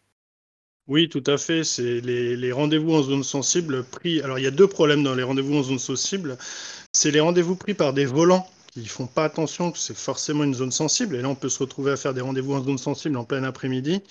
Oui, 0.86 1.08
tout 1.08 1.24
à 1.26 1.38
fait. 1.38 1.64
C'est 1.64 2.00
les, 2.00 2.52
rendez-vous 2.52 2.94
en 2.94 3.02
zone 3.02 3.24
sensible 3.24 3.84
pris. 3.84 4.20
Alors, 4.20 4.38
il 4.38 4.44
y 4.44 4.46
a 4.46 4.50
deux 4.50 4.66
problèmes 4.66 5.02
dans 5.02 5.14
les 5.14 5.22
rendez-vous 5.22 5.56
en 5.56 5.62
zone 5.62 5.78
sensible. 5.78 6.36
C'est 6.92 7.10
les 7.10 7.20
rendez-vous 7.20 7.56
pris 7.56 7.74
par 7.74 7.94
des 7.94 8.04
volants 8.04 8.46
qui 8.72 8.86
font 8.86 9.06
pas 9.06 9.24
attention 9.24 9.72
que 9.72 9.78
c'est 9.78 9.96
forcément 9.96 10.44
une 10.44 10.54
zone 10.54 10.72
sensible. 10.72 11.16
Et 11.16 11.22
là, 11.22 11.28
on 11.28 11.34
peut 11.34 11.48
se 11.48 11.60
retrouver 11.60 11.92
à 11.92 11.96
faire 11.96 12.12
des 12.12 12.20
rendez-vous 12.20 12.54
en 12.54 12.62
zone 12.62 12.78
sensible 12.78 13.16
en 13.16 13.24
plein 13.24 13.44
après-midi. 13.44 14.02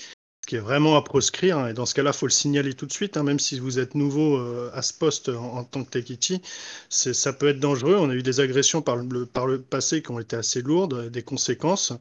Qui 0.45 0.55
est 0.55 0.59
vraiment 0.59 0.95
à 0.97 1.01
proscrire. 1.01 1.57
hein, 1.59 1.69
et 1.69 1.73
dans 1.73 1.85
ce 1.85 1.93
cas-là, 1.95 2.11
il 2.13 2.17
faut 2.17 2.25
le 2.27 2.31
signaler 2.31 2.73
tout 2.73 2.85
de 2.85 2.91
suite, 2.93 3.17
hein, 3.17 3.23
même 3.23 3.39
si 3.39 3.59
vous 3.59 3.79
êtes 3.79 3.95
nouveau 3.95 4.37
euh, 4.37 4.69
à 4.73 4.81
ce 4.81 4.93
poste 4.93 5.29
en, 5.29 5.57
en 5.57 5.63
tant 5.63 5.83
que 5.83 5.89
Tekiti. 5.89 6.41
c'est- 6.89 7.13
Ça 7.13 7.33
peut 7.33 7.47
être 7.49 7.59
dangereux. 7.59 7.95
On 7.99 8.09
a 8.09 8.13
eu 8.13 8.23
des 8.23 8.39
agressions 8.39 8.81
par 8.81 8.95
le, 8.97 9.25
par 9.25 9.47
le 9.47 9.61
passé 9.61 10.01
qui 10.01 10.11
ont 10.11 10.19
été 10.19 10.35
assez 10.35 10.61
lourdes, 10.61 11.09
des 11.09 11.23
conséquences. 11.23 11.93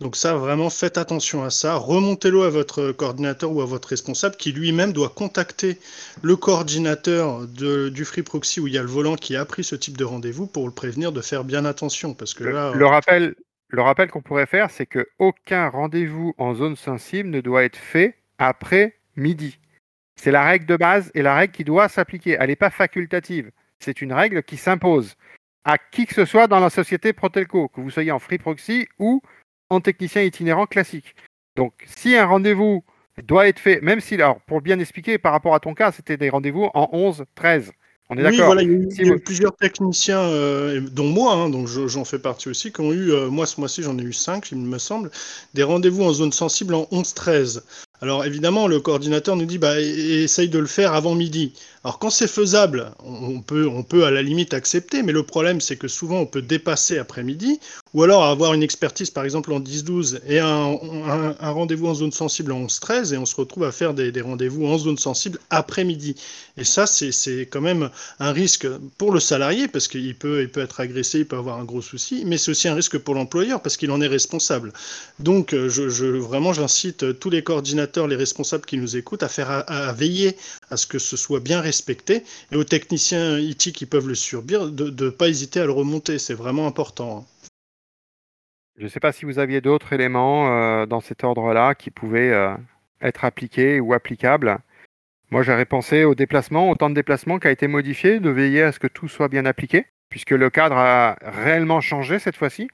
Donc 0.00 0.16
ça, 0.16 0.34
vraiment, 0.36 0.70
faites 0.70 0.98
attention 0.98 1.44
à 1.44 1.50
ça. 1.50 1.76
Remontez-le 1.76 2.42
à 2.44 2.50
votre 2.50 2.92
coordinateur 2.92 3.52
ou 3.52 3.60
à 3.62 3.66
votre 3.66 3.88
responsable 3.88 4.36
qui 4.36 4.52
lui-même 4.52 4.92
doit 4.92 5.08
contacter 5.10 5.78
le 6.22 6.36
coordinateur 6.36 7.46
de, 7.46 7.88
du 7.88 8.04
Free 8.04 8.22
Proxy 8.22 8.60
où 8.60 8.66
il 8.66 8.74
y 8.74 8.78
a 8.78 8.82
le 8.82 8.88
volant 8.88 9.16
qui 9.16 9.36
a 9.36 9.44
pris 9.44 9.64
ce 9.64 9.76
type 9.76 9.96
de 9.96 10.04
rendez-vous 10.04 10.46
pour 10.46 10.66
le 10.66 10.72
prévenir 10.74 11.12
de 11.12 11.20
faire 11.20 11.44
bien 11.44 11.64
attention. 11.64 12.14
Parce 12.14 12.34
que 12.34 12.44
Le, 12.44 12.52
là, 12.52 12.72
le 12.74 12.86
rappel, 12.86 13.34
le 13.74 13.82
rappel 13.82 14.10
qu'on 14.10 14.22
pourrait 14.22 14.46
faire, 14.46 14.70
c'est 14.70 14.86
que 14.86 15.08
aucun 15.18 15.68
rendez-vous 15.68 16.34
en 16.38 16.54
zone 16.54 16.76
sensible 16.76 17.28
ne 17.28 17.40
doit 17.40 17.64
être 17.64 17.76
fait 17.76 18.16
après 18.38 18.96
midi. 19.16 19.58
C'est 20.16 20.30
la 20.30 20.44
règle 20.44 20.66
de 20.66 20.76
base 20.76 21.10
et 21.14 21.22
la 21.22 21.34
règle 21.34 21.52
qui 21.52 21.64
doit 21.64 21.88
s'appliquer. 21.88 22.36
Elle 22.38 22.48
n'est 22.48 22.56
pas 22.56 22.70
facultative. 22.70 23.50
C'est 23.78 24.00
une 24.00 24.12
règle 24.12 24.42
qui 24.42 24.56
s'impose 24.56 25.16
à 25.64 25.78
qui 25.78 26.06
que 26.06 26.14
ce 26.14 26.24
soit 26.24 26.46
dans 26.46 26.60
la 26.60 26.70
société 26.70 27.12
Protelco, 27.12 27.68
que 27.68 27.80
vous 27.80 27.90
soyez 27.90 28.12
en 28.12 28.18
free 28.18 28.38
proxy 28.38 28.86
ou 28.98 29.22
en 29.70 29.80
technicien 29.80 30.22
itinérant 30.22 30.66
classique. 30.66 31.14
Donc, 31.56 31.72
si 31.86 32.16
un 32.16 32.26
rendez-vous 32.26 32.84
doit 33.22 33.48
être 33.48 33.58
fait, 33.58 33.80
même 33.80 34.00
si, 34.00 34.14
alors, 34.14 34.40
pour 34.42 34.60
bien 34.60 34.78
expliquer, 34.78 35.18
par 35.18 35.32
rapport 35.32 35.54
à 35.54 35.60
ton 35.60 35.74
cas, 35.74 35.92
c'était 35.92 36.16
des 36.16 36.30
rendez-vous 36.30 36.70
en 36.74 36.88
11, 36.92 37.24
13. 37.34 37.72
On 38.10 38.16
est 38.18 38.18
Oui, 38.18 38.30
d'accord 38.32 38.46
voilà, 38.46 38.62
il 38.62 38.70
y 38.70 38.74
a 38.74 38.78
eu, 38.78 38.90
Si 38.90 39.02
vous- 39.04 39.18
plusieurs 39.18 39.56
techniciens, 39.56 40.20
euh, 40.20 40.80
dont 40.92 41.08
moi, 41.08 41.32
hein, 41.32 41.48
donc 41.48 41.66
je- 41.68 41.88
j'en 41.88 42.04
fais 42.04 42.18
partie 42.18 42.48
aussi, 42.50 42.70
qui 42.70 42.80
ont 42.82 42.92
eu, 42.92 43.12
euh, 43.12 43.30
moi 43.30 43.46
ce 43.46 43.58
mois-ci 43.58 43.82
j'en 43.82 43.96
ai 43.98 44.02
eu 44.02 44.12
5, 44.12 44.50
il 44.52 44.58
me 44.58 44.78
semble, 44.78 45.10
des 45.54 45.62
rendez-vous 45.62 46.02
en 46.04 46.12
zone 46.12 46.32
sensible 46.32 46.74
en 46.74 46.86
11-13. 46.90 47.64
Alors 48.00 48.24
évidemment, 48.26 48.66
le 48.66 48.80
coordinateur 48.80 49.34
nous 49.34 49.46
dit, 49.46 49.56
bah, 49.56 49.80
essaye 49.80 50.48
de 50.50 50.58
le 50.58 50.66
faire 50.66 50.92
avant 50.92 51.14
midi. 51.14 51.52
Alors 51.84 51.98
quand 51.98 52.10
c'est 52.10 52.28
faisable, 52.28 52.90
on 53.04 53.40
peut, 53.40 53.66
on 53.66 53.82
peut 53.82 54.04
à 54.04 54.10
la 54.10 54.20
limite 54.20 54.52
accepter, 54.52 55.02
mais 55.02 55.12
le 55.12 55.22
problème 55.22 55.60
c'est 55.60 55.76
que 55.76 55.88
souvent 55.88 56.18
on 56.20 56.26
peut 56.26 56.42
dépasser 56.42 56.98
après-midi, 56.98 57.60
ou 57.94 58.02
alors 58.02 58.24
avoir 58.24 58.52
une 58.52 58.62
expertise 58.62 59.10
par 59.10 59.24
exemple 59.24 59.52
en 59.52 59.60
10-12 59.60 60.20
et 60.26 60.38
un, 60.38 60.76
rendez-vous 61.40 61.86
en 61.86 61.94
zone 61.94 62.12
sensible 62.12 62.52
en 62.52 62.60
11-13, 62.60 63.14
et 63.14 63.18
on 63.18 63.26
se 63.26 63.36
retrouve 63.36 63.64
à 63.64 63.72
faire 63.72 63.94
des, 63.94 64.10
rendez-vous 64.20 64.66
en 64.66 64.76
zone 64.76 64.98
sensible 64.98 65.38
après-midi. 65.50 66.16
Et 66.56 66.64
ça, 66.64 66.86
c'est 66.86 67.12
c'est 67.12 67.46
quand 67.46 67.60
même 67.60 67.90
un 68.18 68.32
risque 68.32 68.66
pour 68.98 69.12
le 69.12 69.20
salarié 69.20 69.68
parce 69.68 69.88
qu'il 69.88 70.14
peut, 70.14 70.42
il 70.42 70.50
peut 70.50 70.60
être 70.60 70.80
agressé, 70.80 71.20
il 71.20 71.26
peut 71.26 71.36
avoir 71.36 71.58
un 71.58 71.64
gros 71.64 71.82
souci, 71.82 72.24
mais 72.26 72.38
c'est 72.38 72.50
aussi 72.50 72.68
un 72.68 72.74
risque 72.74 72.98
pour 72.98 73.14
l'employeur 73.14 73.60
parce 73.62 73.76
qu'il 73.76 73.90
en 73.90 74.00
est 74.00 74.06
responsable. 74.06 74.72
Donc, 75.18 75.52
euh, 75.52 75.68
je, 75.68 75.88
je- 75.88 76.06
vraiment, 76.06 76.52
j'incite 76.52 77.18
tous 77.18 77.30
les 77.30 77.42
coordinateurs, 77.42 77.83
les 78.08 78.16
responsables 78.16 78.64
qui 78.64 78.78
nous 78.78 78.96
écoutent 78.96 79.22
à 79.22 79.28
faire, 79.28 79.50
à, 79.50 79.92
veiller 79.92 80.36
à 80.70 80.76
ce 80.76 80.86
que 80.86 80.98
ce 80.98 81.16
soit 81.16 81.40
bien 81.40 81.60
respecté 81.60 82.22
et 82.52 82.56
aux 82.56 82.64
techniciens 82.64 83.38
IT 83.38 83.72
qui 83.72 83.86
peuvent 83.86 84.08
le 84.08 84.14
subir 84.14 84.70
de 84.70 85.04
ne 85.04 85.10
pas 85.10 85.28
hésiter 85.28 85.60
à 85.60 85.66
le 85.66 85.72
remonter. 85.72 86.18
C'est 86.18 86.34
vraiment 86.34 86.66
important. 86.66 87.18
hein. 87.18 87.24
Je 88.76 88.84
ne 88.84 88.88
sais 88.88 89.00
pas 89.00 89.12
si 89.12 89.24
vous 89.24 89.38
aviez 89.38 89.60
d'autres 89.60 89.92
éléments 89.92 90.48
euh, 90.50 90.86
dans 90.86 91.00
cet 91.00 91.22
ordre-là 91.22 91.74
qui 91.76 91.90
pouvaient 91.90 92.32
euh, 92.32 92.54
être 93.00 93.24
appliqués 93.24 93.78
ou 93.78 93.94
applicables. 93.94 94.58
Moi, 95.30 95.42
j'aurais 95.42 95.64
pensé 95.64 96.04
au 96.04 96.14
déplacement, 96.14 96.70
au 96.70 96.74
temps 96.74 96.90
de 96.90 96.94
déplacement 96.94 97.38
qui 97.38 97.46
a 97.46 97.52
été 97.52 97.68
modifié, 97.68 98.18
de 98.18 98.30
veiller 98.30 98.62
à 98.62 98.72
ce 98.72 98.80
que 98.80 98.88
tout 98.88 99.08
soit 99.08 99.28
bien 99.28 99.46
appliqué, 99.46 99.86
puisque 100.08 100.32
le 100.32 100.50
cadre 100.50 100.76
a 100.76 101.16
réellement 101.22 101.80
changé 101.80 102.18
cette 102.18 102.36
fois-ci, 102.36 102.68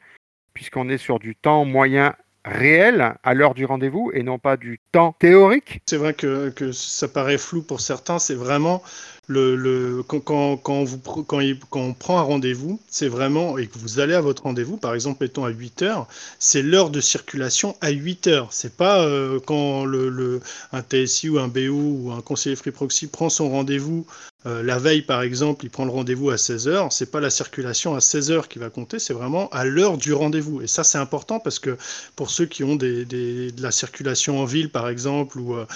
puisqu'on 0.54 0.88
est 0.88 0.98
sur 0.98 1.18
du 1.18 1.36
temps 1.36 1.64
moyen 1.64 2.14
réel 2.44 3.14
à 3.22 3.34
l'heure 3.34 3.54
du 3.54 3.64
rendez-vous 3.64 4.10
et 4.14 4.22
non 4.22 4.38
pas 4.38 4.56
du 4.56 4.80
temps 4.92 5.14
théorique? 5.18 5.82
C'est 5.86 5.96
vrai 5.96 6.14
que, 6.14 6.52
ça 6.72 7.08
paraît 7.08 7.38
flou 7.38 7.62
pour 7.62 7.80
certains. 7.80 8.18
C'est 8.18 8.34
vraiment 8.34 8.82
le, 9.26 10.02
quand, 10.06 10.60
on 10.64 11.94
prend 11.94 12.18
un 12.18 12.22
rendez-vous, 12.22 12.80
c'est 12.88 13.08
vraiment, 13.08 13.58
et 13.58 13.66
que 13.66 13.78
vous 13.78 14.00
allez 14.00 14.14
à 14.14 14.20
votre 14.20 14.42
rendez-vous, 14.42 14.76
par 14.76 14.94
exemple, 14.94 15.18
mettons 15.22 15.44
à 15.44 15.50
8 15.50 15.82
heures, 15.82 16.08
c'est 16.38 16.62
l'heure 16.62 16.90
de 16.90 17.00
circulation 17.00 17.76
à 17.80 17.90
8 17.90 18.26
heures. 18.26 18.52
C'est 18.52 18.76
pas 18.76 19.04
euh, 19.04 19.38
quand 19.46 19.84
le, 19.84 20.40
un 20.72 20.82
TSI 20.82 21.28
ou 21.28 21.38
un 21.38 21.48
BO 21.48 21.70
ou 21.70 22.12
un 22.12 22.22
conseiller 22.22 22.56
Free 22.56 22.72
Proxy 22.72 23.06
prend 23.06 23.28
son 23.28 23.50
rendez-vous 23.50 24.06
euh, 24.46 24.62
la 24.62 24.78
veille, 24.78 25.02
par 25.02 25.20
exemple, 25.20 25.66
il 25.66 25.70
prend 25.70 25.84
le 25.84 25.90
rendez-vous 25.90 26.30
à 26.30 26.38
16 26.38 26.68
heures. 26.68 26.92
C'est 26.92 27.10
pas 27.10 27.20
la 27.20 27.28
circulation 27.28 27.94
à 27.94 28.00
16 28.00 28.30
heures 28.30 28.48
qui 28.48 28.58
va 28.58 28.70
compter, 28.70 28.98
c'est 28.98 29.12
vraiment 29.12 29.48
à 29.50 29.64
l'heure 29.64 29.98
du 29.98 30.14
rendez-vous. 30.14 30.62
Et 30.62 30.66
ça, 30.66 30.82
c'est 30.82 30.98
important 30.98 31.40
parce 31.40 31.58
que 31.58 31.76
pour 32.16 32.30
ceux 32.30 32.46
qui 32.46 32.64
ont 32.64 32.76
de 32.76 33.06
la 33.60 33.70
circulation 33.70 34.40
en 34.40 34.44
ville, 34.46 34.70
par 34.70 34.88
exemple, 34.88 35.38
ou 35.38 35.54
euh, 35.54 35.66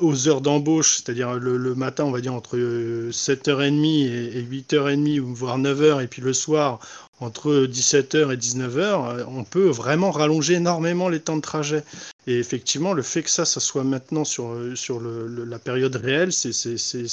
aux 0.00 0.28
heures 0.28 0.40
d'embauche, 0.40 0.96
c'est-à-dire 0.96 1.34
le, 1.34 1.74
matin, 1.74 2.04
on 2.04 2.10
va 2.10 2.20
dire 2.20 2.34
entre 2.34 2.56
euh, 2.56 3.10
7h30 3.10 3.84
et, 3.84 4.38
et 4.38 4.42
8h30, 4.42 5.20
ou 5.20 5.34
voire 5.34 5.58
9h, 5.58 6.02
et 6.02 6.06
puis 6.06 6.22
le 6.22 6.32
soir, 6.32 6.80
entre 7.22 7.66
17h 7.66 8.32
et 8.32 8.36
19h, 8.36 8.78
euh, 9.18 9.24
on 9.28 9.44
peut 9.44 9.68
vraiment 9.68 10.10
rallonger 10.10 10.54
énormément 10.54 11.08
les 11.08 11.20
temps 11.20 11.36
de 11.36 11.42
trajet. 11.42 11.82
Et 12.26 12.38
effectivement, 12.38 12.92
le 12.92 13.02
fait 13.02 13.22
que 13.22 13.30
ça, 13.30 13.44
ça 13.44 13.60
soit 13.60 13.84
maintenant 13.84 14.24
sur, 14.24 14.52
euh, 14.52 14.74
sur 14.76 15.00
la 15.00 15.58
période 15.58 15.96
réelle, 15.96 16.32
c'est 16.32 16.50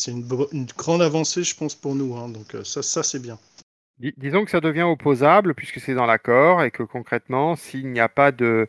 une, 0.07 0.26
une 0.51 0.66
grande 0.78 1.01
avancée, 1.01 1.43
je 1.43 1.55
pense, 1.55 1.76
pour 1.76 1.95
nous. 1.95 2.16
hein. 2.16 2.30
Donc 2.30 2.55
euh, 2.55 2.64
ça, 2.64 2.82
ça 2.84 3.03
c'est 3.03 3.22
bien. 3.22 3.38
Dis- 3.99 4.14
disons 4.18 4.45
que 4.45 4.51
ça 4.51 4.62
devient 4.62 4.84
opposable 4.84 5.53
puisque 5.55 5.80
c'est 5.80 5.93
dans 5.95 6.05
l'accord 6.05 6.64
et 6.64 6.72
que 6.72 6.84
concrètement, 6.84 7.55
s'il 7.55 7.91
n'y 7.91 7.99
a 7.99 8.10
pas 8.10 8.32
de, 8.32 8.68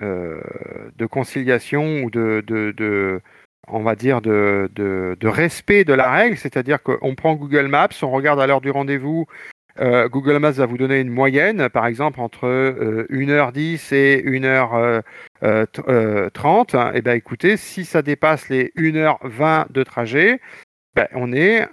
de 0.00 1.06
conciliation 1.06 2.02
ou 2.02 2.10
de, 2.10 2.42
de, 2.46 2.72
de- 2.76 3.20
on 3.68 3.82
va 3.82 3.94
dire, 3.96 4.20
de, 4.20 4.70
de 4.74 5.28
respect 5.28 5.84
de 5.84 5.92
la 5.92 6.10
règle, 6.10 6.36
c'est-à-dire 6.36 6.82
qu'on 6.82 7.14
prend 7.14 7.34
Google 7.34 7.66
Maps, 7.68 7.88
on 8.02 8.10
regarde 8.10 8.40
à 8.40 8.46
l'heure 8.46 8.60
du 8.60 8.70
rendez-vous, 8.70 9.26
euh, 9.80 10.08
Google 10.08 10.38
Maps 10.38 10.52
va 10.52 10.66
vous 10.66 10.78
donner 10.78 11.00
une 11.00 11.10
moyenne, 11.10 11.68
par 11.68 11.86
exemple 11.86 12.20
entre 12.20 12.46
euh, 12.46 13.06
1h10 13.10 13.92
et 13.94 14.22
1h30. 14.24 16.94
et 16.94 17.02
ben 17.02 17.16
écoutez, 17.16 17.56
si 17.56 17.84
ça 17.84 18.02
dépasse 18.02 18.48
les 18.48 18.72
1h20 18.76 19.72
de 19.72 19.82
trajet, 19.82 20.40
ben, 20.96 21.06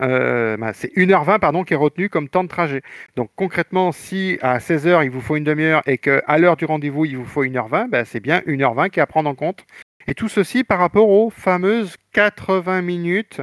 euh, 0.02 0.58
ben, 0.58 0.74
c'est 0.74 0.94
1h20 0.98 1.40
pardon, 1.40 1.64
qui 1.64 1.74
est 1.74 1.78
retenu 1.78 2.10
comme 2.10 2.28
temps 2.28 2.44
de 2.44 2.50
trajet. 2.50 2.82
Donc 3.16 3.32
concrètement, 3.36 3.94
si 3.94 4.38
à 4.42 4.58
16h 4.58 5.06
il 5.06 5.10
vous 5.10 5.22
faut 5.22 5.38
une 5.38 5.46
demi-heure 5.46 5.82
et 5.86 5.98
qu'à 5.98 6.38
l'heure 6.38 6.58
du 6.58 6.66
rendez-vous 6.66 7.06
il 7.06 7.18
vous 7.18 7.26
faut 7.26 7.46
1h20, 7.46 7.90
ben, 7.90 8.04
c'est 8.04 8.20
bien 8.20 8.40
1h20 8.42 8.90
qui 8.90 9.00
est 9.00 9.04
à 9.04 9.08
prendre 9.08 9.30
en 9.30 9.36
compte. 9.36 9.66
Et 10.08 10.14
tout 10.14 10.28
ceci 10.28 10.66
par 10.66 10.80
rapport 10.80 11.08
aux 11.08 11.30
fameuses 11.30 11.96
80 12.12 12.82
minutes 12.82 13.42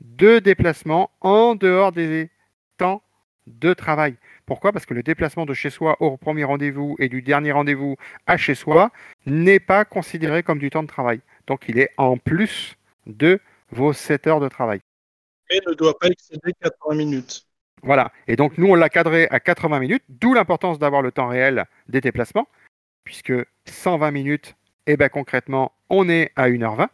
de 0.00 0.38
déplacement 0.38 1.10
en 1.20 1.54
dehors 1.54 1.92
des 1.92 2.30
temps 2.78 3.02
de 3.46 3.74
travail. 3.74 4.16
Pourquoi? 4.46 4.72
Parce 4.72 4.86
que 4.86 4.94
le 4.94 5.02
déplacement 5.02 5.46
de 5.46 5.54
chez 5.54 5.70
soi 5.70 5.96
au 6.00 6.16
premier 6.16 6.44
rendez-vous 6.44 6.96
et 6.98 7.08
du 7.08 7.22
dernier 7.22 7.52
rendez-vous 7.52 7.96
à 8.26 8.36
chez 8.36 8.54
soi 8.54 8.90
n'est 9.26 9.60
pas 9.60 9.84
considéré 9.84 10.42
comme 10.42 10.58
du 10.58 10.70
temps 10.70 10.82
de 10.82 10.88
travail. 10.88 11.20
Donc 11.46 11.64
il 11.68 11.78
est 11.78 11.90
en 11.96 12.16
plus 12.16 12.76
de 13.06 13.40
vos 13.70 13.92
7 13.92 14.26
heures 14.26 14.40
de 14.40 14.48
travail. 14.48 14.80
Mais 15.50 15.58
ne 15.66 15.74
doit 15.74 15.98
pas 15.98 16.08
excéder 16.08 16.52
80 16.62 16.94
minutes. 16.94 17.46
Voilà. 17.82 18.12
Et 18.28 18.36
donc, 18.36 18.58
nous, 18.58 18.68
on 18.68 18.74
l'a 18.74 18.88
cadré 18.88 19.26
à 19.30 19.40
80 19.40 19.80
minutes, 19.80 20.04
d'où 20.08 20.34
l'importance 20.34 20.78
d'avoir 20.78 21.02
le 21.02 21.10
temps 21.10 21.26
réel 21.26 21.64
des 21.88 22.00
déplacements, 22.00 22.46
puisque 23.04 23.32
120 23.66 24.10
minutes, 24.12 24.54
eh 24.86 24.96
ben, 24.96 25.08
concrètement, 25.08 25.72
on 25.90 26.08
est 26.08 26.30
à 26.36 26.48
1h20. 26.48 26.88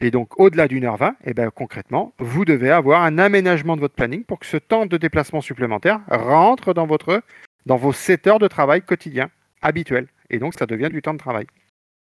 Et 0.00 0.10
donc, 0.10 0.38
au-delà 0.38 0.68
d'une 0.68 0.84
heure 0.84 0.96
20, 0.96 1.16
eh 1.24 1.34
ben, 1.34 1.50
concrètement, 1.50 2.12
vous 2.18 2.44
devez 2.44 2.70
avoir 2.70 3.02
un 3.02 3.18
aménagement 3.18 3.76
de 3.76 3.80
votre 3.80 3.94
planning 3.94 4.24
pour 4.24 4.38
que 4.38 4.46
ce 4.46 4.58
temps 4.58 4.86
de 4.86 4.96
déplacement 4.96 5.40
supplémentaire 5.40 6.00
rentre 6.08 6.74
dans, 6.74 6.86
votre, 6.86 7.22
dans 7.64 7.76
vos 7.76 7.92
7 7.92 8.26
heures 8.26 8.38
de 8.38 8.48
travail 8.48 8.82
quotidien, 8.82 9.30
habituel. 9.62 10.08
Et 10.28 10.38
donc, 10.38 10.54
ça 10.54 10.66
devient 10.66 10.90
du 10.90 11.00
temps 11.00 11.14
de 11.14 11.18
travail. 11.18 11.46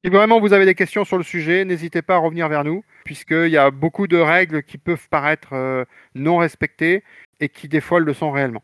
Si 0.03 0.11
vraiment 0.11 0.39
vous 0.39 0.53
avez 0.53 0.65
des 0.65 0.75
questions 0.75 1.05
sur 1.05 1.17
le 1.17 1.23
sujet, 1.23 1.65
n'hésitez 1.65 2.01
pas 2.01 2.15
à 2.15 2.19
revenir 2.19 2.49
vers 2.49 2.63
nous, 2.63 2.83
puisqu'il 3.03 3.49
y 3.49 3.57
a 3.57 3.71
beaucoup 3.71 4.07
de 4.07 4.17
règles 4.17 4.63
qui 4.63 4.77
peuvent 4.77 5.07
paraître 5.09 5.53
euh, 5.53 5.85
non 6.13 6.38
respectées 6.38 7.03
et 7.39 7.49
qui 7.49 7.67
des 7.67 7.81
fois 7.81 7.99
le 7.99 8.13
sont 8.13 8.31
réellement. 8.31 8.63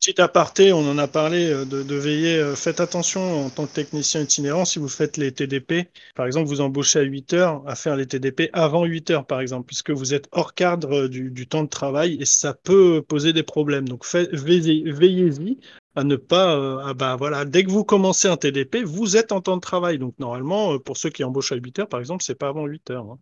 Petit 0.00 0.20
aparté, 0.20 0.72
on 0.72 0.88
en 0.90 0.96
a 0.98 1.06
parlé 1.08 1.50
euh, 1.50 1.64
de, 1.64 1.94
veiller, 1.94 2.36
euh, 2.38 2.54
faites 2.56 2.80
attention 2.80 3.46
en 3.46 3.50
tant 3.50 3.66
que 3.66 3.72
technicien 3.72 4.20
itinérant 4.22 4.64
si 4.64 4.78
vous 4.78 4.88
faites 4.88 5.16
les 5.16 5.32
TDP. 5.32 5.90
Par 6.14 6.26
exemple, 6.26 6.48
vous 6.48 6.60
embauchez 6.60 6.98
à 7.00 7.02
8 7.02 7.32
heures 7.32 7.62
à 7.66 7.74
faire 7.76 7.96
les 7.96 8.06
TDP 8.06 8.48
avant 8.52 8.84
8 8.84 9.10
heures, 9.10 9.26
par 9.26 9.40
exemple, 9.40 9.66
puisque 9.66 9.90
vous 9.90 10.14
êtes 10.14 10.28
hors 10.32 10.54
cadre 10.54 11.04
euh, 11.06 11.08
du, 11.08 11.46
temps 11.48 11.62
de 11.64 11.68
travail 11.68 12.16
et 12.20 12.24
ça 12.26 12.54
peut 12.54 13.02
poser 13.02 13.32
des 13.32 13.42
problèmes. 13.42 13.88
Donc 13.88 14.04
veillez-y 14.06 15.58
à 15.96 16.04
ne 16.04 16.16
pas, 16.16 16.56
euh, 16.56 16.78
ah 16.84 16.94
bah 16.94 17.16
voilà, 17.16 17.44
dès 17.44 17.64
que 17.64 17.70
vous 17.70 17.84
commencez 17.84 18.28
un 18.28 18.36
TDP, 18.36 18.84
vous 18.84 19.16
êtes 19.16 19.32
en 19.32 19.40
temps 19.40 19.56
de 19.56 19.60
travail. 19.60 19.98
Donc 19.98 20.14
normalement, 20.20 20.78
pour 20.78 20.96
ceux 20.96 21.10
qui 21.10 21.24
embauchent 21.24 21.52
à 21.52 21.56
8 21.56 21.80
heures, 21.80 21.88
par 21.88 22.00
exemple, 22.00 22.22
c'est 22.24 22.36
pas 22.36 22.48
avant 22.48 22.66
8 22.66 22.90
heures. 22.90 23.04
hein. 23.10 23.18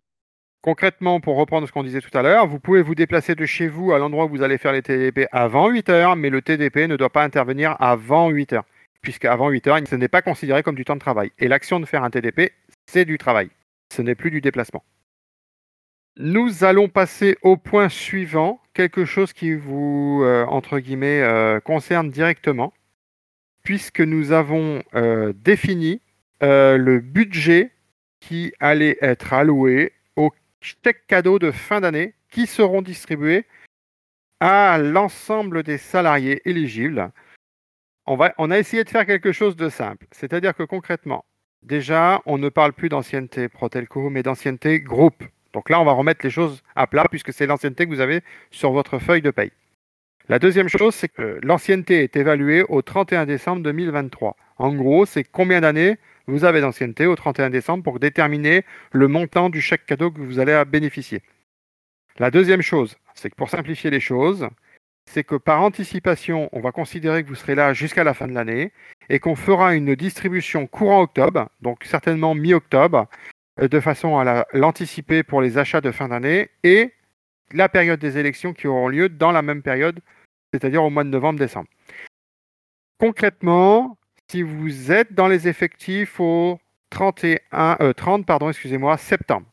Concrètement, 0.67 1.21
pour 1.21 1.37
reprendre 1.37 1.65
ce 1.65 1.71
qu'on 1.71 1.81
disait 1.81 2.01
tout 2.01 2.09
à 2.13 2.21
l'heure, 2.21 2.45
vous 2.45 2.59
pouvez 2.59 2.81
vous 2.81 2.93
déplacer 2.93 3.35
de 3.35 3.45
chez 3.45 3.69
vous 3.69 3.93
à 3.93 3.99
l'endroit 3.99 4.25
où 4.25 4.27
vous 4.27 4.41
allez 4.41 4.57
faire 4.57 4.73
les 4.73 4.81
TDP 4.81 5.25
avant 5.31 5.69
8 5.69 5.87
heures, 5.87 6.17
mais 6.17 6.29
le 6.29 6.41
TDP 6.41 6.89
ne 6.89 6.97
doit 6.97 7.09
pas 7.09 7.23
intervenir 7.23 7.77
avant 7.79 8.27
8 8.27 8.51
heures, 8.51 8.65
puisqu'avant 9.01 9.47
8 9.47 9.67
heures, 9.67 9.79
ce 9.89 9.95
n'est 9.95 10.09
pas 10.09 10.21
considéré 10.21 10.63
comme 10.63 10.75
du 10.75 10.83
temps 10.83 10.95
de 10.95 10.99
travail. 10.99 11.31
Et 11.39 11.47
l'action 11.47 11.79
de 11.79 11.85
faire 11.85 12.03
un 12.03 12.09
TDP, 12.09 12.51
c'est 12.85 13.05
du 13.05 13.17
travail. 13.17 13.49
ce 13.93 14.01
n'est 14.01 14.13
plus 14.13 14.29
du 14.29 14.41
déplacement. 14.41 14.83
Nous 16.17 16.65
allons 16.65 16.89
passer 16.89 17.37
au 17.43 17.55
point 17.55 17.87
suivant, 17.87 18.59
quelque 18.73 19.05
chose 19.05 19.31
qui 19.31 19.53
vous, 19.53 20.19
euh, 20.25 20.43
entre 20.47 20.79
guillemets, 20.79 21.21
euh, 21.21 21.61
concerne 21.61 22.09
directement, 22.09 22.73
puisque 23.63 24.01
nous 24.01 24.33
avons 24.33 24.83
euh, 24.95 25.31
défini 25.33 26.01
le 26.41 26.99
budget 26.99 27.71
qui 28.19 28.51
allait 28.59 28.97
être 28.99 29.31
alloué 29.31 29.93
chèques 30.61 31.07
cadeaux 31.07 31.39
de 31.39 31.51
fin 31.51 31.81
d'année 31.81 32.13
qui 32.29 32.47
seront 32.47 32.81
distribués 32.81 33.45
à 34.39 34.77
l'ensemble 34.77 35.63
des 35.63 35.77
salariés 35.77 36.41
éligibles. 36.45 37.11
On, 38.05 38.17
on 38.37 38.51
a 38.51 38.59
essayé 38.59 38.83
de 38.83 38.89
faire 38.89 39.05
quelque 39.05 39.31
chose 39.31 39.55
de 39.55 39.69
simple, 39.69 40.05
c'est-à-dire 40.11 40.55
que 40.55 40.63
concrètement, 40.63 41.25
déjà, 41.63 42.21
on 42.25 42.37
ne 42.37 42.49
parle 42.49 42.73
plus 42.73 42.89
d'ancienneté 42.89 43.49
Protelco, 43.49 44.09
mais 44.09 44.23
d'ancienneté 44.23 44.79
groupe. 44.79 45.23
Donc 45.53 45.69
là, 45.69 45.81
on 45.81 45.85
va 45.85 45.93
remettre 45.93 46.23
les 46.23 46.29
choses 46.29 46.61
à 46.75 46.87
plat 46.87 47.05
puisque 47.09 47.33
c'est 47.33 47.47
l'ancienneté 47.47 47.85
que 47.85 47.91
vous 47.91 47.99
avez 47.99 48.21
sur 48.51 48.71
votre 48.71 48.99
feuille 48.99 49.21
de 49.21 49.31
paye. 49.31 49.51
La 50.29 50.39
deuxième 50.39 50.67
chose, 50.67 50.93
c'est 50.93 51.07
que 51.07 51.39
l'ancienneté 51.41 52.03
est 52.03 52.17
évaluée 52.17 52.63
au 52.67 52.81
31 52.81 53.25
décembre 53.25 53.63
2023. 53.63 54.35
En 54.57 54.73
gros, 54.73 55.05
c'est 55.05 55.23
combien 55.23 55.61
d'années 55.61 55.97
vous 56.27 56.45
avez 56.45 56.61
d'ancienneté 56.61 57.05
au 57.05 57.15
31 57.15 57.49
décembre 57.49 57.83
pour 57.83 57.99
déterminer 57.99 58.63
le 58.91 59.07
montant 59.07 59.49
du 59.49 59.61
chèque 59.61 59.85
cadeau 59.85 60.11
que 60.11 60.21
vous 60.21 60.39
allez 60.39 60.61
bénéficier. 60.67 61.21
La 62.19 62.31
deuxième 62.31 62.61
chose, 62.61 62.97
c'est 63.15 63.29
que 63.29 63.35
pour 63.35 63.49
simplifier 63.49 63.89
les 63.89 63.99
choses, 63.99 64.49
c'est 65.07 65.23
que 65.23 65.35
par 65.35 65.61
anticipation, 65.61 66.49
on 66.51 66.59
va 66.59 66.71
considérer 66.71 67.23
que 67.23 67.29
vous 67.29 67.35
serez 67.35 67.55
là 67.55 67.73
jusqu'à 67.73 68.03
la 68.03 68.13
fin 68.13 68.27
de 68.27 68.33
l'année 68.33 68.73
et 69.09 69.19
qu'on 69.19 69.35
fera 69.35 69.73
une 69.73 69.95
distribution 69.95 70.67
courant 70.67 71.01
octobre, 71.01 71.49
donc 71.61 71.83
certainement 71.85 72.35
mi-octobre, 72.35 73.07
euh, 73.61 73.67
de 73.67 73.79
façon 73.79 74.17
à 74.17 74.45
l'anticiper 74.53 75.23
pour 75.23 75.41
les 75.41 75.57
achats 75.57 75.81
de 75.81 75.91
fin 75.91 76.09
d'année 76.09 76.49
et 76.63 76.93
la 77.53 77.69
période 77.69 77.99
des 77.99 78.17
élections 78.17 78.53
qui 78.53 78.67
auront 78.67 78.89
lieu 78.89 79.07
dans 79.07 79.31
la 79.31 79.41
même 79.41 79.61
période, 79.61 79.99
c'est-à-dire 80.53 80.83
au 80.83 80.89
mois 80.89 81.05
de 81.05 81.09
novembre-décembre. 81.09 81.69
Concrètement, 82.99 83.96
si 84.29 84.41
vous 84.41 84.91
êtes 84.91 85.13
dans 85.13 85.27
les 85.27 85.47
effectifs 85.47 86.19
au 86.19 86.59
31, 86.89 87.93
30 87.95 88.21
euh, 88.21 88.23
pardon, 88.23 88.49
excusez-moi, 88.49 88.97
septembre, 88.97 89.47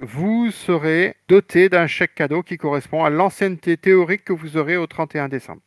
vous 0.00 0.50
serez 0.50 1.16
doté 1.28 1.68
d'un 1.68 1.86
chèque 1.86 2.14
cadeau 2.14 2.42
qui 2.42 2.56
correspond 2.56 3.04
à 3.04 3.10
l'ancienneté 3.10 3.76
théorique 3.76 4.24
que 4.24 4.32
vous 4.32 4.56
aurez 4.56 4.76
au 4.76 4.86
31 4.86 5.28
décembre. 5.28 5.60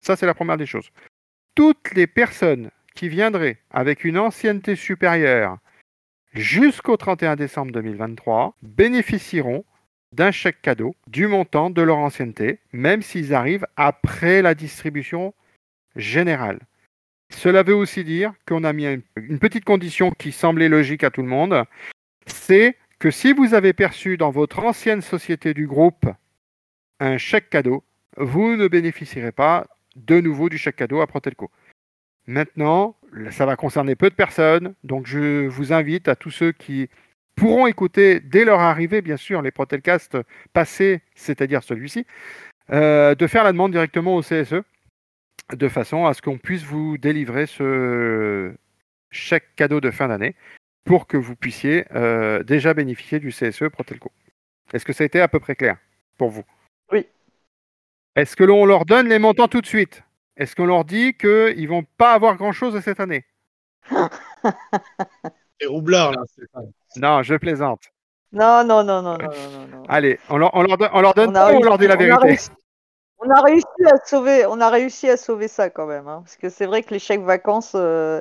Ça, 0.00 0.16
c'est 0.16 0.26
la 0.26 0.34
première 0.34 0.56
des 0.56 0.66
choses. 0.66 0.90
Toutes 1.54 1.94
les 1.94 2.06
personnes 2.06 2.70
qui 2.94 3.08
viendraient 3.08 3.58
avec 3.70 4.04
une 4.04 4.18
ancienneté 4.18 4.76
supérieure 4.76 5.58
jusqu'au 6.32 6.96
31 6.96 7.36
décembre 7.36 7.72
2023 7.72 8.56
bénéficieront 8.62 9.64
d'un 10.12 10.30
chèque 10.30 10.62
cadeau 10.62 10.94
du 11.08 11.26
montant 11.26 11.70
de 11.70 11.82
leur 11.82 11.98
ancienneté, 11.98 12.60
même 12.72 13.02
s'ils 13.02 13.34
arrivent 13.34 13.66
après 13.76 14.42
la 14.42 14.54
distribution 14.54 15.34
générale. 15.96 16.60
Cela 17.30 17.62
veut 17.62 17.74
aussi 17.74 18.04
dire 18.04 18.32
qu'on 18.46 18.64
a 18.64 18.72
mis 18.72 18.86
une 19.16 19.38
petite 19.38 19.64
condition 19.64 20.10
qui 20.10 20.32
semblait 20.32 20.68
logique 20.68 21.04
à 21.04 21.10
tout 21.10 21.22
le 21.22 21.28
monde, 21.28 21.64
c'est 22.26 22.76
que 22.98 23.10
si 23.10 23.32
vous 23.32 23.54
avez 23.54 23.72
perçu 23.72 24.16
dans 24.16 24.30
votre 24.30 24.60
ancienne 24.60 25.02
société 25.02 25.54
du 25.54 25.66
groupe 25.66 26.06
un 27.00 27.18
chèque 27.18 27.50
cadeau, 27.50 27.84
vous 28.16 28.56
ne 28.56 28.68
bénéficierez 28.68 29.32
pas 29.32 29.66
de 29.96 30.20
nouveau 30.20 30.48
du 30.48 30.58
chèque 30.58 30.76
cadeau 30.76 31.00
à 31.00 31.06
Protelco. 31.06 31.50
Maintenant, 32.26 32.96
ça 33.30 33.46
va 33.46 33.56
concerner 33.56 33.94
peu 33.94 34.10
de 34.10 34.14
personnes, 34.14 34.74
donc 34.82 35.06
je 35.06 35.46
vous 35.46 35.72
invite 35.72 36.08
à 36.08 36.16
tous 36.16 36.30
ceux 36.30 36.52
qui 36.52 36.88
pourront 37.36 37.66
écouter 37.66 38.20
dès 38.20 38.44
leur 38.44 38.60
arrivée, 38.60 39.02
bien 39.02 39.16
sûr, 39.16 39.42
les 39.42 39.50
Protelcasts 39.50 40.16
passés, 40.52 41.02
c'est-à-dire 41.14 41.62
celui-ci, 41.62 42.06
euh, 42.72 43.14
de 43.14 43.26
faire 43.26 43.44
la 43.44 43.52
demande 43.52 43.72
directement 43.72 44.16
au 44.16 44.22
CSE, 44.22 44.62
de 45.52 45.68
façon 45.68 46.06
à 46.06 46.14
ce 46.14 46.22
qu'on 46.22 46.38
puisse 46.38 46.62
vous 46.62 46.98
délivrer 46.98 47.46
ce 47.46 48.54
chèque 49.10 49.54
cadeau 49.56 49.80
de 49.80 49.90
fin 49.90 50.08
d'année 50.08 50.34
pour 50.84 51.06
que 51.06 51.16
vous 51.16 51.36
puissiez 51.36 51.84
euh, 51.94 52.42
déjà 52.42 52.74
bénéficier 52.74 53.18
du 53.18 53.30
CSE 53.30 53.68
Protelco. 53.72 54.10
Est-ce 54.72 54.84
que 54.84 54.92
ça 54.92 55.04
a 55.04 55.06
été 55.06 55.20
à 55.20 55.28
peu 55.28 55.40
près 55.40 55.54
clair 55.54 55.76
pour 56.18 56.30
vous? 56.30 56.44
Oui. 56.92 57.06
Est-ce 58.14 58.36
que 58.36 58.44
l'on 58.44 58.64
leur 58.64 58.84
donne 58.84 59.08
les 59.08 59.18
montants 59.18 59.48
tout 59.48 59.60
de 59.60 59.66
suite? 59.66 60.02
Est-ce 60.36 60.54
qu'on 60.54 60.66
leur 60.66 60.84
dit 60.84 61.14
qu'ils 61.14 61.62
ne 61.62 61.68
vont 61.68 61.84
pas 61.96 62.12
avoir 62.12 62.36
grand-chose 62.36 62.78
cette 62.80 63.00
année? 63.00 63.24
C'est 65.60 65.66
roublard, 65.66 66.12
là. 66.12 66.22
Non, 66.96 67.22
je 67.22 67.34
plaisante. 67.34 67.84
Non, 68.32 68.64
non, 68.64 68.84
non, 68.84 69.02
non, 69.02 69.16
non, 69.16 69.66
non, 69.70 69.82
Allez, 69.88 70.18
on 70.28 70.36
leur, 70.36 70.54
on 70.54 70.62
leur, 70.62 70.76
donne, 70.76 70.90
on 70.92 71.00
leur 71.00 71.14
donne 71.14 71.36
on, 71.36 71.62
leur 71.62 71.78
dit 71.78 71.86
la 71.86 71.96
vérité? 71.96 72.36
On 73.18 73.30
a 73.30 73.40
réussi 73.40 73.66
à 73.86 73.96
sauver, 74.04 74.46
on 74.46 74.60
a 74.60 74.70
réussi 74.70 75.08
à 75.08 75.16
sauver 75.16 75.48
ça 75.48 75.70
quand 75.70 75.86
même, 75.86 76.08
hein, 76.08 76.20
parce 76.24 76.36
que 76.36 76.48
c'est 76.48 76.66
vrai 76.66 76.82
que 76.82 76.92
les 76.92 76.98
chèques 76.98 77.22
vacances, 77.22 77.72
euh, 77.74 78.20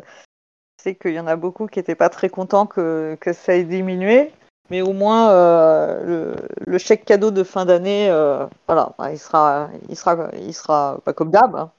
c'est 0.82 0.96
qu'il 0.96 1.14
y 1.14 1.20
en 1.20 1.28
a 1.28 1.36
beaucoup 1.36 1.68
qui 1.68 1.80
n'étaient 1.80 1.96
pas 1.96 2.10
très 2.10 2.30
contents 2.30 2.66
que, 2.66 3.18
que, 3.20 3.34
ça 3.34 3.56
ait 3.56 3.64
diminué, 3.64 4.32
mais 4.70 4.82
au 4.82 4.94
moins 4.94 5.32
euh, 5.32 6.36
le, 6.66 6.78
chèque 6.78 7.06
cadeau 7.06 7.32
de 7.32 7.44
fin 7.44 7.66
d'année, 7.66 8.10
euh, 8.10 8.46
voilà, 8.68 8.94
bah, 8.98 9.12
il 9.12 9.20
sera, 9.20 9.70
il 9.90 9.96
sera, 9.96 10.30
il 10.34 10.54
sera 10.54 11.00
pas 11.04 11.14
comme 11.14 11.32
d'hab. 11.32 11.56
Hein, 11.56 11.72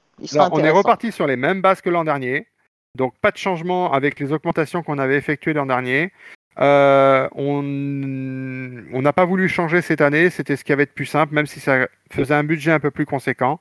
on 0.51 0.59
est 0.59 0.69
reparti 0.69 1.11
sur 1.11 1.27
les 1.27 1.35
mêmes 1.35 1.61
bases 1.61 1.81
que 1.81 1.89
l'an 1.89 2.03
dernier, 2.03 2.47
donc 2.95 3.13
pas 3.19 3.31
de 3.31 3.37
changement 3.37 3.93
avec 3.93 4.19
les 4.19 4.31
augmentations 4.31 4.83
qu'on 4.83 4.97
avait 4.97 5.17
effectuées 5.17 5.53
l'an 5.53 5.65
dernier. 5.65 6.11
Euh, 6.59 7.27
on 7.35 7.61
n'a 9.01 9.13
pas 9.13 9.25
voulu 9.25 9.47
changer 9.47 9.81
cette 9.81 10.01
année, 10.01 10.29
c'était 10.29 10.55
ce 10.55 10.63
qui 10.63 10.73
avait 10.73 10.85
de 10.85 10.91
plus 10.91 11.05
simple, 11.05 11.33
même 11.33 11.45
si 11.45 11.59
ça 11.59 11.87
faisait 12.11 12.33
un 12.33 12.43
budget 12.43 12.71
un 12.71 12.79
peu 12.79 12.91
plus 12.91 13.05
conséquent. 13.05 13.59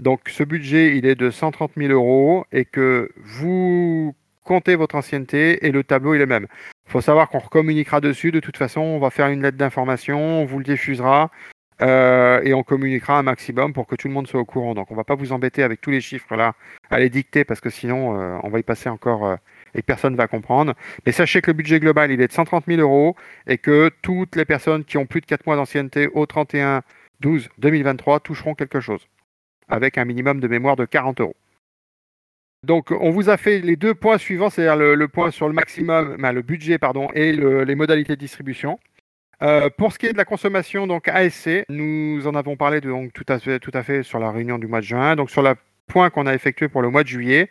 Donc 0.00 0.28
ce 0.28 0.42
budget, 0.42 0.96
il 0.96 1.06
est 1.06 1.14
de 1.14 1.30
130 1.30 1.72
000 1.76 1.92
euros 1.92 2.44
et 2.52 2.64
que 2.64 3.10
vous 3.16 4.14
comptez 4.42 4.74
votre 4.76 4.96
ancienneté 4.96 5.66
et 5.66 5.70
le 5.70 5.84
tableau, 5.84 6.14
il 6.14 6.20
est 6.20 6.26
même. 6.26 6.46
Il 6.86 6.92
faut 6.92 7.00
savoir 7.00 7.28
qu'on 7.28 7.38
recommuniquera 7.38 8.00
dessus. 8.00 8.32
De 8.32 8.40
toute 8.40 8.56
façon, 8.56 8.80
on 8.80 8.98
va 8.98 9.10
faire 9.10 9.28
une 9.28 9.42
lettre 9.42 9.56
d'information, 9.56 10.18
on 10.42 10.44
vous 10.44 10.58
le 10.58 10.64
diffusera 10.64 11.30
euh, 11.82 12.40
et 12.42 12.54
on 12.54 12.62
communiquera 12.62 13.18
un 13.18 13.22
maximum 13.22 13.72
pour 13.72 13.86
que 13.86 13.94
tout 13.94 14.08
le 14.08 14.14
monde 14.14 14.26
soit 14.26 14.40
au 14.40 14.44
courant. 14.44 14.74
Donc 14.74 14.90
on 14.90 14.94
ne 14.94 14.98
va 14.98 15.04
pas 15.04 15.14
vous 15.14 15.32
embêter 15.32 15.62
avec 15.62 15.80
tous 15.80 15.90
les 15.90 16.00
chiffres 16.00 16.34
là 16.36 16.54
à 16.90 16.98
les 16.98 17.08
dicter 17.08 17.44
parce 17.44 17.60
que 17.60 17.70
sinon 17.70 18.20
euh, 18.20 18.38
on 18.42 18.48
va 18.50 18.58
y 18.58 18.62
passer 18.62 18.88
encore 18.88 19.36
et 19.74 19.82
personne 19.82 20.12
ne 20.12 20.18
va 20.18 20.26
comprendre. 20.26 20.74
Mais 21.06 21.12
sachez 21.12 21.40
que 21.40 21.50
le 21.50 21.56
budget 21.56 21.80
global, 21.80 22.10
il 22.10 22.20
est 22.20 22.28
de 22.28 22.32
130 22.32 22.64
000 22.66 22.80
euros 22.80 23.16
et 23.46 23.58
que 23.58 23.90
toutes 24.02 24.36
les 24.36 24.44
personnes 24.44 24.84
qui 24.84 24.96
ont 24.98 25.06
plus 25.06 25.20
de 25.20 25.26
4 25.26 25.46
mois 25.46 25.56
d'ancienneté 25.56 26.08
au 26.08 26.26
31 26.26 26.82
12 27.20 27.48
2023 27.58 28.20
toucheront 28.20 28.54
quelque 28.54 28.80
chose, 28.80 29.06
avec 29.68 29.98
un 29.98 30.04
minimum 30.04 30.40
de 30.40 30.48
mémoire 30.48 30.76
de 30.76 30.84
40 30.84 31.20
euros. 31.20 31.36
Donc, 32.64 32.90
on 32.90 33.10
vous 33.10 33.28
a 33.28 33.36
fait 33.36 33.60
les 33.60 33.76
deux 33.76 33.94
points 33.94 34.16
suivants, 34.16 34.48
c'est-à-dire 34.48 34.76
le, 34.76 35.08
point 35.08 35.30
sur 35.30 35.48
le 35.48 35.54
maximum, 35.54 36.16
le 36.16 36.42
budget, 36.42 36.78
pardon, 36.78 37.08
et 37.14 37.32
les 37.32 37.74
modalités 37.74 38.14
de 38.14 38.20
distribution. 38.20 38.78
Euh, 39.42 39.68
pour 39.76 39.92
ce 39.92 39.98
qui 39.98 40.06
est 40.06 40.12
de 40.12 40.16
la 40.16 40.24
consommation, 40.24 40.86
donc 40.86 41.08
ASC, 41.08 41.64
nous 41.68 42.26
en 42.26 42.34
avons 42.34 42.56
parlé 42.56 42.80
donc, 42.80 43.12
tout 43.12 43.24
à 43.28 43.82
fait 43.82 44.02
sur 44.02 44.18
la 44.18 44.30
réunion 44.30 44.58
du 44.58 44.66
mois 44.66 44.80
de 44.80 44.86
juin. 44.86 45.14
Donc, 45.14 45.30
sur 45.30 45.42
le 45.42 45.54
point 45.86 46.08
qu'on 46.08 46.26
a 46.26 46.34
effectué 46.34 46.68
pour 46.68 46.80
le 46.80 46.88
mois 46.88 47.02
de 47.02 47.08
juillet, 47.08 47.50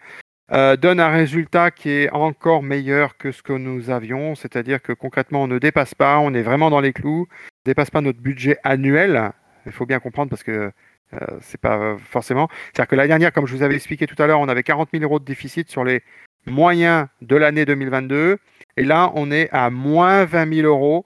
euh, 0.52 0.76
donne 0.76 1.00
un 1.00 1.10
résultat 1.10 1.72
qui 1.72 1.90
est 1.90 2.10
encore 2.12 2.64
meilleur 2.64 3.18
que 3.18 3.32
ce 3.32 3.42
que 3.42 3.54
nous 3.54 3.90
avions, 3.90 4.36
c'est-à-dire 4.36 4.82
que 4.82 4.92
concrètement 4.92 5.44
on 5.44 5.48
ne 5.48 5.58
dépasse 5.58 5.96
pas, 5.96 6.20
on 6.20 6.34
est 6.34 6.42
vraiment 6.42 6.70
dans 6.70 6.82
les 6.82 6.92
clous, 6.94 7.28
on 7.30 7.70
ne 7.70 7.72
dépasse 7.72 7.90
pas 7.90 8.02
notre 8.02 8.20
budget 8.20 8.58
annuel. 8.64 9.32
Il 9.66 9.72
faut 9.72 9.86
bien 9.86 10.00
comprendre 10.00 10.30
parce 10.30 10.44
que 10.44 10.72
euh, 11.14 11.20
c'est 11.42 11.62
pas 11.62 11.96
forcément. 11.98 12.50
C'est-à-dire 12.74 12.90
que 12.90 12.96
l'année 12.96 13.08
dernière, 13.08 13.32
comme 13.32 13.48
je 13.48 13.56
vous 13.56 13.64
avais 13.64 13.76
expliqué 13.76 14.06
tout 14.06 14.22
à 14.22 14.28
l'heure, 14.28 14.42
on 14.42 14.50
avait 14.50 14.64
40 14.64 14.90
000 14.92 15.04
euros 15.04 15.20
de 15.20 15.26
déficit 15.26 15.70
sur 15.70 15.84
les 15.86 16.02
moyens 16.46 17.08
de 17.22 17.36
l'année 17.38 17.66
2022, 17.66 18.38
et 18.76 18.84
là 18.84 19.12
on 19.16 19.32
est 19.32 19.50
à 19.52 19.70
moins 19.70 20.26
20 20.26 20.56
000 20.56 20.68
euros, 20.68 21.06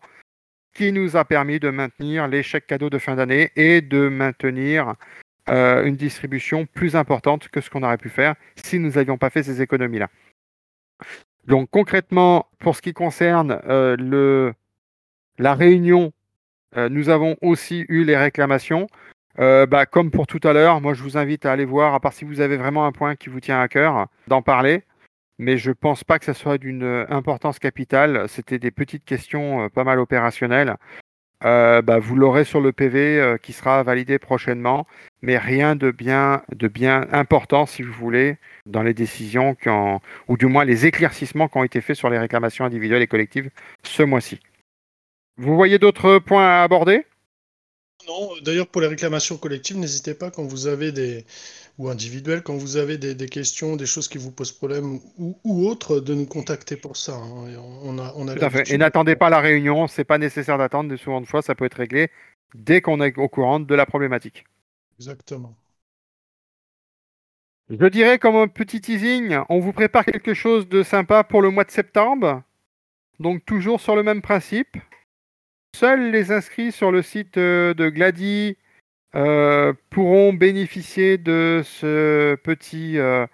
qui 0.73 0.91
nous 0.91 1.15
a 1.15 1.25
permis 1.25 1.59
de 1.59 1.69
maintenir 1.69 2.27
les 2.27 2.43
chèques 2.43 2.67
cadeaux 2.67 2.89
de 2.89 2.97
fin 2.97 3.15
d'année 3.15 3.51
et 3.55 3.81
de 3.81 4.09
maintenir 4.09 4.93
euh, 5.49 5.85
une 5.85 5.95
distribution 5.95 6.65
plus 6.65 6.95
importante 6.95 7.47
que 7.47 7.61
ce 7.61 7.69
qu'on 7.69 7.83
aurait 7.83 7.97
pu 7.97 8.09
faire 8.09 8.35
si 8.55 8.79
nous 8.79 8.91
n'avions 8.91 9.17
pas 9.17 9.29
fait 9.29 9.43
ces 9.43 9.61
économies-là. 9.61 10.09
Donc 11.45 11.69
concrètement, 11.69 12.47
pour 12.59 12.75
ce 12.75 12.81
qui 12.81 12.93
concerne 12.93 13.61
euh, 13.67 13.95
le, 13.97 14.53
la 15.37 15.53
réunion, 15.53 16.11
euh, 16.75 16.89
nous 16.89 17.07
avons 17.09 17.37
aussi 17.41 17.85
eu 17.87 18.03
les 18.03 18.17
réclamations. 18.17 18.87
Bah, 19.39 19.85
comme 19.85 20.09
pour 20.09 20.25
tout 20.25 20.39
à 20.43 20.51
l'heure, 20.51 20.81
moi 20.81 20.95
je 20.95 21.03
vous 21.03 21.15
invite 21.15 21.45
à 21.45 21.51
aller 21.51 21.63
voir, 21.63 21.93
à 21.93 21.99
part 21.99 22.11
si 22.11 22.25
vous 22.25 22.41
avez 22.41 22.57
vraiment 22.57 22.87
un 22.87 22.91
point 22.91 23.15
qui 23.15 23.29
vous 23.29 23.39
tient 23.39 23.61
à 23.61 23.67
cœur, 23.67 24.07
d'en 24.27 24.41
parler. 24.41 24.83
Mais 25.37 25.57
je 25.57 25.69
ne 25.69 25.75
pense 25.75 26.03
pas 26.03 26.17
que 26.17 26.25
ça 26.25 26.33
soit 26.33 26.57
d'une 26.57 27.05
importance 27.07 27.59
capitale. 27.59 28.27
C'était 28.29 28.57
des 28.57 28.71
petites 28.71 29.05
questions 29.05 29.69
pas 29.69 29.83
mal 29.83 29.99
opérationnelles. 29.99 30.75
Euh, 31.45 31.81
bah, 31.83 31.99
vous 31.99 32.15
l'aurez 32.15 32.45
sur 32.45 32.61
le 32.61 32.71
PV 32.71 33.19
euh, 33.19 33.37
qui 33.37 33.53
sera 33.53 33.83
validé 33.83 34.17
prochainement, 34.17 34.87
mais 35.21 35.37
rien 35.37 35.75
de 35.75 35.91
bien, 35.91 36.41
important, 37.11 37.65
si 37.67 37.83
vous 37.83 37.93
voulez, 37.93 38.37
dans 38.65 38.81
les 38.81 38.93
décisions 38.93 39.55
ou 40.27 40.37
du 40.37 40.47
moins 40.47 40.65
les 40.65 40.85
éclaircissements 40.87 41.47
qui 41.47 41.57
ont 41.57 41.63
été 41.63 41.81
faits 41.81 41.95
sur 41.95 42.09
les 42.09 42.17
réclamations 42.17 42.65
individuelles 42.65 43.03
et 43.03 43.07
collectives 43.07 43.49
ce 43.83 44.03
mois-ci. 44.03 44.39
Vous 45.37 45.55
voyez 45.55 45.77
d'autres 45.77 46.17
points 46.19 46.47
à 46.47 46.63
aborder? 46.63 47.05
Non, 48.07 48.31
d'ailleurs 48.41 48.67
pour 48.67 48.81
les 48.81 48.87
réclamations 48.87 49.37
collectives, 49.37 49.77
n'hésitez 49.77 50.13
pas 50.15 50.31
quand 50.31 50.43
vous 50.43 50.67
avez 50.67 50.91
des 50.91 51.25
ou 51.77 51.89
individuelles, 51.89 52.43
quand 52.43 52.55
vous 52.57 52.77
avez 52.77 52.97
des, 52.97 53.15
des 53.15 53.29
questions, 53.29 53.75
des 53.75 53.85
choses 53.85 54.07
qui 54.07 54.17
vous 54.17 54.31
posent 54.31 54.51
problème 54.51 54.99
ou, 55.19 55.39
ou 55.43 55.67
autres, 55.67 55.99
de 55.99 56.13
nous 56.15 56.25
contacter 56.25 56.77
pour 56.77 56.97
ça. 56.97 57.15
hein. 57.15 57.49
Et 57.49 57.57
on 57.57 57.99
a, 57.99 58.13
on 58.15 58.27
a 58.27 58.35
Tout 58.35 58.45
à 58.45 58.49
fait. 58.49 58.71
Et 58.71 58.77
n'attendez 58.77 59.15
pas 59.15 59.29
la 59.29 59.39
réunion, 59.39 59.87
c'est 59.87 60.03
pas 60.03 60.17
nécessaire 60.17 60.57
d'attendre. 60.57 60.95
Souvent 60.95 61.21
de 61.21 61.25
fois, 61.25 61.41
ça 61.41 61.55
peut 61.55 61.65
être 61.65 61.75
réglé 61.77 62.09
dès 62.53 62.81
qu'on 62.81 63.01
est 63.01 63.17
au 63.17 63.27
courant 63.29 63.59
de 63.59 63.75
la 63.75 63.85
problématique. 63.85 64.45
Exactement. 64.99 65.55
Je 67.69 67.85
dirais 67.85 68.19
comme 68.19 68.35
un 68.35 68.47
petit 68.49 68.81
teasing, 68.81 69.37
on 69.49 69.59
vous 69.59 69.71
prépare 69.73 70.03
quelque 70.05 70.33
chose 70.33 70.67
de 70.67 70.83
sympa 70.83 71.23
pour 71.23 71.41
le 71.41 71.49
mois 71.49 71.63
de 71.63 71.71
septembre. 71.71 72.43
Donc 73.19 73.45
toujours 73.45 73.81
sur 73.81 73.95
le 73.95 74.03
même 74.03 74.21
principe. 74.21 74.77
Seuls 75.79 76.09
les 76.09 76.31
inscrits 76.31 76.71
sur 76.71 76.91
le 76.91 77.03
site 77.03 77.37
euh, 77.37 77.75
de 77.75 77.89
Glady 77.89 78.57
euh, 79.13 79.73
pourront 79.91 80.33
bénéficier 80.33 81.19
de 81.19 81.61
ce 81.63 82.33
petit 82.33 82.97
euh, 82.97 83.27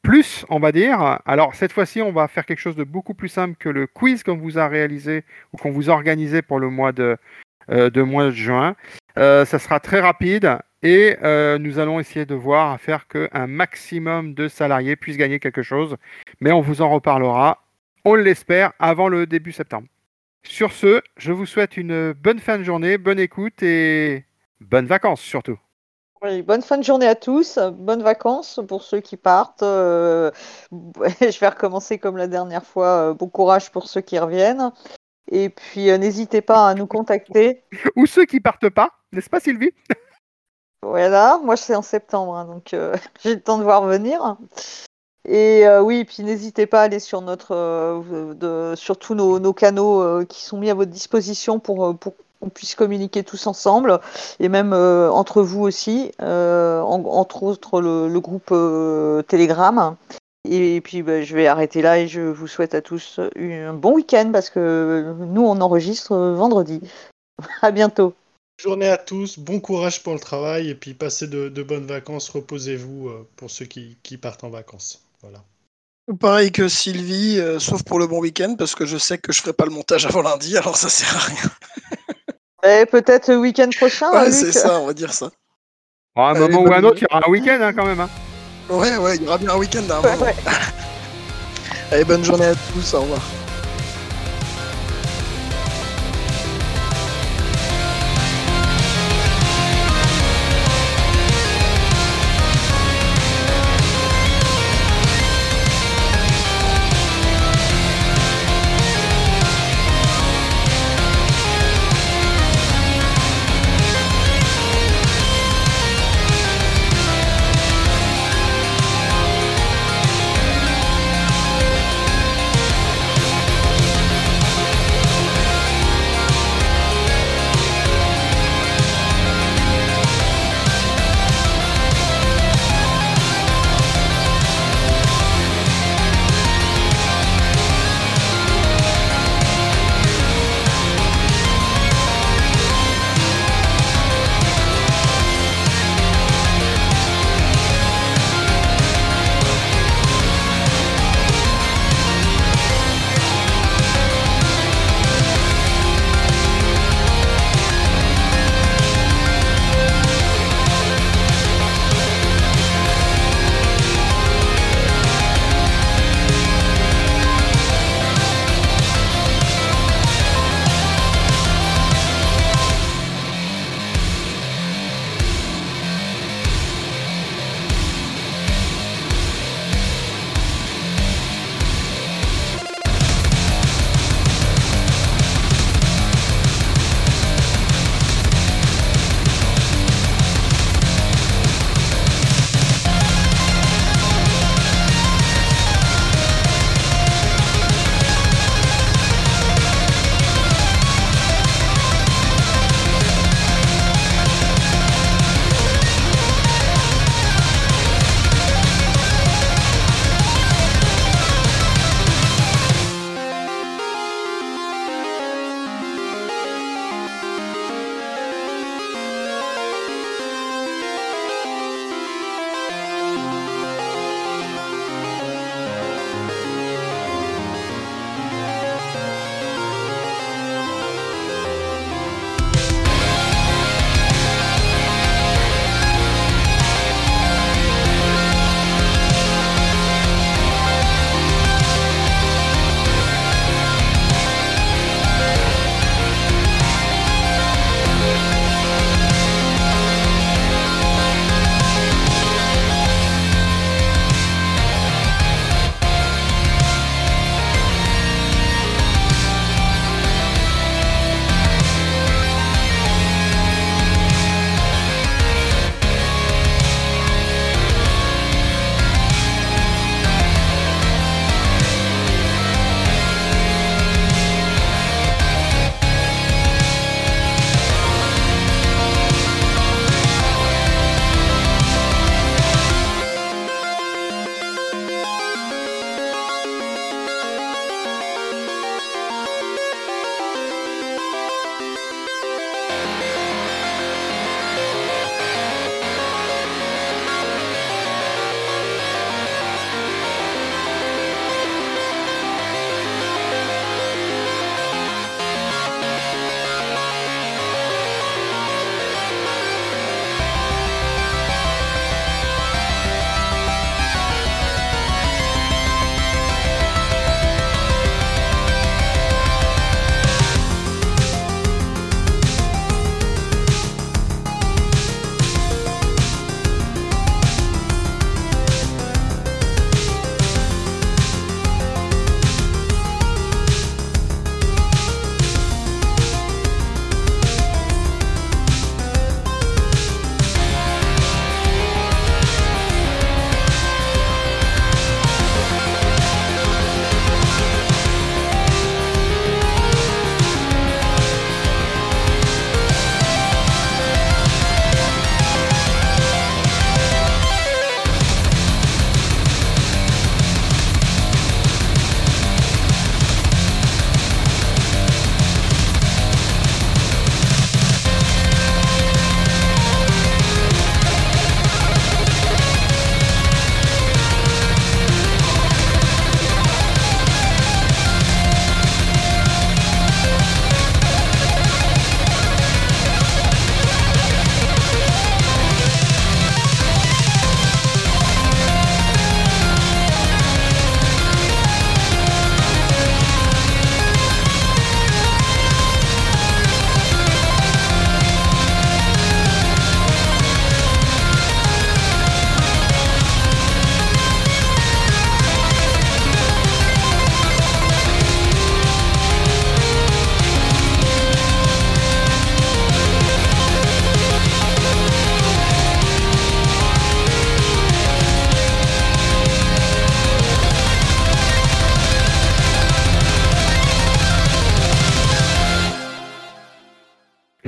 plus, 0.00 0.46
on 0.48 0.58
va 0.58 0.72
dire. 0.72 1.20
Alors 1.26 1.54
cette 1.54 1.72
fois-ci, 1.72 2.00
on 2.00 2.12
va 2.12 2.28
faire 2.28 2.46
quelque 2.46 2.60
chose 2.60 2.76
de 2.76 2.84
beaucoup 2.84 3.12
plus 3.12 3.28
simple 3.28 3.56
que 3.58 3.68
le 3.68 3.86
quiz 3.86 4.22
qu'on 4.22 4.38
vous 4.38 4.58
a 4.58 4.68
réalisé 4.68 5.22
ou 5.52 5.58
qu'on 5.58 5.70
vous 5.70 5.90
a 5.90 5.92
organisé 5.92 6.40
pour 6.40 6.60
le 6.60 6.70
mois 6.70 6.92
de, 6.92 7.18
mois 7.68 8.24
de 8.24 8.30
juin. 8.30 8.74
Ça 9.16 9.44
sera 9.44 9.80
très 9.80 10.00
rapide 10.00 10.56
et 10.82 11.18
nous 11.58 11.78
allons 11.78 12.00
essayer 12.00 12.24
de 12.24 12.34
voir 12.34 12.72
à 12.72 12.78
faire 12.78 13.06
qu'un 13.06 13.46
maximum 13.46 14.32
de 14.32 14.48
salariés 14.48 14.96
puissent 14.96 15.18
gagner 15.18 15.40
quelque 15.40 15.62
chose. 15.62 15.98
Mais 16.40 16.52
on 16.52 16.62
vous 16.62 16.80
en 16.80 16.88
reparlera, 16.88 17.62
on 18.06 18.14
l'espère, 18.14 18.72
avant 18.78 19.08
le 19.08 19.26
début 19.26 19.52
septembre. 19.52 19.86
Sur 20.42 20.72
ce, 20.72 21.02
je 21.16 21.32
vous 21.32 21.46
souhaite 21.46 21.76
une 21.76 22.12
bonne 22.12 22.38
fin 22.38 22.58
de 22.58 22.62
journée, 22.64 22.98
bonne 22.98 23.18
écoute 23.20 23.62
et 23.62 24.24
bonnes 24.60 24.86
vacances 24.86 25.20
surtout. 25.20 25.58
Oui, 26.22 26.42
bonne 26.42 26.60
fin 26.62 26.76
de 26.76 26.82
journée 26.84 27.06
à 27.06 27.14
tous, 27.14 27.58
bonnes 27.72 28.02
vacances 28.02 28.60
pour 28.68 28.82
ceux 28.82 29.00
qui 29.00 29.16
partent. 29.16 29.62
euh, 29.62 30.30
je 30.72 31.38
vais 31.40 31.48
recommencer 31.48 31.98
comme 31.98 32.16
la 32.16 32.26
dernière 32.26 32.64
fois. 32.64 33.10
euh, 33.10 33.14
Bon 33.14 33.28
courage 33.28 33.70
pour 33.70 33.88
ceux 33.88 34.00
qui 34.02 34.18
reviennent. 34.18 34.70
Et 35.30 35.48
puis 35.48 35.90
euh, 35.90 35.98
n'hésitez 35.98 36.42
pas 36.42 36.68
à 36.68 36.74
nous 36.74 36.86
contacter. 36.86 37.62
Ou 37.96 38.06
ceux 38.06 38.24
qui 38.26 38.40
partent 38.40 38.68
pas, 38.70 38.90
n'est-ce 39.12 39.30
pas 39.30 39.40
Sylvie? 39.40 39.72
Voilà, 40.82 41.38
moi 41.44 41.58
c'est 41.58 41.74
en 41.74 41.82
septembre, 41.82 42.34
hein, 42.34 42.46
donc 42.46 42.72
euh, 42.72 42.94
j'ai 43.22 43.34
le 43.34 43.42
temps 43.42 43.58
de 43.58 43.62
voir 43.64 43.84
venir. 43.84 44.38
Et 45.28 45.66
euh, 45.66 45.82
oui, 45.82 46.06
puis 46.06 46.22
n'hésitez 46.22 46.66
pas 46.66 46.80
à 46.80 46.84
aller 46.84 46.98
sur 47.00 47.20
notre, 47.20 47.54
euh, 47.54 48.32
de, 48.32 48.34
sur 48.76 48.98
tous 48.98 49.14
nos, 49.14 49.52
canaux 49.52 50.02
euh, 50.02 50.24
qui 50.24 50.42
sont 50.42 50.58
mis 50.58 50.70
à 50.70 50.74
votre 50.74 50.90
disposition 50.90 51.58
pour, 51.58 51.86
euh, 51.86 51.92
pour 51.94 52.14
qu'on 52.40 52.48
puisse 52.48 52.74
communiquer 52.74 53.22
tous 53.22 53.46
ensemble, 53.46 54.00
et 54.38 54.48
même 54.48 54.72
euh, 54.72 55.10
entre 55.10 55.42
vous 55.42 55.62
aussi, 55.62 56.12
euh, 56.22 56.80
en- 56.80 57.04
entre 57.04 57.42
autres 57.42 57.80
le, 57.80 58.18
groupe 58.20 58.48
euh, 58.52 59.22
Telegram. 59.22 59.96
Et 60.48 60.80
puis 60.80 61.02
bah, 61.02 61.22
je 61.22 61.36
vais 61.36 61.46
arrêter 61.46 61.82
là 61.82 61.98
et 61.98 62.08
je 62.08 62.22
vous 62.22 62.46
souhaite 62.46 62.74
à 62.74 62.80
tous 62.80 63.20
un 63.36 63.74
bon 63.74 63.92
week-end 63.92 64.30
parce 64.32 64.48
que 64.48 65.14
nous 65.18 65.42
on 65.42 65.60
enregistre 65.60 66.16
vendredi. 66.16 66.80
À 67.62 67.70
bientôt. 67.70 68.14
Journée 68.62 68.88
à 68.88 68.98
tous, 68.98 69.38
bon 69.38 69.58
courage 69.58 70.02
pour 70.02 70.12
le 70.12 70.20
travail 70.20 70.68
et 70.68 70.74
puis 70.74 70.92
passez 70.92 71.26
de, 71.26 71.62
bonnes 71.62 71.86
vacances, 71.86 72.28
reposez-vous 72.28 73.08
euh, 73.08 73.26
pour 73.36 73.50
ceux 73.50 73.64
qui, 73.64 73.96
qui 74.02 74.18
partent 74.18 74.44
en 74.44 74.50
vacances. 74.50 75.02
Voilà. 75.22 75.42
Pareil 76.18 76.50
que 76.50 76.68
Sylvie, 76.68 77.38
euh, 77.38 77.58
sauf 77.58 77.82
pour 77.84 77.98
le 77.98 78.06
bon 78.06 78.20
week-end, 78.20 78.56
parce 78.58 78.74
que 78.74 78.84
je 78.86 78.96
sais 78.98 79.18
que 79.18 79.32
je 79.32 79.40
ferai 79.40 79.52
pas 79.52 79.64
le 79.64 79.70
montage 79.70 80.06
avant 80.06 80.22
lundi, 80.22 80.56
alors 80.58 80.76
ça 80.76 80.88
sert 80.88 81.14
à 81.14 81.20
rien. 81.20 81.50
Et 82.82 82.86
peut-être 82.86 83.28
le 83.28 83.38
week-end 83.38 83.70
prochain, 83.76 84.10
Ouais, 84.12 84.24
Luc 84.26 84.34
c'est 84.34 84.52
ça, 84.52 84.80
on 84.80 84.86
va 84.86 84.92
dire 84.94 85.12
ça. 85.12 85.30
À 86.16 86.22
un 86.22 86.34
Allez, 86.34 86.40
moment 86.48 86.62
ou 86.62 86.72
à 86.72 86.76
un 86.78 86.84
autre, 86.84 86.98
il 87.00 87.02
y 87.02 87.06
aura 87.10 87.22
un 87.26 87.30
week-end 87.30 87.58
hein, 87.62 87.72
quand 87.72 87.86
même. 87.86 88.00
hein. 88.00 88.08
Ouais, 88.68 88.96
ouais, 88.98 89.16
il 89.16 89.22
y 89.22 89.26
aura 89.26 89.38
bien 89.38 89.50
un 89.50 89.56
week-end 89.56 89.82
à 89.88 89.96
un 89.96 90.00
Ouais, 90.00 90.10
moment. 90.12 90.24
ouais. 90.24 90.34
Allez, 91.92 92.04
bonne 92.04 92.24
journée 92.24 92.46
à 92.46 92.54
tous, 92.54 92.94
au 92.94 93.00
revoir. 93.02 93.22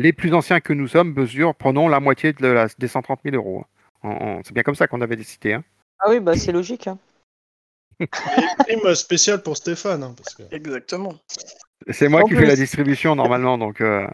Les 0.02 0.12
plus 0.12 0.34
anciens 0.34 0.60
que 0.60 0.72
nous 0.72 0.88
sommes 0.88 1.14
mesurent, 1.14 1.54
prenons 1.54 1.88
la 1.88 2.00
moitié 2.00 2.32
de 2.32 2.46
la- 2.46 2.66
des 2.78 2.88
130 2.88 3.20
000 3.24 3.36
euros. 3.36 3.64
C'est 4.44 4.52
bien 4.52 4.62
comme 4.64 4.74
ça 4.74 4.86
qu'on 4.88 5.00
avait 5.00 5.16
décidé. 5.16 5.54
hein. 5.54 5.64
Ah 6.00 6.10
oui, 6.10 6.18
bah 6.20 6.36
c'est 6.36 6.52
logique. 6.52 6.88
hein. 6.88 6.98
Et 8.00 8.06
prime 8.58 8.94
spéciale 8.96 9.42
pour 9.42 9.56
Stéphane. 9.56 10.02
hein, 10.02 10.14
parce 10.16 10.34
que... 10.34 10.42
Exactement. 10.50 11.14
C'est 11.90 12.08
moi 12.08 12.22
En 12.22 12.24
qui 12.26 12.34
fais 12.34 12.46
la 12.46 12.56
distribution 12.56 13.14
normalement, 13.14 13.58
donc 13.58 13.80
euh, 13.80 14.06